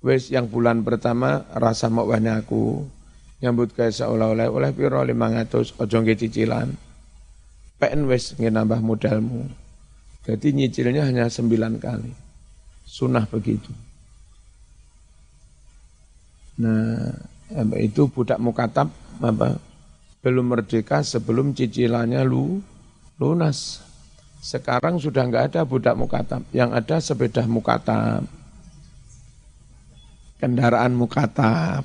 Wes 0.00 0.30
yang 0.30 0.46
bulan 0.46 0.86
pertama 0.86 1.44
rasa 1.50 1.90
mau 1.90 2.06
aku, 2.06 2.86
nyambut 3.44 3.76
gawe 3.76 3.92
seolah-olah 3.92 4.48
oleh 4.48 4.70
piro 4.72 5.00
500 5.04 5.76
ojo 5.76 5.96
nggih 6.00 6.18
cicilan. 6.18 6.68
PN 7.76 8.08
wis 8.08 8.32
nambah 8.40 8.80
modalmu. 8.80 9.44
Jadi 10.24 10.56
nyicilnya 10.56 11.06
hanya 11.06 11.28
9 11.28 11.76
kali. 11.76 12.12
Sunah 12.88 13.28
begitu. 13.28 13.70
Nah, 16.56 17.12
itu 17.76 18.08
budak 18.08 18.40
mukatab 18.40 18.88
apa 19.20 19.60
belum 20.24 20.56
merdeka 20.56 21.04
sebelum 21.04 21.52
cicilannya 21.52 22.24
lu 22.24 22.64
lunas. 23.20 23.84
Sekarang 24.40 24.96
sudah 24.96 25.26
enggak 25.26 25.52
ada 25.52 25.62
budak 25.66 25.98
mukatab, 25.98 26.42
yang 26.54 26.70
ada 26.70 27.02
sepeda 27.02 27.44
mukatab, 27.50 28.22
kendaraan 30.38 30.94
mukatab. 30.94 31.82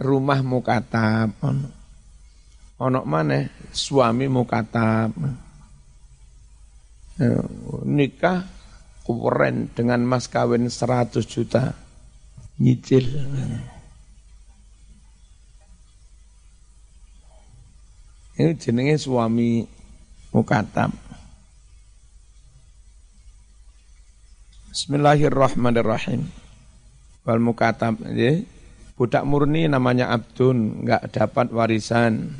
Rumah 0.00 0.40
mukatab 0.42 1.30
ono. 1.40 1.68
Ono 2.82 3.00
mana 3.06 3.46
suami 3.70 4.26
mukatab 4.26 5.14
eh, 7.22 7.46
nikah 7.86 8.42
keren 9.04 9.70
dengan 9.70 10.02
mas 10.02 10.26
kawin 10.26 10.66
100 10.66 11.22
juta. 11.24 11.72
Nyicil. 12.54 13.06
Ini 18.34 18.50
jenenge 18.58 18.98
suami 18.98 19.62
mukatab 20.34 20.90
Bismillahirrahmanirrahim 24.74 26.43
wal 27.24 27.40
mukatab 27.40 27.98
ya. 28.12 28.40
Budak 28.94 29.26
murni 29.26 29.66
namanya 29.66 30.14
abdun, 30.14 30.86
enggak 30.86 31.10
dapat 31.10 31.50
warisan. 31.50 32.38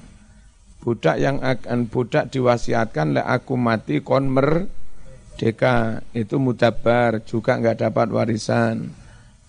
Budak 0.78 1.18
yang 1.18 1.42
akan 1.42 1.90
budak 1.90 2.30
diwasiatkan 2.30 3.18
le 3.18 3.22
aku 3.26 3.58
mati 3.58 3.98
kon 3.98 4.30
merdeka 4.30 6.04
itu 6.14 6.38
mudabar 6.38 7.18
juga 7.26 7.58
enggak 7.58 7.82
dapat 7.82 8.06
warisan. 8.14 8.94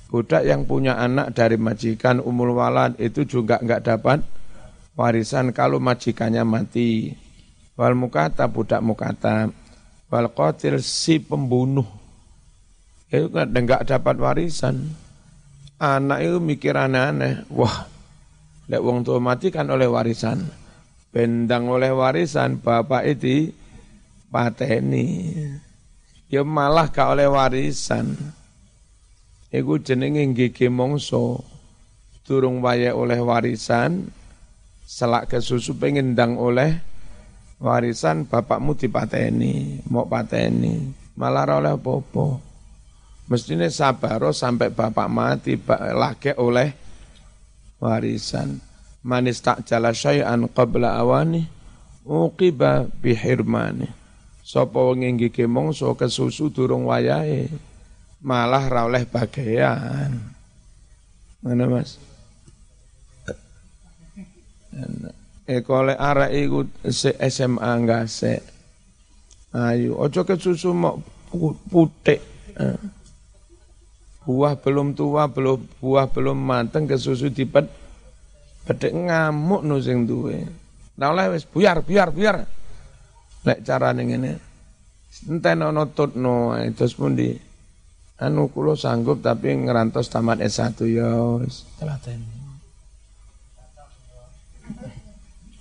Budak 0.09 0.49
yang 0.49 0.65
punya 0.65 0.97
anak 0.97 1.38
dari 1.38 1.61
majikan 1.61 2.17
umul 2.25 2.57
walad 2.57 2.97
itu 2.97 3.21
juga 3.21 3.61
enggak 3.61 3.86
dapat 3.86 4.25
warisan 4.97 5.53
kalau 5.53 5.77
majikannya 5.77 6.41
mati. 6.41 7.13
Wal 7.77 7.93
mukata 7.93 8.49
budak 8.49 8.81
mukata. 8.81 9.53
Wal 10.09 10.31
qatil 10.33 10.81
si 10.81 11.21
pembunuh 11.21 11.86
itu 13.13 13.29
enggak 13.29 13.86
dapat 13.86 14.17
warisan 14.17 15.05
anak 15.80 16.19
itu 16.23 16.38
mikir 16.39 16.76
aneh-aneh. 16.76 17.47
Wah, 17.51 17.88
lek 18.67 18.82
wong 18.82 19.03
tua 19.03 19.19
mati 19.19 19.51
kan 19.51 19.67
oleh 19.71 19.88
warisan. 19.89 20.45
Bendang 21.11 21.71
oleh 21.71 21.95
warisan, 21.95 22.59
bapak 22.59 23.07
itu 23.07 23.55
pateni. 24.28 25.32
Ya 26.28 26.43
malah 26.43 26.91
gak 26.91 27.15
oleh 27.15 27.32
warisan. 27.32 28.15
Iku 29.53 29.80
jenenge 29.80 30.28
gigi 30.36 30.67
mongso. 30.67 31.39
Turung 32.26 32.59
waya 32.59 32.97
oleh 32.97 33.21
warisan, 33.21 34.09
selak 34.82 35.30
ke 35.30 35.38
susu 35.38 35.78
pengen 35.78 36.17
dang 36.17 36.41
oleh 36.41 36.73
warisan 37.61 38.26
bapakmu 38.26 38.73
dipateni, 38.73 39.86
mau 39.93 40.09
pateni, 40.09 40.89
malah 41.15 41.45
oleh 41.61 41.78
popo. 41.78 42.55
Mestinya 43.26 43.65
sabaro 43.73 44.30
sampai 44.30 44.69
bapak 44.69 45.09
mati 45.09 45.57
lagi 45.97 46.30
oleh 46.38 46.69
warisan. 47.82 48.61
Manis 49.05 49.41
tak 49.41 49.65
jala 49.65 49.93
syai'an 49.93 50.45
qabla 50.49 50.97
awani 51.01 51.41
uqiba 52.05 52.86
bihirmani. 53.01 53.89
Sapa 54.45 54.78
wong 54.78 55.01
nggih 55.01 55.49
mongso 55.49 55.97
kesusu 55.97 56.53
durung 56.53 56.86
wayahe 56.86 57.49
malah 58.21 58.65
ra 58.69 58.86
oleh 58.86 59.09
bagian. 59.09 60.21
Mana 61.41 61.65
Mas? 61.65 61.97
Eh 65.49 65.61
kole 65.65 65.97
arek 65.97 66.32
iku 66.45 66.65
SMA 67.30 67.69
enggak 67.73 68.05
se. 68.05 68.38
Ayo 69.53 69.97
ojo 69.97 70.21
kesusu 70.26 70.78
mau 70.78 71.01
putik. 71.69 72.21
Buah 74.26 74.57
belum 74.57 74.97
tua, 74.97 75.30
belum 75.30 75.61
buah 75.80 76.09
belum 76.09 76.36
mateng 76.36 76.89
ke 76.89 76.97
susu 76.97 77.30
dipet 77.30 77.69
bedek 78.65 78.91
ngamuk 78.91 79.61
no 79.61 79.78
sing 79.78 80.09
duwe. 80.09 80.41
Nah 80.97 81.13
oleh 81.13 81.38
wis 81.38 81.45
buyar 81.45 81.86
buyar 81.86 82.09
buyar. 82.09 82.49
Lek 83.45 83.61
carane 83.61 84.01
ngene. 84.01 84.32
Enteno 85.30 85.69
nututno 85.69 86.57
terus 86.73 86.97
pundi? 86.97 87.38
Anu 88.15 88.49
kula 88.49 88.73
sanggup 88.73 89.21
tapi 89.21 89.53
ngerantos 89.53 90.09
tamat 90.09 90.41
S1 90.41 90.82
ya 90.89 91.39
wis 91.39 91.67
telaten. 91.78 92.26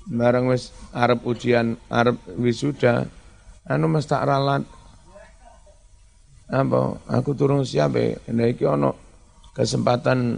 Bareng 0.04 0.48
wis 0.48 0.72
arep 0.92 1.24
ujian, 1.24 1.80
arep 1.88 2.16
wisuda, 2.36 3.08
anu 3.64 3.88
mesti 3.88 4.12
tak 4.12 4.24
ralat 4.28 4.62
apa? 6.50 7.00
Aku 7.08 7.32
turun 7.32 7.64
siap 7.64 7.96
ya 7.96 8.16
nah 8.32 8.48
iki 8.48 8.68
ono 8.68 8.92
kesempatan 9.56 10.36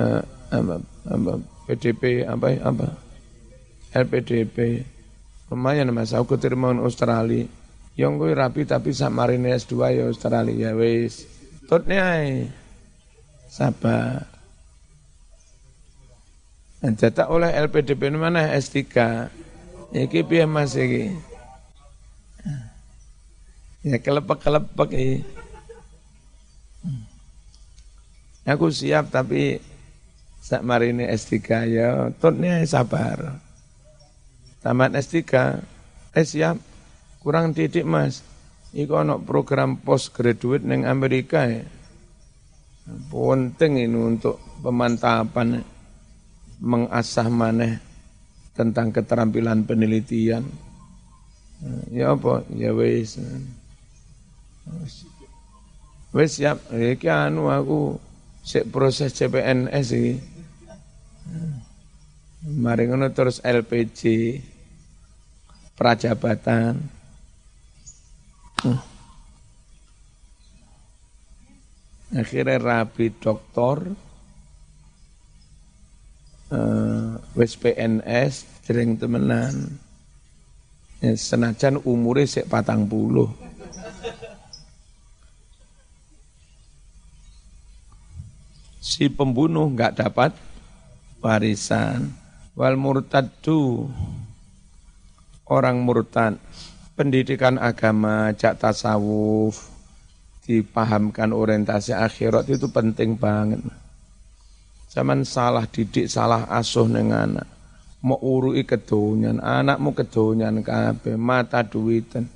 eh, 0.00 0.22
apa, 0.50 0.74
apa 1.06 1.32
PDP 1.70 2.26
apa 2.26 2.46
apa? 2.62 2.86
LPDP 3.90 4.86
lumayan 5.50 5.90
mas. 5.90 6.14
Aku 6.14 6.38
terima 6.38 6.70
Australia. 6.78 7.46
Yang 7.98 8.12
gue 8.22 8.30
rapi 8.38 8.62
tapi 8.64 8.94
marine 9.10 9.58
S2 9.58 9.74
ya 9.98 10.04
Australia 10.06 10.54
ya 10.54 10.78
wis. 10.78 11.26
Tutnya 11.66 12.22
sabar. 13.50 14.30
Cetak 16.80 17.28
oleh 17.28 17.52
LPDP 17.68 18.08
mana? 18.14 18.56
S3 18.56 18.78
Iki 19.90 20.22
piye 20.22 20.46
Mas 20.46 20.78
iki 20.78 21.10
Ya 23.80 23.96
kelepek-kelepek 23.96 24.90
ya. 24.92 25.24
Aku 28.56 28.68
siap 28.68 29.08
tapi 29.08 29.60
sak 30.40 30.64
ini 30.64 31.04
S3 31.08 31.36
ya 31.68 31.88
tutnya 32.20 32.60
sabar. 32.68 33.40
Tamat 34.60 34.96
S3 35.00 35.20
eh 36.12 36.26
siap 36.26 36.56
kurang 37.24 37.56
titik 37.56 37.88
Mas. 37.88 38.20
Iku 38.70 39.00
ono 39.00 39.16
program 39.18 39.80
postgraduate 39.80 40.62
neng 40.62 40.84
Amerika 40.84 41.48
ya. 41.48 41.64
Penting 43.08 43.86
ini 43.86 43.98
untuk 43.98 44.36
pemantapan 44.60 45.62
mengasah 46.60 47.28
maneh 47.32 47.80
tentang 48.52 48.92
keterampilan 48.92 49.64
penelitian. 49.64 50.44
Ya 51.92 52.12
apa? 52.12 52.44
Ya 52.52 52.72
wis. 52.74 53.20
Wes 56.10 56.30
siap, 56.36 56.58
iki 56.74 57.06
anu 57.06 57.48
aku 57.48 57.94
sik 58.42 58.66
proses 58.68 59.14
CPNS 59.14 59.86
iki. 59.94 60.14
Mari 62.40 62.88
ngono 62.88 63.12
terus 63.12 63.38
LPG 63.44 64.00
prajabatan. 65.76 66.80
Akhirnya 72.10 72.58
rapi 72.58 73.14
doktor, 73.14 73.86
uh, 76.50 77.14
wis 77.38 77.54
PNS, 77.54 78.66
sering 78.66 78.98
temenan. 78.98 79.78
Ya, 81.00 81.14
senajan 81.14 81.78
umure 81.86 82.26
sik 82.26 82.50
patang 82.50 82.90
puluh. 82.90 83.30
Si 88.80 89.12
pembunuh 89.12 89.68
nggak 89.68 90.00
dapat 90.00 90.32
warisan. 91.20 92.16
Wal 92.56 92.74
murtadu 92.74 93.86
orang 95.46 95.84
murtad 95.84 96.40
pendidikan 96.98 97.56
agama 97.56 98.34
jak 98.34 98.58
tasawuf 98.58 99.70
dipahamkan 100.44 101.30
orientasi 101.30 101.94
akhirat 101.94 102.50
itu 102.50 102.66
penting 102.72 103.14
banget. 103.14 103.62
Zaman 104.90 105.22
salah 105.22 105.70
didik, 105.70 106.10
salah 106.10 106.50
asuh 106.50 106.90
dengan 106.90 107.38
anak. 107.38 107.48
Mau 108.00 108.18
urui 108.18 108.66
kedonyan, 108.66 109.38
anakmu 109.38 109.94
kedonyan 109.94 110.64
kabeh, 110.64 111.14
mata 111.14 111.62
duitan. 111.62 112.26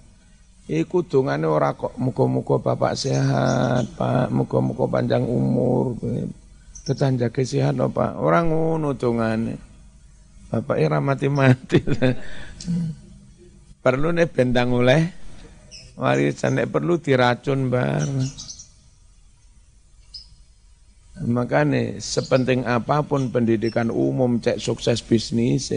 Iku 0.64 1.04
dongane 1.04 1.44
ora 1.44 1.76
kok 1.76 1.92
muga-muga 2.00 2.56
bapak 2.56 2.96
sehat, 2.96 3.84
Pak, 4.00 4.32
muga-muga 4.32 4.88
panjang 4.88 5.28
umur. 5.28 5.92
Tetang 6.88 7.20
jaga 7.20 7.44
sehat 7.44 7.76
no, 7.76 7.92
Pak. 7.92 8.16
Orang 8.16 8.48
ngono 8.48 8.96
dongane. 8.96 9.60
Bapak 10.48 10.80
ora 10.80 11.04
mati-mati. 11.04 11.84
perlu 13.84 14.16
nih 14.16 14.24
bendang 14.32 14.72
oleh 14.72 15.04
warisan 16.00 16.56
nek 16.56 16.72
perlu 16.72 16.96
diracun 16.96 17.68
bar. 17.68 18.08
Makanya 21.28 22.00
sepenting 22.00 22.64
apa 22.64 23.04
pun 23.04 23.28
pendidikan 23.28 23.92
umum 23.92 24.40
cek 24.40 24.58
sukses 24.58 25.04
bisnis 25.04 25.70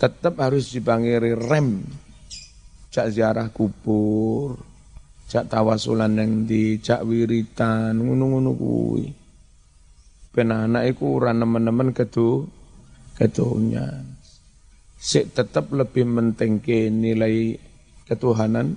tetap 0.00 0.40
harus 0.40 0.72
dibangiri 0.72 1.36
rem. 1.36 1.84
Cak 2.94 3.10
ziarah 3.10 3.50
kubur, 3.50 4.54
cak 5.26 5.50
tawasulan 5.50 6.14
yang 6.14 6.46
di 6.46 6.78
cak 6.78 7.02
wiritan, 7.02 7.98
ngono-ngono 7.98 8.54
kuwi 8.54 9.24
ben 10.34 10.50
anak 10.50 10.90
iku 10.90 11.22
ora 11.22 11.30
nemen-nemen 11.30 11.94
kedu 11.94 12.50
kedunya. 13.14 14.02
Sik 14.98 15.30
tetap 15.30 15.70
lebih 15.70 16.10
ke 16.58 16.90
nilai 16.90 17.54
ketuhanan 18.10 18.74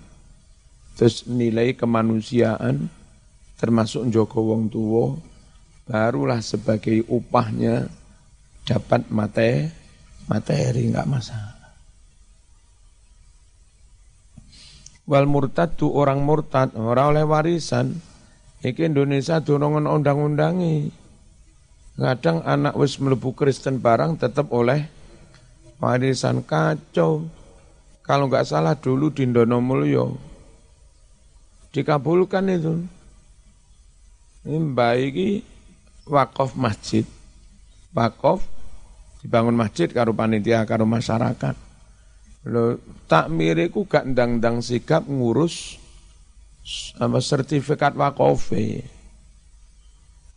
terus 0.94 1.26
nilai 1.26 1.74
kemanusiaan 1.74 2.90
termasuk 3.58 4.06
Joko 4.14 4.54
Wong 4.54 4.70
Tuwo 4.70 5.18
barulah 5.88 6.44
sebagai 6.44 7.02
upahnya 7.08 7.88
dapat 8.68 9.08
mate 9.08 9.72
materi 10.28 10.92
nggak 10.92 11.08
masalah. 11.10 11.47
Wal 15.08 15.24
murtad 15.24 15.80
tu 15.80 15.88
orang 15.88 16.20
murtad 16.20 16.76
orang 16.76 17.16
oleh 17.16 17.24
warisan. 17.24 17.96
Iki 18.60 18.92
Indonesia 18.92 19.40
dorongan 19.40 19.88
undang-undangi. 19.88 20.92
Kadang 21.98 22.44
anak 22.44 22.76
wis 22.76 23.00
melebu 23.00 23.32
Kristen 23.34 23.80
barang 23.80 24.20
tetap 24.20 24.52
oleh 24.52 24.86
warisan 25.80 26.44
kacau. 26.44 27.24
Kalau 28.04 28.28
nggak 28.28 28.48
salah 28.48 28.76
dulu 28.76 29.10
di 29.10 29.26
Mulyo 29.28 30.28
dikabulkan 31.72 32.50
itu. 32.50 32.74
Ini 34.48 34.74
baiki 34.74 35.44
wakaf 36.08 36.56
masjid. 36.56 37.04
Wakaf 37.92 38.42
dibangun 39.22 39.54
masjid 39.54 39.92
karo 39.92 40.16
panitia 40.16 40.64
karo 40.66 40.88
masyarakat. 40.88 41.67
Lo 42.48 42.80
takmiriku 43.12 43.84
gak 43.84 44.08
ndang-ndang 44.08 44.64
sikap 44.64 45.04
ngurus 45.04 45.76
apa 46.96 47.20
sertifikat 47.20 47.96
wakofe. 47.96 48.88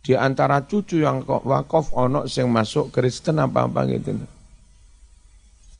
Di 0.01 0.17
antara 0.17 0.65
cucu 0.65 0.99
yang 0.99 1.23
wakaf 1.23 1.93
ono 1.93 2.25
sing 2.25 2.49
masuk 2.49 2.89
Kristen 2.89 3.37
apa-apa 3.37 3.85
gitu. 3.85 4.17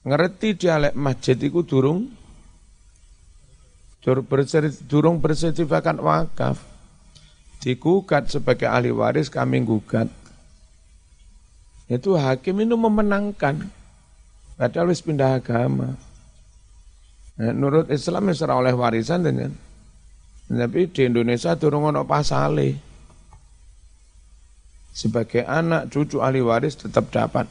Ngerti 0.06 0.56
dialek 0.56 0.96
masjid 0.96 1.36
itu 1.36 1.66
durung 1.66 2.08
durung 4.88 5.18
bersertifikat 5.20 5.98
wakaf. 6.00 6.58
Digugat 7.62 8.34
sebagai 8.34 8.66
ahli 8.66 8.90
waris 8.90 9.30
kami 9.30 9.62
gugat. 9.62 10.10
Itu 11.86 12.18
hakim 12.18 12.66
itu 12.66 12.74
memenangkan. 12.74 13.70
Padahal 14.58 14.90
wis 14.90 15.06
pindah 15.06 15.38
agama. 15.38 15.94
Nah, 17.42 17.58
menurut 17.58 17.90
Islam 17.90 18.30
ya 18.30 18.54
oleh 18.54 18.70
warisan 18.78 19.26
dengan 19.26 19.50
tapi 20.52 20.94
di 20.94 21.10
Indonesia 21.10 21.58
durung 21.58 21.90
ono 21.90 22.06
pasale 22.06 22.76
sebagai 24.92 25.48
anak 25.48 25.90
cucu 25.90 26.20
ahli 26.20 26.44
waris 26.44 26.76
tetap 26.76 27.08
dapat. 27.10 27.48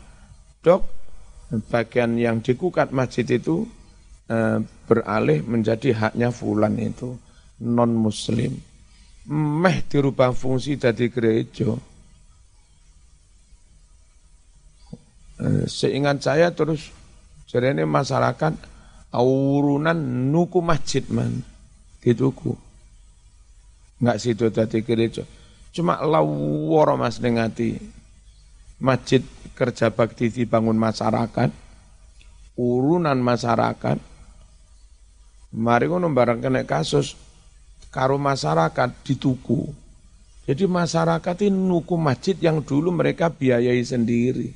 Dok, 0.61 0.84
bagian 1.72 2.20
yang 2.20 2.45
dikukat 2.45 2.93
masjid 2.93 3.24
itu 3.24 3.64
e, 4.28 4.61
beralih 4.84 5.41
menjadi 5.43 5.97
haknya 5.97 6.28
fulan 6.28 6.76
itu 6.76 7.16
non 7.64 7.97
muslim. 7.97 8.61
Meh 9.32 9.80
dirubah 9.88 10.36
fungsi 10.36 10.76
dari 10.76 11.09
gereja. 11.09 11.72
E, 15.41 15.64
seingat 15.64 16.20
saya 16.20 16.53
terus 16.53 16.93
jadi 17.49 17.72
ini 17.72 17.88
masyarakat 17.88 18.53
aurunan 19.11 19.98
nuku 20.30 20.58
masjid 20.62 21.02
man 21.11 21.42
dituku. 22.02 22.54
Enggak 24.00 24.16
situ 24.22 24.48
tadi 24.48 24.80
gereja 24.80 25.26
Cuma 25.70 26.02
laworo 26.02 26.98
mas 26.98 27.22
dengati. 27.22 27.78
Masjid 28.80 29.22
kerja 29.54 29.92
bakti 29.92 30.32
dibangun 30.32 30.74
masyarakat, 30.74 31.52
urunan 32.56 33.18
masyarakat. 33.20 33.98
Mari 35.50 35.84
ngono 35.90 36.08
barang 36.11 36.40
kena 36.40 36.64
kasus 36.64 37.14
karo 37.92 38.16
masyarakat 38.16 38.88
dituku. 39.04 39.68
Jadi 40.48 40.64
masyarakat 40.66 41.36
ini 41.46 41.54
nuku 41.54 41.94
masjid 41.94 42.34
yang 42.40 42.64
dulu 42.64 42.90
mereka 42.90 43.30
biayai 43.30 43.84
sendiri. 43.84 44.50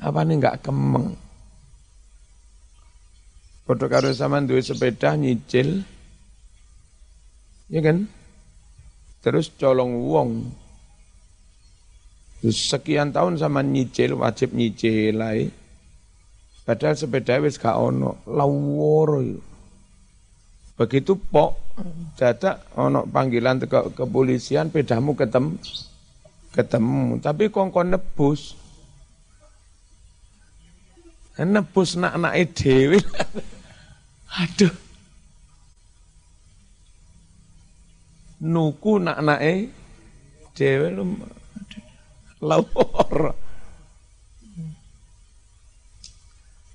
Apa 0.00 0.22
nih 0.22 0.40
nggak 0.40 0.60
kemeng? 0.64 1.12
Foto 3.64 3.88
karo 3.88 4.12
sama 4.12 4.44
duwe 4.44 4.60
sepeda 4.60 5.16
nyicil, 5.16 5.80
ya 7.72 7.80
kan? 7.80 8.04
Terus 9.24 9.48
colong 9.56 10.04
wong. 10.04 10.30
Terus 12.44 12.60
sekian 12.60 13.08
tahun 13.08 13.40
sama 13.40 13.64
nyicil, 13.64 14.20
wajib 14.20 14.52
nyicil 14.52 15.16
lah. 15.16 15.32
Padahal 16.68 16.92
sepeda 16.92 17.40
wis 17.40 17.56
gak 17.56 17.76
ono, 17.76 18.20
laworo 18.28 19.24
Begitu 20.74 21.16
pok, 21.16 21.54
dadak 22.20 22.68
ono 22.74 23.06
panggilan 23.08 23.62
ke 23.62 23.94
kepolisian, 23.94 24.74
pedamu 24.74 25.14
ketemu, 25.14 25.54
ketemu. 26.50 27.22
Tapi 27.22 27.46
kongkon 27.46 27.94
nebus. 27.94 28.58
Nebus 31.34 31.98
nak-nak 31.98 32.38
dewi. 32.54 33.02
Aduh. 34.38 34.74
Nuku 38.44 38.92
nak-nake 39.02 39.72
dhewe 40.54 40.94
lawor. 42.38 43.34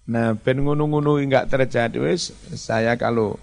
Nah, 0.10 0.34
ben 0.34 0.66
ngono-ngono 0.66 1.22
enggak 1.22 1.54
terjadi 1.54 2.02
wis 2.02 2.34
saya 2.58 2.98
kalau 2.98 3.38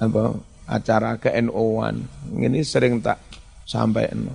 apa 0.00 0.32
acara 0.64 1.20
ke 1.20 1.28
NO1 1.44 2.00
ini 2.40 2.64
sering 2.64 3.04
tak 3.04 3.20
sampai 3.68 4.08
no. 4.16 4.32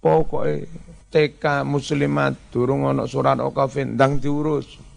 Pokoknya 0.00 0.64
TK 1.12 1.68
muslimat 1.68 2.32
durung 2.48 2.88
ono 2.88 3.04
surat 3.04 3.36
okafin 3.36 4.00
ndang 4.00 4.16
diurus. 4.16 4.87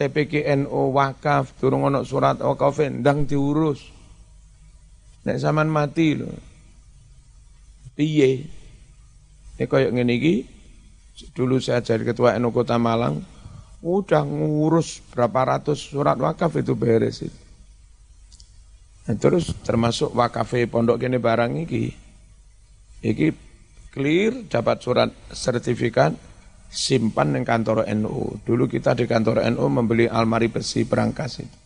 TPKNO 0.00 0.96
wakaf 0.96 1.60
durung 1.60 1.84
ono 1.84 2.08
surat 2.08 2.40
wakafin 2.40 3.04
ndang 3.04 3.28
diurus. 3.28 3.84
Nek 5.28 5.36
zaman 5.36 5.68
mati 5.68 6.16
lho. 6.16 6.32
Piye? 7.92 8.48
Nek 9.60 9.68
koyo 9.68 9.92
ngene 9.92 10.16
iki 10.16 10.34
dulu 11.36 11.60
saya 11.60 11.84
jadi 11.84 12.00
ketua 12.16 12.40
NU 12.40 12.48
Kota 12.48 12.80
Malang 12.80 13.20
udah 13.84 14.24
ngurus 14.24 15.04
berapa 15.12 15.52
ratus 15.52 15.92
surat 15.92 16.16
wakaf 16.16 16.56
itu 16.56 16.72
beres 16.72 17.20
itu. 17.20 17.40
Nah, 19.04 19.20
terus 19.20 19.52
termasuk 19.68 20.16
wakaf 20.16 20.56
pondok 20.72 20.96
kene 20.96 21.20
barang 21.20 21.60
iki. 21.68 21.92
Iki 23.04 23.36
clear 23.92 24.48
dapat 24.48 24.80
surat 24.80 25.12
sertifikat 25.28 26.16
simpan 26.70 27.34
di 27.34 27.42
kantor 27.42 27.84
NU. 27.98 28.38
Dulu 28.46 28.70
kita 28.70 28.94
di 28.94 29.04
kantor 29.10 29.42
NU 29.50 29.66
membeli 29.66 30.06
almari 30.06 30.46
besi 30.46 30.86
perangkas 30.86 31.42
itu. 31.42 31.58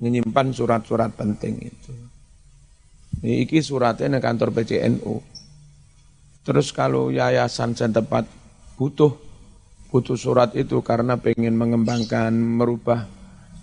Menyimpan 0.00 0.56
surat-surat 0.56 1.12
penting 1.12 1.54
itu. 1.60 1.92
Iki 3.20 3.60
suratnya 3.60 4.16
di 4.16 4.20
kantor 4.24 4.48
PCNU. 4.56 5.14
Terus 6.48 6.72
kalau 6.72 7.12
yayasan 7.12 7.76
setempat 7.76 8.24
butuh 8.80 9.12
butuh 9.92 10.16
surat 10.16 10.52
itu 10.56 10.80
karena 10.84 11.20
pengen 11.20 11.56
mengembangkan 11.56 12.32
merubah 12.32 13.08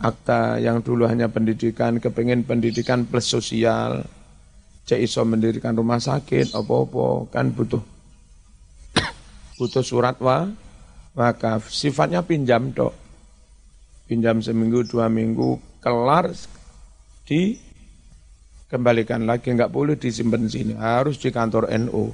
akta 0.01 0.59
yang 0.59 0.83
dulu 0.83 1.07
hanya 1.07 1.31
pendidikan 1.31 2.01
kepengen 2.01 2.43
pendidikan 2.43 3.07
plus 3.07 3.29
sosial 3.29 4.03
cek 4.86 5.01
iso 5.01 5.23
mendirikan 5.23 5.77
rumah 5.77 6.01
sakit 6.01 6.53
opo-opo 6.57 7.29
kan 7.29 7.53
butuh 7.53 7.79
butuh 9.61 9.86
surat 9.86 10.17
wa 10.19 10.49
wakaf 11.16 11.72
sifatnya 11.72 12.22
pinjam 12.22 12.76
dok 12.76 12.93
pinjam 14.05 14.38
seminggu 14.43 14.86
dua 14.86 15.09
minggu 15.09 15.57
kelar 15.82 16.30
di 17.26 17.57
kembalikan 18.70 19.26
lagi, 19.26 19.53
nggak 19.53 19.74
boleh 19.74 19.95
disimpan 19.97 20.45
di 20.45 20.49
sini, 20.49 20.74
harus 20.78 21.22
di 21.22 21.30
kantor 21.30 21.70
NU. 21.86 22.09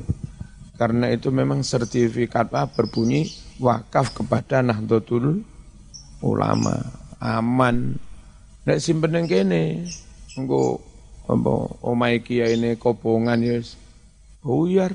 Karena 0.75 1.13
itu 1.13 1.29
memang 1.29 1.61
sertifikat 1.61 2.49
apa 2.49 2.65
berbunyi 2.73 3.29
wakaf 3.61 4.17
kepada 4.17 4.65
Nahdlatul 4.65 5.45
Ulama, 6.21 6.77
aman. 7.21 7.97
Nek 8.65 8.81
simpen 8.81 9.13
yang 9.17 9.25
kene, 9.29 9.85
engko 10.37 10.81
omai 11.81 12.21
kia 12.21 12.49
ini 12.49 12.77
kobongan 12.77 13.41
ya 13.41 13.57
buyar. 14.41 14.93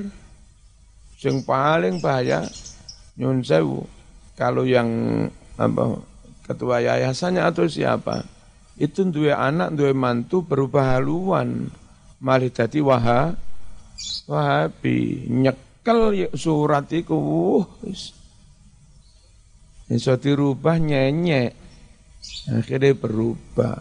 Yang 1.17 1.49
paling 1.49 1.99
bahaya 1.99 2.45
nyun 3.17 3.41
sewu 3.43 3.96
kalau 4.37 4.69
yang 4.69 4.89
apa 5.57 5.99
ketua 6.45 6.85
yayasannya 6.85 7.43
atau 7.43 7.65
siapa 7.67 8.23
itu 8.77 9.09
dua 9.09 9.41
anak 9.41 9.73
dua 9.73 9.97
mantu 9.97 10.45
berubah 10.45 11.01
haluan. 11.01 11.73
Malah 12.21 12.53
jadi 12.53 12.85
waha 12.85 13.33
wahabi. 14.29 15.25
Nyekel 15.33 16.29
surat 16.37 16.85
itu 16.93 17.17
wis. 17.85 18.13
Iso 19.89 20.13
dirubah 20.21 20.77
nyenyek 20.77 21.57
akhirnya 22.53 22.93
berubah. 22.93 23.79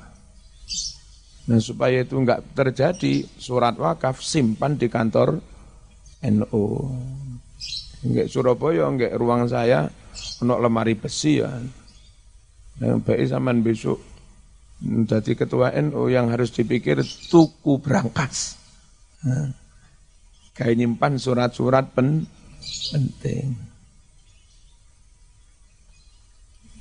Nah 1.46 1.62
supaya 1.62 2.02
itu 2.02 2.18
enggak 2.18 2.42
terjadi 2.58 3.26
surat 3.38 3.78
wakaf 3.78 4.24
simpan 4.24 4.80
di 4.80 4.88
kantor 4.90 5.38
NU. 6.26 6.66
Enggak 8.06 8.30
Surabaya, 8.30 8.86
enggak 8.86 9.18
ruang 9.18 9.50
saya, 9.50 9.90
untuk 10.42 10.60
lemari 10.60 10.96
besi 10.98 11.42
ya. 11.42 11.52
Yang 12.80 13.00
baik 13.08 13.24
zaman 13.32 13.64
besok 13.64 14.00
jadi 14.84 15.32
ketua 15.40 15.72
NU 15.80 16.12
yang 16.12 16.28
harus 16.28 16.52
dipikir 16.52 17.00
tuku 17.32 17.80
berangkas. 17.80 18.60
Kayak 20.56 20.76
nyimpan 20.78 21.16
surat-surat 21.18 21.96
pen, 21.96 22.28
penting. 22.92 23.56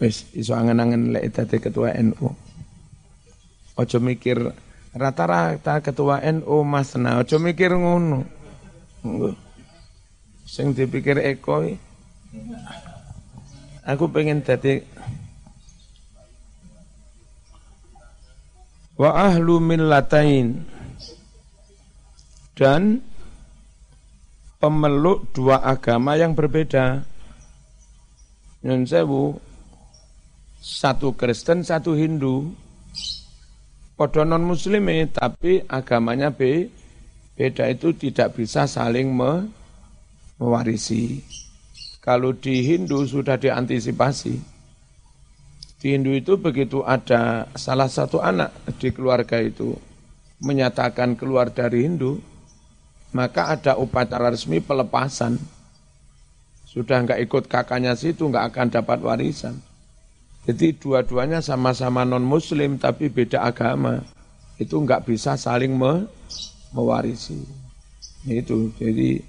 Wis 0.02 0.26
iso 0.34 0.58
angen-angen 0.58 1.14
lek 1.14 1.30
dadi 1.30 1.62
ketua 1.62 1.94
NU. 2.02 2.28
Ojo 3.74 3.98
mikir 4.02 4.38
rata-rata 4.94 5.82
ketua 5.82 6.22
NU 6.22 6.62
Mas 6.62 6.94
nah 6.98 7.22
ojo 7.22 7.38
mikir 7.38 7.74
ngono. 7.74 8.26
Sing 10.44 10.74
dipikir 10.74 11.18
Eko 11.18 11.66
Aku 13.84 14.08
pengen 14.08 14.40
dadi 14.40 14.80
wa 18.94 19.10
ahlu 19.12 19.60
millatain 19.60 20.64
dan 22.56 23.02
pemeluk 24.62 25.28
dua 25.36 25.60
agama 25.60 26.16
yang 26.16 26.32
berbeda. 26.32 27.04
Nyun 28.64 28.88
sewu, 28.88 29.36
satu 30.64 31.12
Kristen, 31.12 31.60
satu 31.60 31.92
Hindu. 31.92 32.56
Podo 33.94 34.24
non 34.24 34.42
muslim 34.42 34.88
tapi 35.12 35.60
agamanya 35.68 36.32
be, 36.32 36.72
beda 37.36 37.68
itu 37.68 37.92
tidak 37.92 38.40
bisa 38.40 38.64
saling 38.64 39.12
me, 39.12 39.52
mewarisi. 40.40 41.20
Kalau 42.04 42.36
di 42.36 42.60
Hindu 42.60 43.08
sudah 43.08 43.40
diantisipasi 43.40 44.54
di 45.84 45.92
Hindu 45.92 46.16
itu 46.16 46.40
begitu 46.40 46.80
ada 46.80 47.44
salah 47.52 47.92
satu 47.92 48.16
anak 48.16 48.56
di 48.80 48.88
keluarga 48.88 49.36
itu 49.36 49.76
menyatakan 50.40 51.12
keluar 51.12 51.52
dari 51.52 51.84
Hindu, 51.84 52.24
maka 53.12 53.52
ada 53.52 53.76
upacara 53.76 54.32
resmi 54.32 54.64
pelepasan. 54.64 55.36
Sudah 56.64 57.04
enggak 57.04 57.20
ikut 57.28 57.44
kakaknya 57.52 57.92
situ, 58.00 58.24
enggak 58.24 58.56
akan 58.56 58.72
dapat 58.72 58.98
warisan. 59.04 59.60
Jadi 60.48 60.72
dua-duanya 60.72 61.44
sama-sama 61.44 62.08
non-muslim 62.08 62.80
tapi 62.80 63.12
beda 63.12 63.44
agama. 63.44 64.00
Itu 64.56 64.80
enggak 64.80 65.04
bisa 65.04 65.36
saling 65.36 65.76
me 65.76 66.08
mewarisi. 66.72 67.44
Itu, 68.24 68.72
jadi 68.80 69.20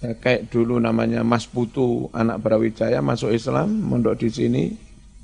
ya 0.00 0.12
kayak 0.16 0.52
dulu 0.52 0.76
namanya 0.76 1.24
Mas 1.24 1.48
Putu, 1.48 2.12
anak 2.12 2.42
Brawijaya 2.44 3.00
masuk 3.00 3.32
Islam, 3.32 3.68
mondok 3.80 4.20
di 4.20 4.28
sini, 4.28 4.64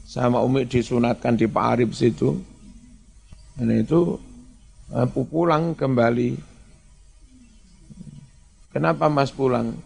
sama 0.09 0.41
Umi 0.41 0.65
disunatkan 0.65 1.37
di 1.37 1.49
Pak 1.49 1.65
Arif 1.77 1.91
situ. 1.97 2.41
Dan 3.57 3.85
itu 3.85 4.17
uh, 4.93 5.09
pulang 5.09 5.77
kembali. 5.77 6.41
Kenapa 8.73 9.13
Mas 9.13 9.29
pulang? 9.29 9.77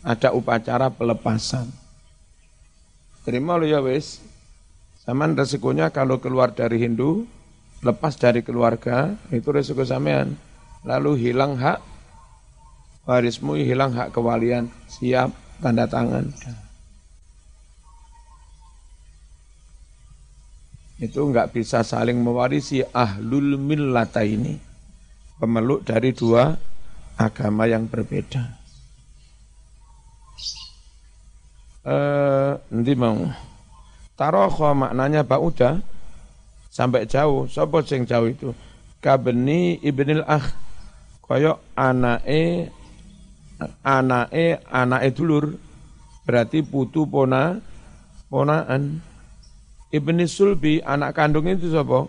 Ada 0.00 0.32
upacara 0.32 0.88
pelepasan. 0.88 1.68
Terima 3.28 3.60
lo 3.60 3.68
ya 3.68 3.84
wis. 3.84 4.24
Saman 5.04 5.36
resikonya 5.36 5.92
kalau 5.92 6.20
keluar 6.20 6.56
dari 6.56 6.80
Hindu, 6.80 7.28
lepas 7.84 8.16
dari 8.16 8.40
keluarga, 8.40 9.12
itu 9.28 9.48
resiko 9.52 9.84
sampean. 9.84 10.40
Lalu 10.88 11.28
hilang 11.28 11.60
hak 11.60 11.89
warismu, 13.10 13.58
hilang 13.58 13.90
hak 13.90 14.14
kewalian. 14.14 14.70
Siap, 14.86 15.34
tanda 15.58 15.90
tangan. 15.90 16.30
Itu 21.02 21.26
enggak 21.26 21.50
bisa 21.50 21.82
saling 21.82 22.22
mewarisi 22.22 22.86
ahlul 22.94 23.58
millata 23.58 24.22
ini. 24.22 24.54
Pemeluk 25.42 25.82
dari 25.82 26.14
dua 26.14 26.54
agama 27.18 27.66
yang 27.66 27.90
berbeda. 27.90 28.60
Eh, 31.80 32.52
nanti 32.60 32.92
mau. 32.92 33.16
Taroho 34.20 34.76
maknanya 34.76 35.24
bauda 35.24 35.80
sampai 36.68 37.08
jauh. 37.08 37.48
Sopo 37.48 37.80
sing 37.80 38.04
jauh 38.04 38.28
itu? 38.28 38.52
Kabeni 39.00 39.80
ibnil 39.80 40.20
akh. 40.28 40.52
Koyok 41.24 41.64
anae 41.72 42.68
anae 43.84 44.60
anae 44.68 45.08
dulur. 45.12 45.54
Berarti 46.24 46.64
putu 46.64 47.08
pona 47.08 47.58
ponaan. 48.32 49.02
Ibni 49.90 50.24
Sulbi 50.30 50.78
anak 50.78 51.18
kandung 51.18 51.50
itu 51.50 51.66
sopo? 51.70 52.08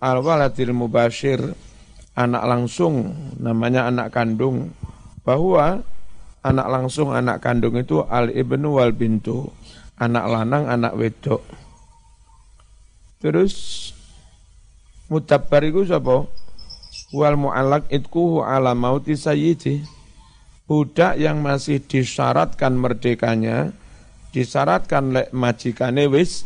Al 0.00 0.22
waladil 0.24 0.72
mubashir 0.72 1.42
anak 2.18 2.42
langsung 2.50 3.14
namanya 3.38 3.86
anak 3.86 4.10
kandung 4.10 4.74
bahwa 5.22 5.86
anak 6.42 6.66
langsung 6.66 7.14
anak 7.14 7.38
kandung 7.38 7.78
itu 7.78 8.02
al 8.10 8.34
ibnu 8.34 8.74
wal 8.74 8.90
bintu 8.90 9.46
anak 10.02 10.26
lanang 10.26 10.66
anak 10.66 10.98
wedok 10.98 11.42
terus 13.22 13.54
mutabbar 15.06 15.62
iku 15.66 15.86
sapa 15.86 16.26
wal 17.14 17.36
mu'allaq 17.38 17.86
itkuhu 17.86 18.42
ala 18.42 18.74
mauti 18.74 19.14
sayyidi 19.14 19.86
budak 20.68 21.16
yang 21.16 21.40
masih 21.40 21.80
disyaratkan 21.80 22.76
merdekanya 22.76 23.72
disyaratkan 24.36 25.16
lek 25.16 25.32
majikane 25.32 26.04
wis 26.12 26.44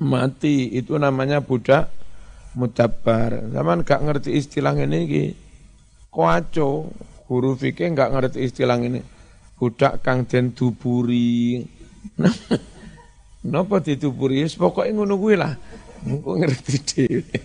mati 0.00 0.72
itu 0.72 0.96
namanya 0.96 1.44
budak 1.44 1.92
mudabbar. 2.56 3.52
Zaman 3.52 3.84
gak 3.84 4.00
ngerti 4.00 4.40
istilah 4.40 4.72
ini 4.72 5.00
ki. 5.04 5.24
Koaco, 6.08 6.88
guru 7.28 7.52
fikih 7.52 7.92
gak 7.92 8.16
ngerti 8.16 8.48
istilah 8.48 8.80
ini. 8.80 9.04
Budak 9.60 10.00
kang 10.00 10.24
den 10.24 10.56
duburi. 10.56 11.60
Napa 13.52 13.78
dituburi? 13.78 14.42
Wis 14.42 14.56
pokoke 14.56 14.88
ngono 14.90 15.20
kuwi 15.20 15.36
lah. 15.36 15.52
Engko 16.08 16.40
ngerti 16.40 16.74
dhewe. 16.82 17.36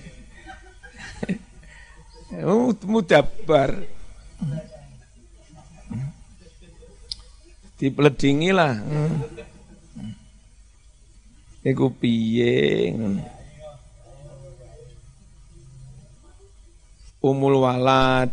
Mudabbar. 2.92 3.72
Dipledingi 7.82 8.54
lah. 8.54 8.78
Iku 11.66 11.90
piye? 11.98 12.94
Ngono. 12.94 13.42
umul 17.22 17.62
walad. 17.62 18.30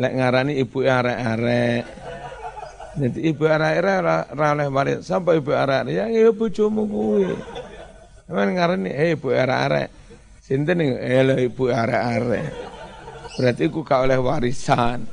Lek 0.00 0.12
ngarani 0.16 0.56
ibu 0.56 0.80
arek-arek. 0.80 1.84
Jadi 2.96 3.18
ibu 3.20 3.44
arek-arek 3.46 3.96
ra 4.32 4.46
oleh 4.56 4.68
waris. 4.72 5.04
Sapa 5.04 5.36
ibu 5.36 5.52
arek 5.52 5.92
ya 5.92 6.08
ya 6.08 6.32
bojomu 6.32 6.88
kuwi. 6.88 7.28
Emang 8.26 8.56
ngarani 8.56 8.90
eh 8.90 9.12
ibu 9.14 9.28
arek-arek. 9.30 9.88
Sinten 10.40 10.80
eh 10.80 11.46
ibu 11.46 11.68
arek-arek. 11.68 12.48
Berarti 13.36 13.64
ku 13.68 13.84
gak 13.84 14.08
oleh 14.08 14.18
warisan. 14.18 15.04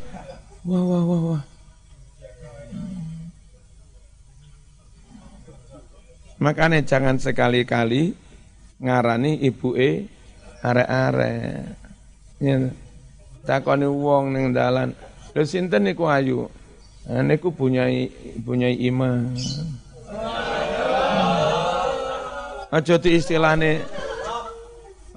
Wah 0.67 0.84
wah 0.84 1.03
wah 1.03 1.21
wah 1.31 1.43
Makanya 6.38 6.85
jangan 6.85 7.18
sekali-kali 7.18 8.14
ngarani 8.77 9.41
ibu 9.41 9.73
e 9.73 10.05
arek-arek. 10.61 11.65
Ya. 12.38 12.57
Takoni 13.47 13.88
wong 13.88 14.35
ning 14.35 14.45
dalan. 14.53 14.93
Lho 15.34 15.41
sinten 15.47 15.88
niku 15.88 16.05
ayu? 16.05 16.45
Nah, 17.07 17.23
niku 17.23 17.49
punya 17.49 17.88
punya 18.43 18.68
iman. 18.68 19.34
Aja 22.68 22.99
di 22.99 23.15
istilahne 23.15 23.80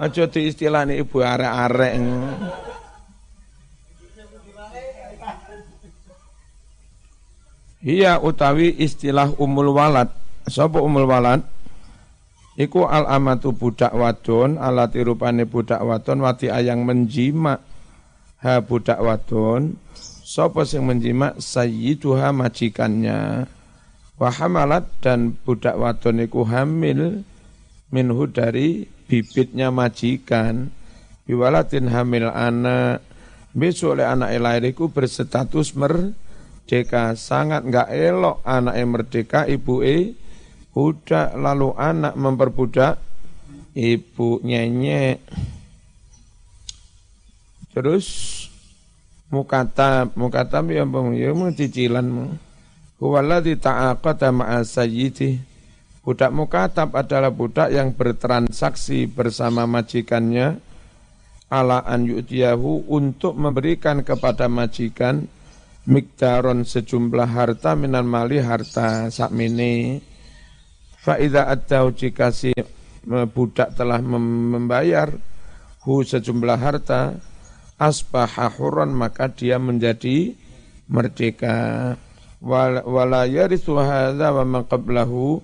Aja 0.01 0.25
di 0.31 0.49
istilahne 0.49 0.97
ibu 0.97 1.21
arek-arek. 1.21 1.93
Iya 7.81 8.21
utawi 8.21 8.77
istilah 8.77 9.33
umul 9.41 9.73
walad. 9.73 10.20
Sapa 10.51 10.83
umul 10.83 11.07
walad? 11.07 11.47
Iku 12.59 12.91
al 12.91 13.07
amatu 13.07 13.55
budak 13.55 13.95
wadon 13.95 14.59
alati 14.59 15.01
rupane 15.07 15.47
budak 15.47 15.79
wadon 15.81 16.27
wati 16.27 16.51
ayang 16.51 16.83
menjima 16.83 17.63
ha 18.43 18.59
budak 18.61 18.99
wadon 19.01 19.79
sapa 20.27 20.67
sing 20.67 20.83
menjima 20.85 21.39
sayyiduha 21.39 22.35
majikannya. 22.35 23.47
Wa 24.21 24.29
hamalat 24.29 24.91
dan 25.01 25.39
budak 25.47 25.79
wadon 25.79 26.27
iku 26.27 26.45
hamil 26.45 27.23
minhu 27.95 28.29
dari 28.29 28.85
bibitnya 29.09 29.71
majikan. 29.71 30.69
Biwalatin 31.25 31.89
hamil 31.89 32.29
anak. 32.29 33.07
Besok 33.55 33.99
oleh 33.99 34.07
anak 34.07 34.31
lahir 34.37 34.75
iku 34.75 34.91
berstatus 34.91 35.73
merdeka. 35.79 37.17
Sangat 37.17 37.65
enggak 37.65 37.89
elok 37.89 38.43
anak 38.45 38.75
merdeka 38.85 39.47
ibu 39.49 39.81
e 39.81 40.19
budak 40.71 41.35
lalu 41.35 41.75
anak 41.75 42.15
memperbudak 42.15 43.03
ibu 43.75 44.39
nyenyek 44.43 45.23
terus 47.71 48.07
mukatab. 49.31 50.13
Mukatab 50.19 50.69
ya 50.69 50.85
bang 50.85 51.15
ya 51.17 51.33
cicilan. 51.55 52.37
Huwaladzi 53.01 53.57
ta'aqata 53.57 54.29
ma'a 54.29 54.61
sayyidi. 54.61 55.41
Budak 56.05 56.35
mukatab 56.37 56.93
adalah 56.93 57.33
budak 57.33 57.73
yang 57.73 57.97
bertransaksi 57.97 59.09
bersama 59.09 59.65
majikannya. 59.65 60.61
Ala 61.51 61.83
an 61.83 62.07
yu'tiyahu 62.07 62.93
untuk 62.93 63.35
memberikan 63.35 64.07
kepada 64.07 64.47
majikan 64.47 65.27
mikdaron 65.89 66.63
sejumlah 66.63 67.27
harta 67.27 67.75
minan 67.75 68.07
mali 68.07 68.39
harta 68.39 69.11
sakmene 69.11 69.99
Fa'idha 71.01 71.49
ad-daw 71.49 71.89
jika 71.97 72.29
si 72.29 72.53
budak 73.09 73.73
telah 73.73 74.05
membayar 74.05 75.09
hu 75.81 76.05
sejumlah 76.05 76.61
harta 76.61 77.17
asbaha 77.81 78.53
huran 78.53 78.93
maka 78.93 79.33
dia 79.33 79.57
menjadi 79.57 80.37
merdeka. 80.93 81.97
Wala 82.45 83.25
yarithu 83.25 83.81
hadza 83.81 84.29
wa 84.29 84.45
man 84.45 84.69
qablahu. 84.69 85.41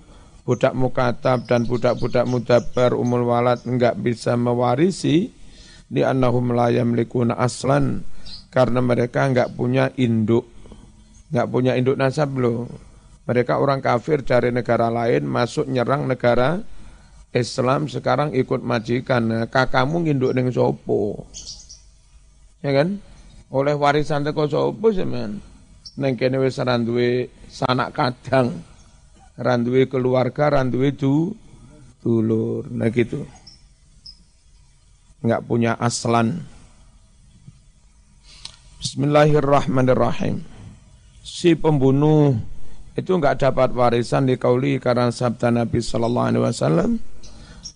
Budak 0.47 0.71
mukatab 0.79 1.43
dan 1.43 1.67
budak-budak 1.67 2.23
mudabar 2.23 2.95
umul 2.95 3.27
walad 3.27 3.59
enggak 3.67 3.99
bisa 3.99 4.39
mewarisi 4.39 5.27
di 5.91 6.05
annahum 6.05 6.55
la 6.55 6.71
yamlikuna 6.71 7.35
aslan. 7.35 8.05
Karena 8.53 8.79
mereka 8.79 9.25
enggak 9.27 9.57
punya 9.57 9.89
induk. 9.99 10.47
Enggak 11.33 11.47
punya 11.51 11.73
induk 11.75 11.97
nasab 11.99 12.31
loh 12.37 12.86
mereka 13.27 13.59
orang 13.59 13.83
kafir 13.83 14.23
dari 14.23 14.55
negara 14.55 14.87
lain 14.87 15.27
masuk 15.27 15.67
nyerang 15.67 16.07
negara 16.07 16.63
Islam 17.35 17.91
sekarang 17.91 18.31
ikut 18.31 18.63
majikan. 18.63 19.27
Nah, 19.27 19.45
kakakmu 19.51 20.07
nginduk 20.07 20.31
ning 20.31 20.47
sopo. 20.47 21.27
Ya 22.63 22.71
kan? 22.71 23.03
Oleh 23.51 23.75
warisan 23.75 24.23
teko 24.23 24.47
sopo 24.47 24.95
semen. 24.95 25.43
Neng 25.99 26.15
kene 26.15 26.39
wis 26.39 26.55
randuwe 26.55 27.27
sanak 27.51 27.91
kadang. 27.91 28.63
Randuwe 29.37 29.85
keluarga, 29.91 30.57
randuwe 30.57 30.95
du 30.95 31.35
dulur. 31.99 32.65
Nah 32.71 32.87
gitu. 32.89 33.27
Enggak 35.21 35.43
punya 35.45 35.75
aslan. 35.77 36.47
Bismillahirrahmanirrahim. 38.79 40.41
Si 41.21 41.53
pembunuh 41.53 42.39
itu 42.97 43.13
enggak 43.13 43.45
dapat 43.45 43.77
warisan 43.77 44.25
di 44.25 44.41
kauli 44.41 44.81
karena 44.81 45.13
sabda 45.13 45.53
Nabi 45.53 45.79
sallallahu 45.85 46.27
alaihi 46.33 46.43
wasallam 46.49 46.91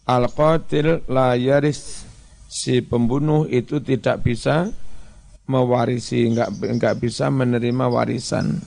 al 0.09 0.25
qatil 0.33 1.05
la 1.05 1.37
yaris 1.37 2.09
si 2.49 2.81
pembunuh 2.81 3.45
itu 3.45 3.77
tidak 3.79 4.25
bisa 4.25 4.73
mewarisi, 5.45 6.25
enggak 6.25 6.49
enggak 6.65 6.95
bisa 6.97 7.29
menerima 7.29 7.85
warisan. 7.85 8.59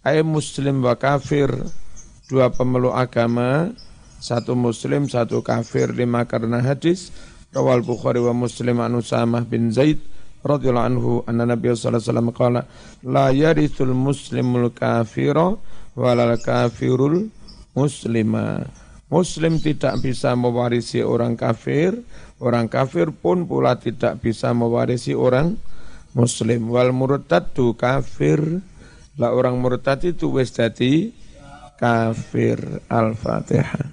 Ay 0.00 0.24
muslim 0.24 0.80
wa 0.80 0.96
kafir, 0.96 1.52
dua 2.32 2.48
pemeluk 2.48 2.96
agama, 2.96 3.68
satu 4.16 4.56
muslim, 4.56 5.06
satu 5.06 5.44
kafir, 5.44 5.92
lima 5.92 6.24
karena 6.24 6.64
hadis, 6.64 7.12
rawal 7.52 7.84
Bukhari 7.84 8.22
wa 8.22 8.32
Muslim 8.32 8.80
an 8.80 8.96
Usamah 8.96 9.44
bin 9.44 9.68
Zaid, 9.68 10.00
radhiyallahu 10.40 10.88
anhu 10.88 11.10
anna 11.28 11.44
Nabi 11.44 11.68
sallallahu 11.72 12.00
alaihi 12.00 12.08
wasallam 12.08 12.30
qala 12.32 12.60
la 13.04 13.26
yarithul 13.28 13.92
muslimul 13.92 14.72
kafira 14.72 15.52
walal 15.94 16.38
kafirul 16.38 17.30
muslima 17.72 18.66
Muslim 19.10 19.58
tidak 19.58 19.98
bisa 20.06 20.38
mewarisi 20.38 21.02
orang 21.02 21.34
kafir, 21.34 21.98
orang 22.38 22.70
kafir 22.70 23.10
pun 23.10 23.42
pula 23.42 23.74
tidak 23.74 24.22
bisa 24.22 24.54
mewarisi 24.54 25.18
orang 25.18 25.58
muslim. 26.14 26.70
Wal 26.70 26.94
murtadu 26.94 27.74
kafir, 27.74 28.62
lah 29.18 29.34
orang 29.34 29.58
murtad 29.58 30.06
itu 30.06 30.30
wis 30.30 30.54
dadi 30.54 31.10
kafir. 31.82 32.86
Al-Fatihah. 32.86 33.90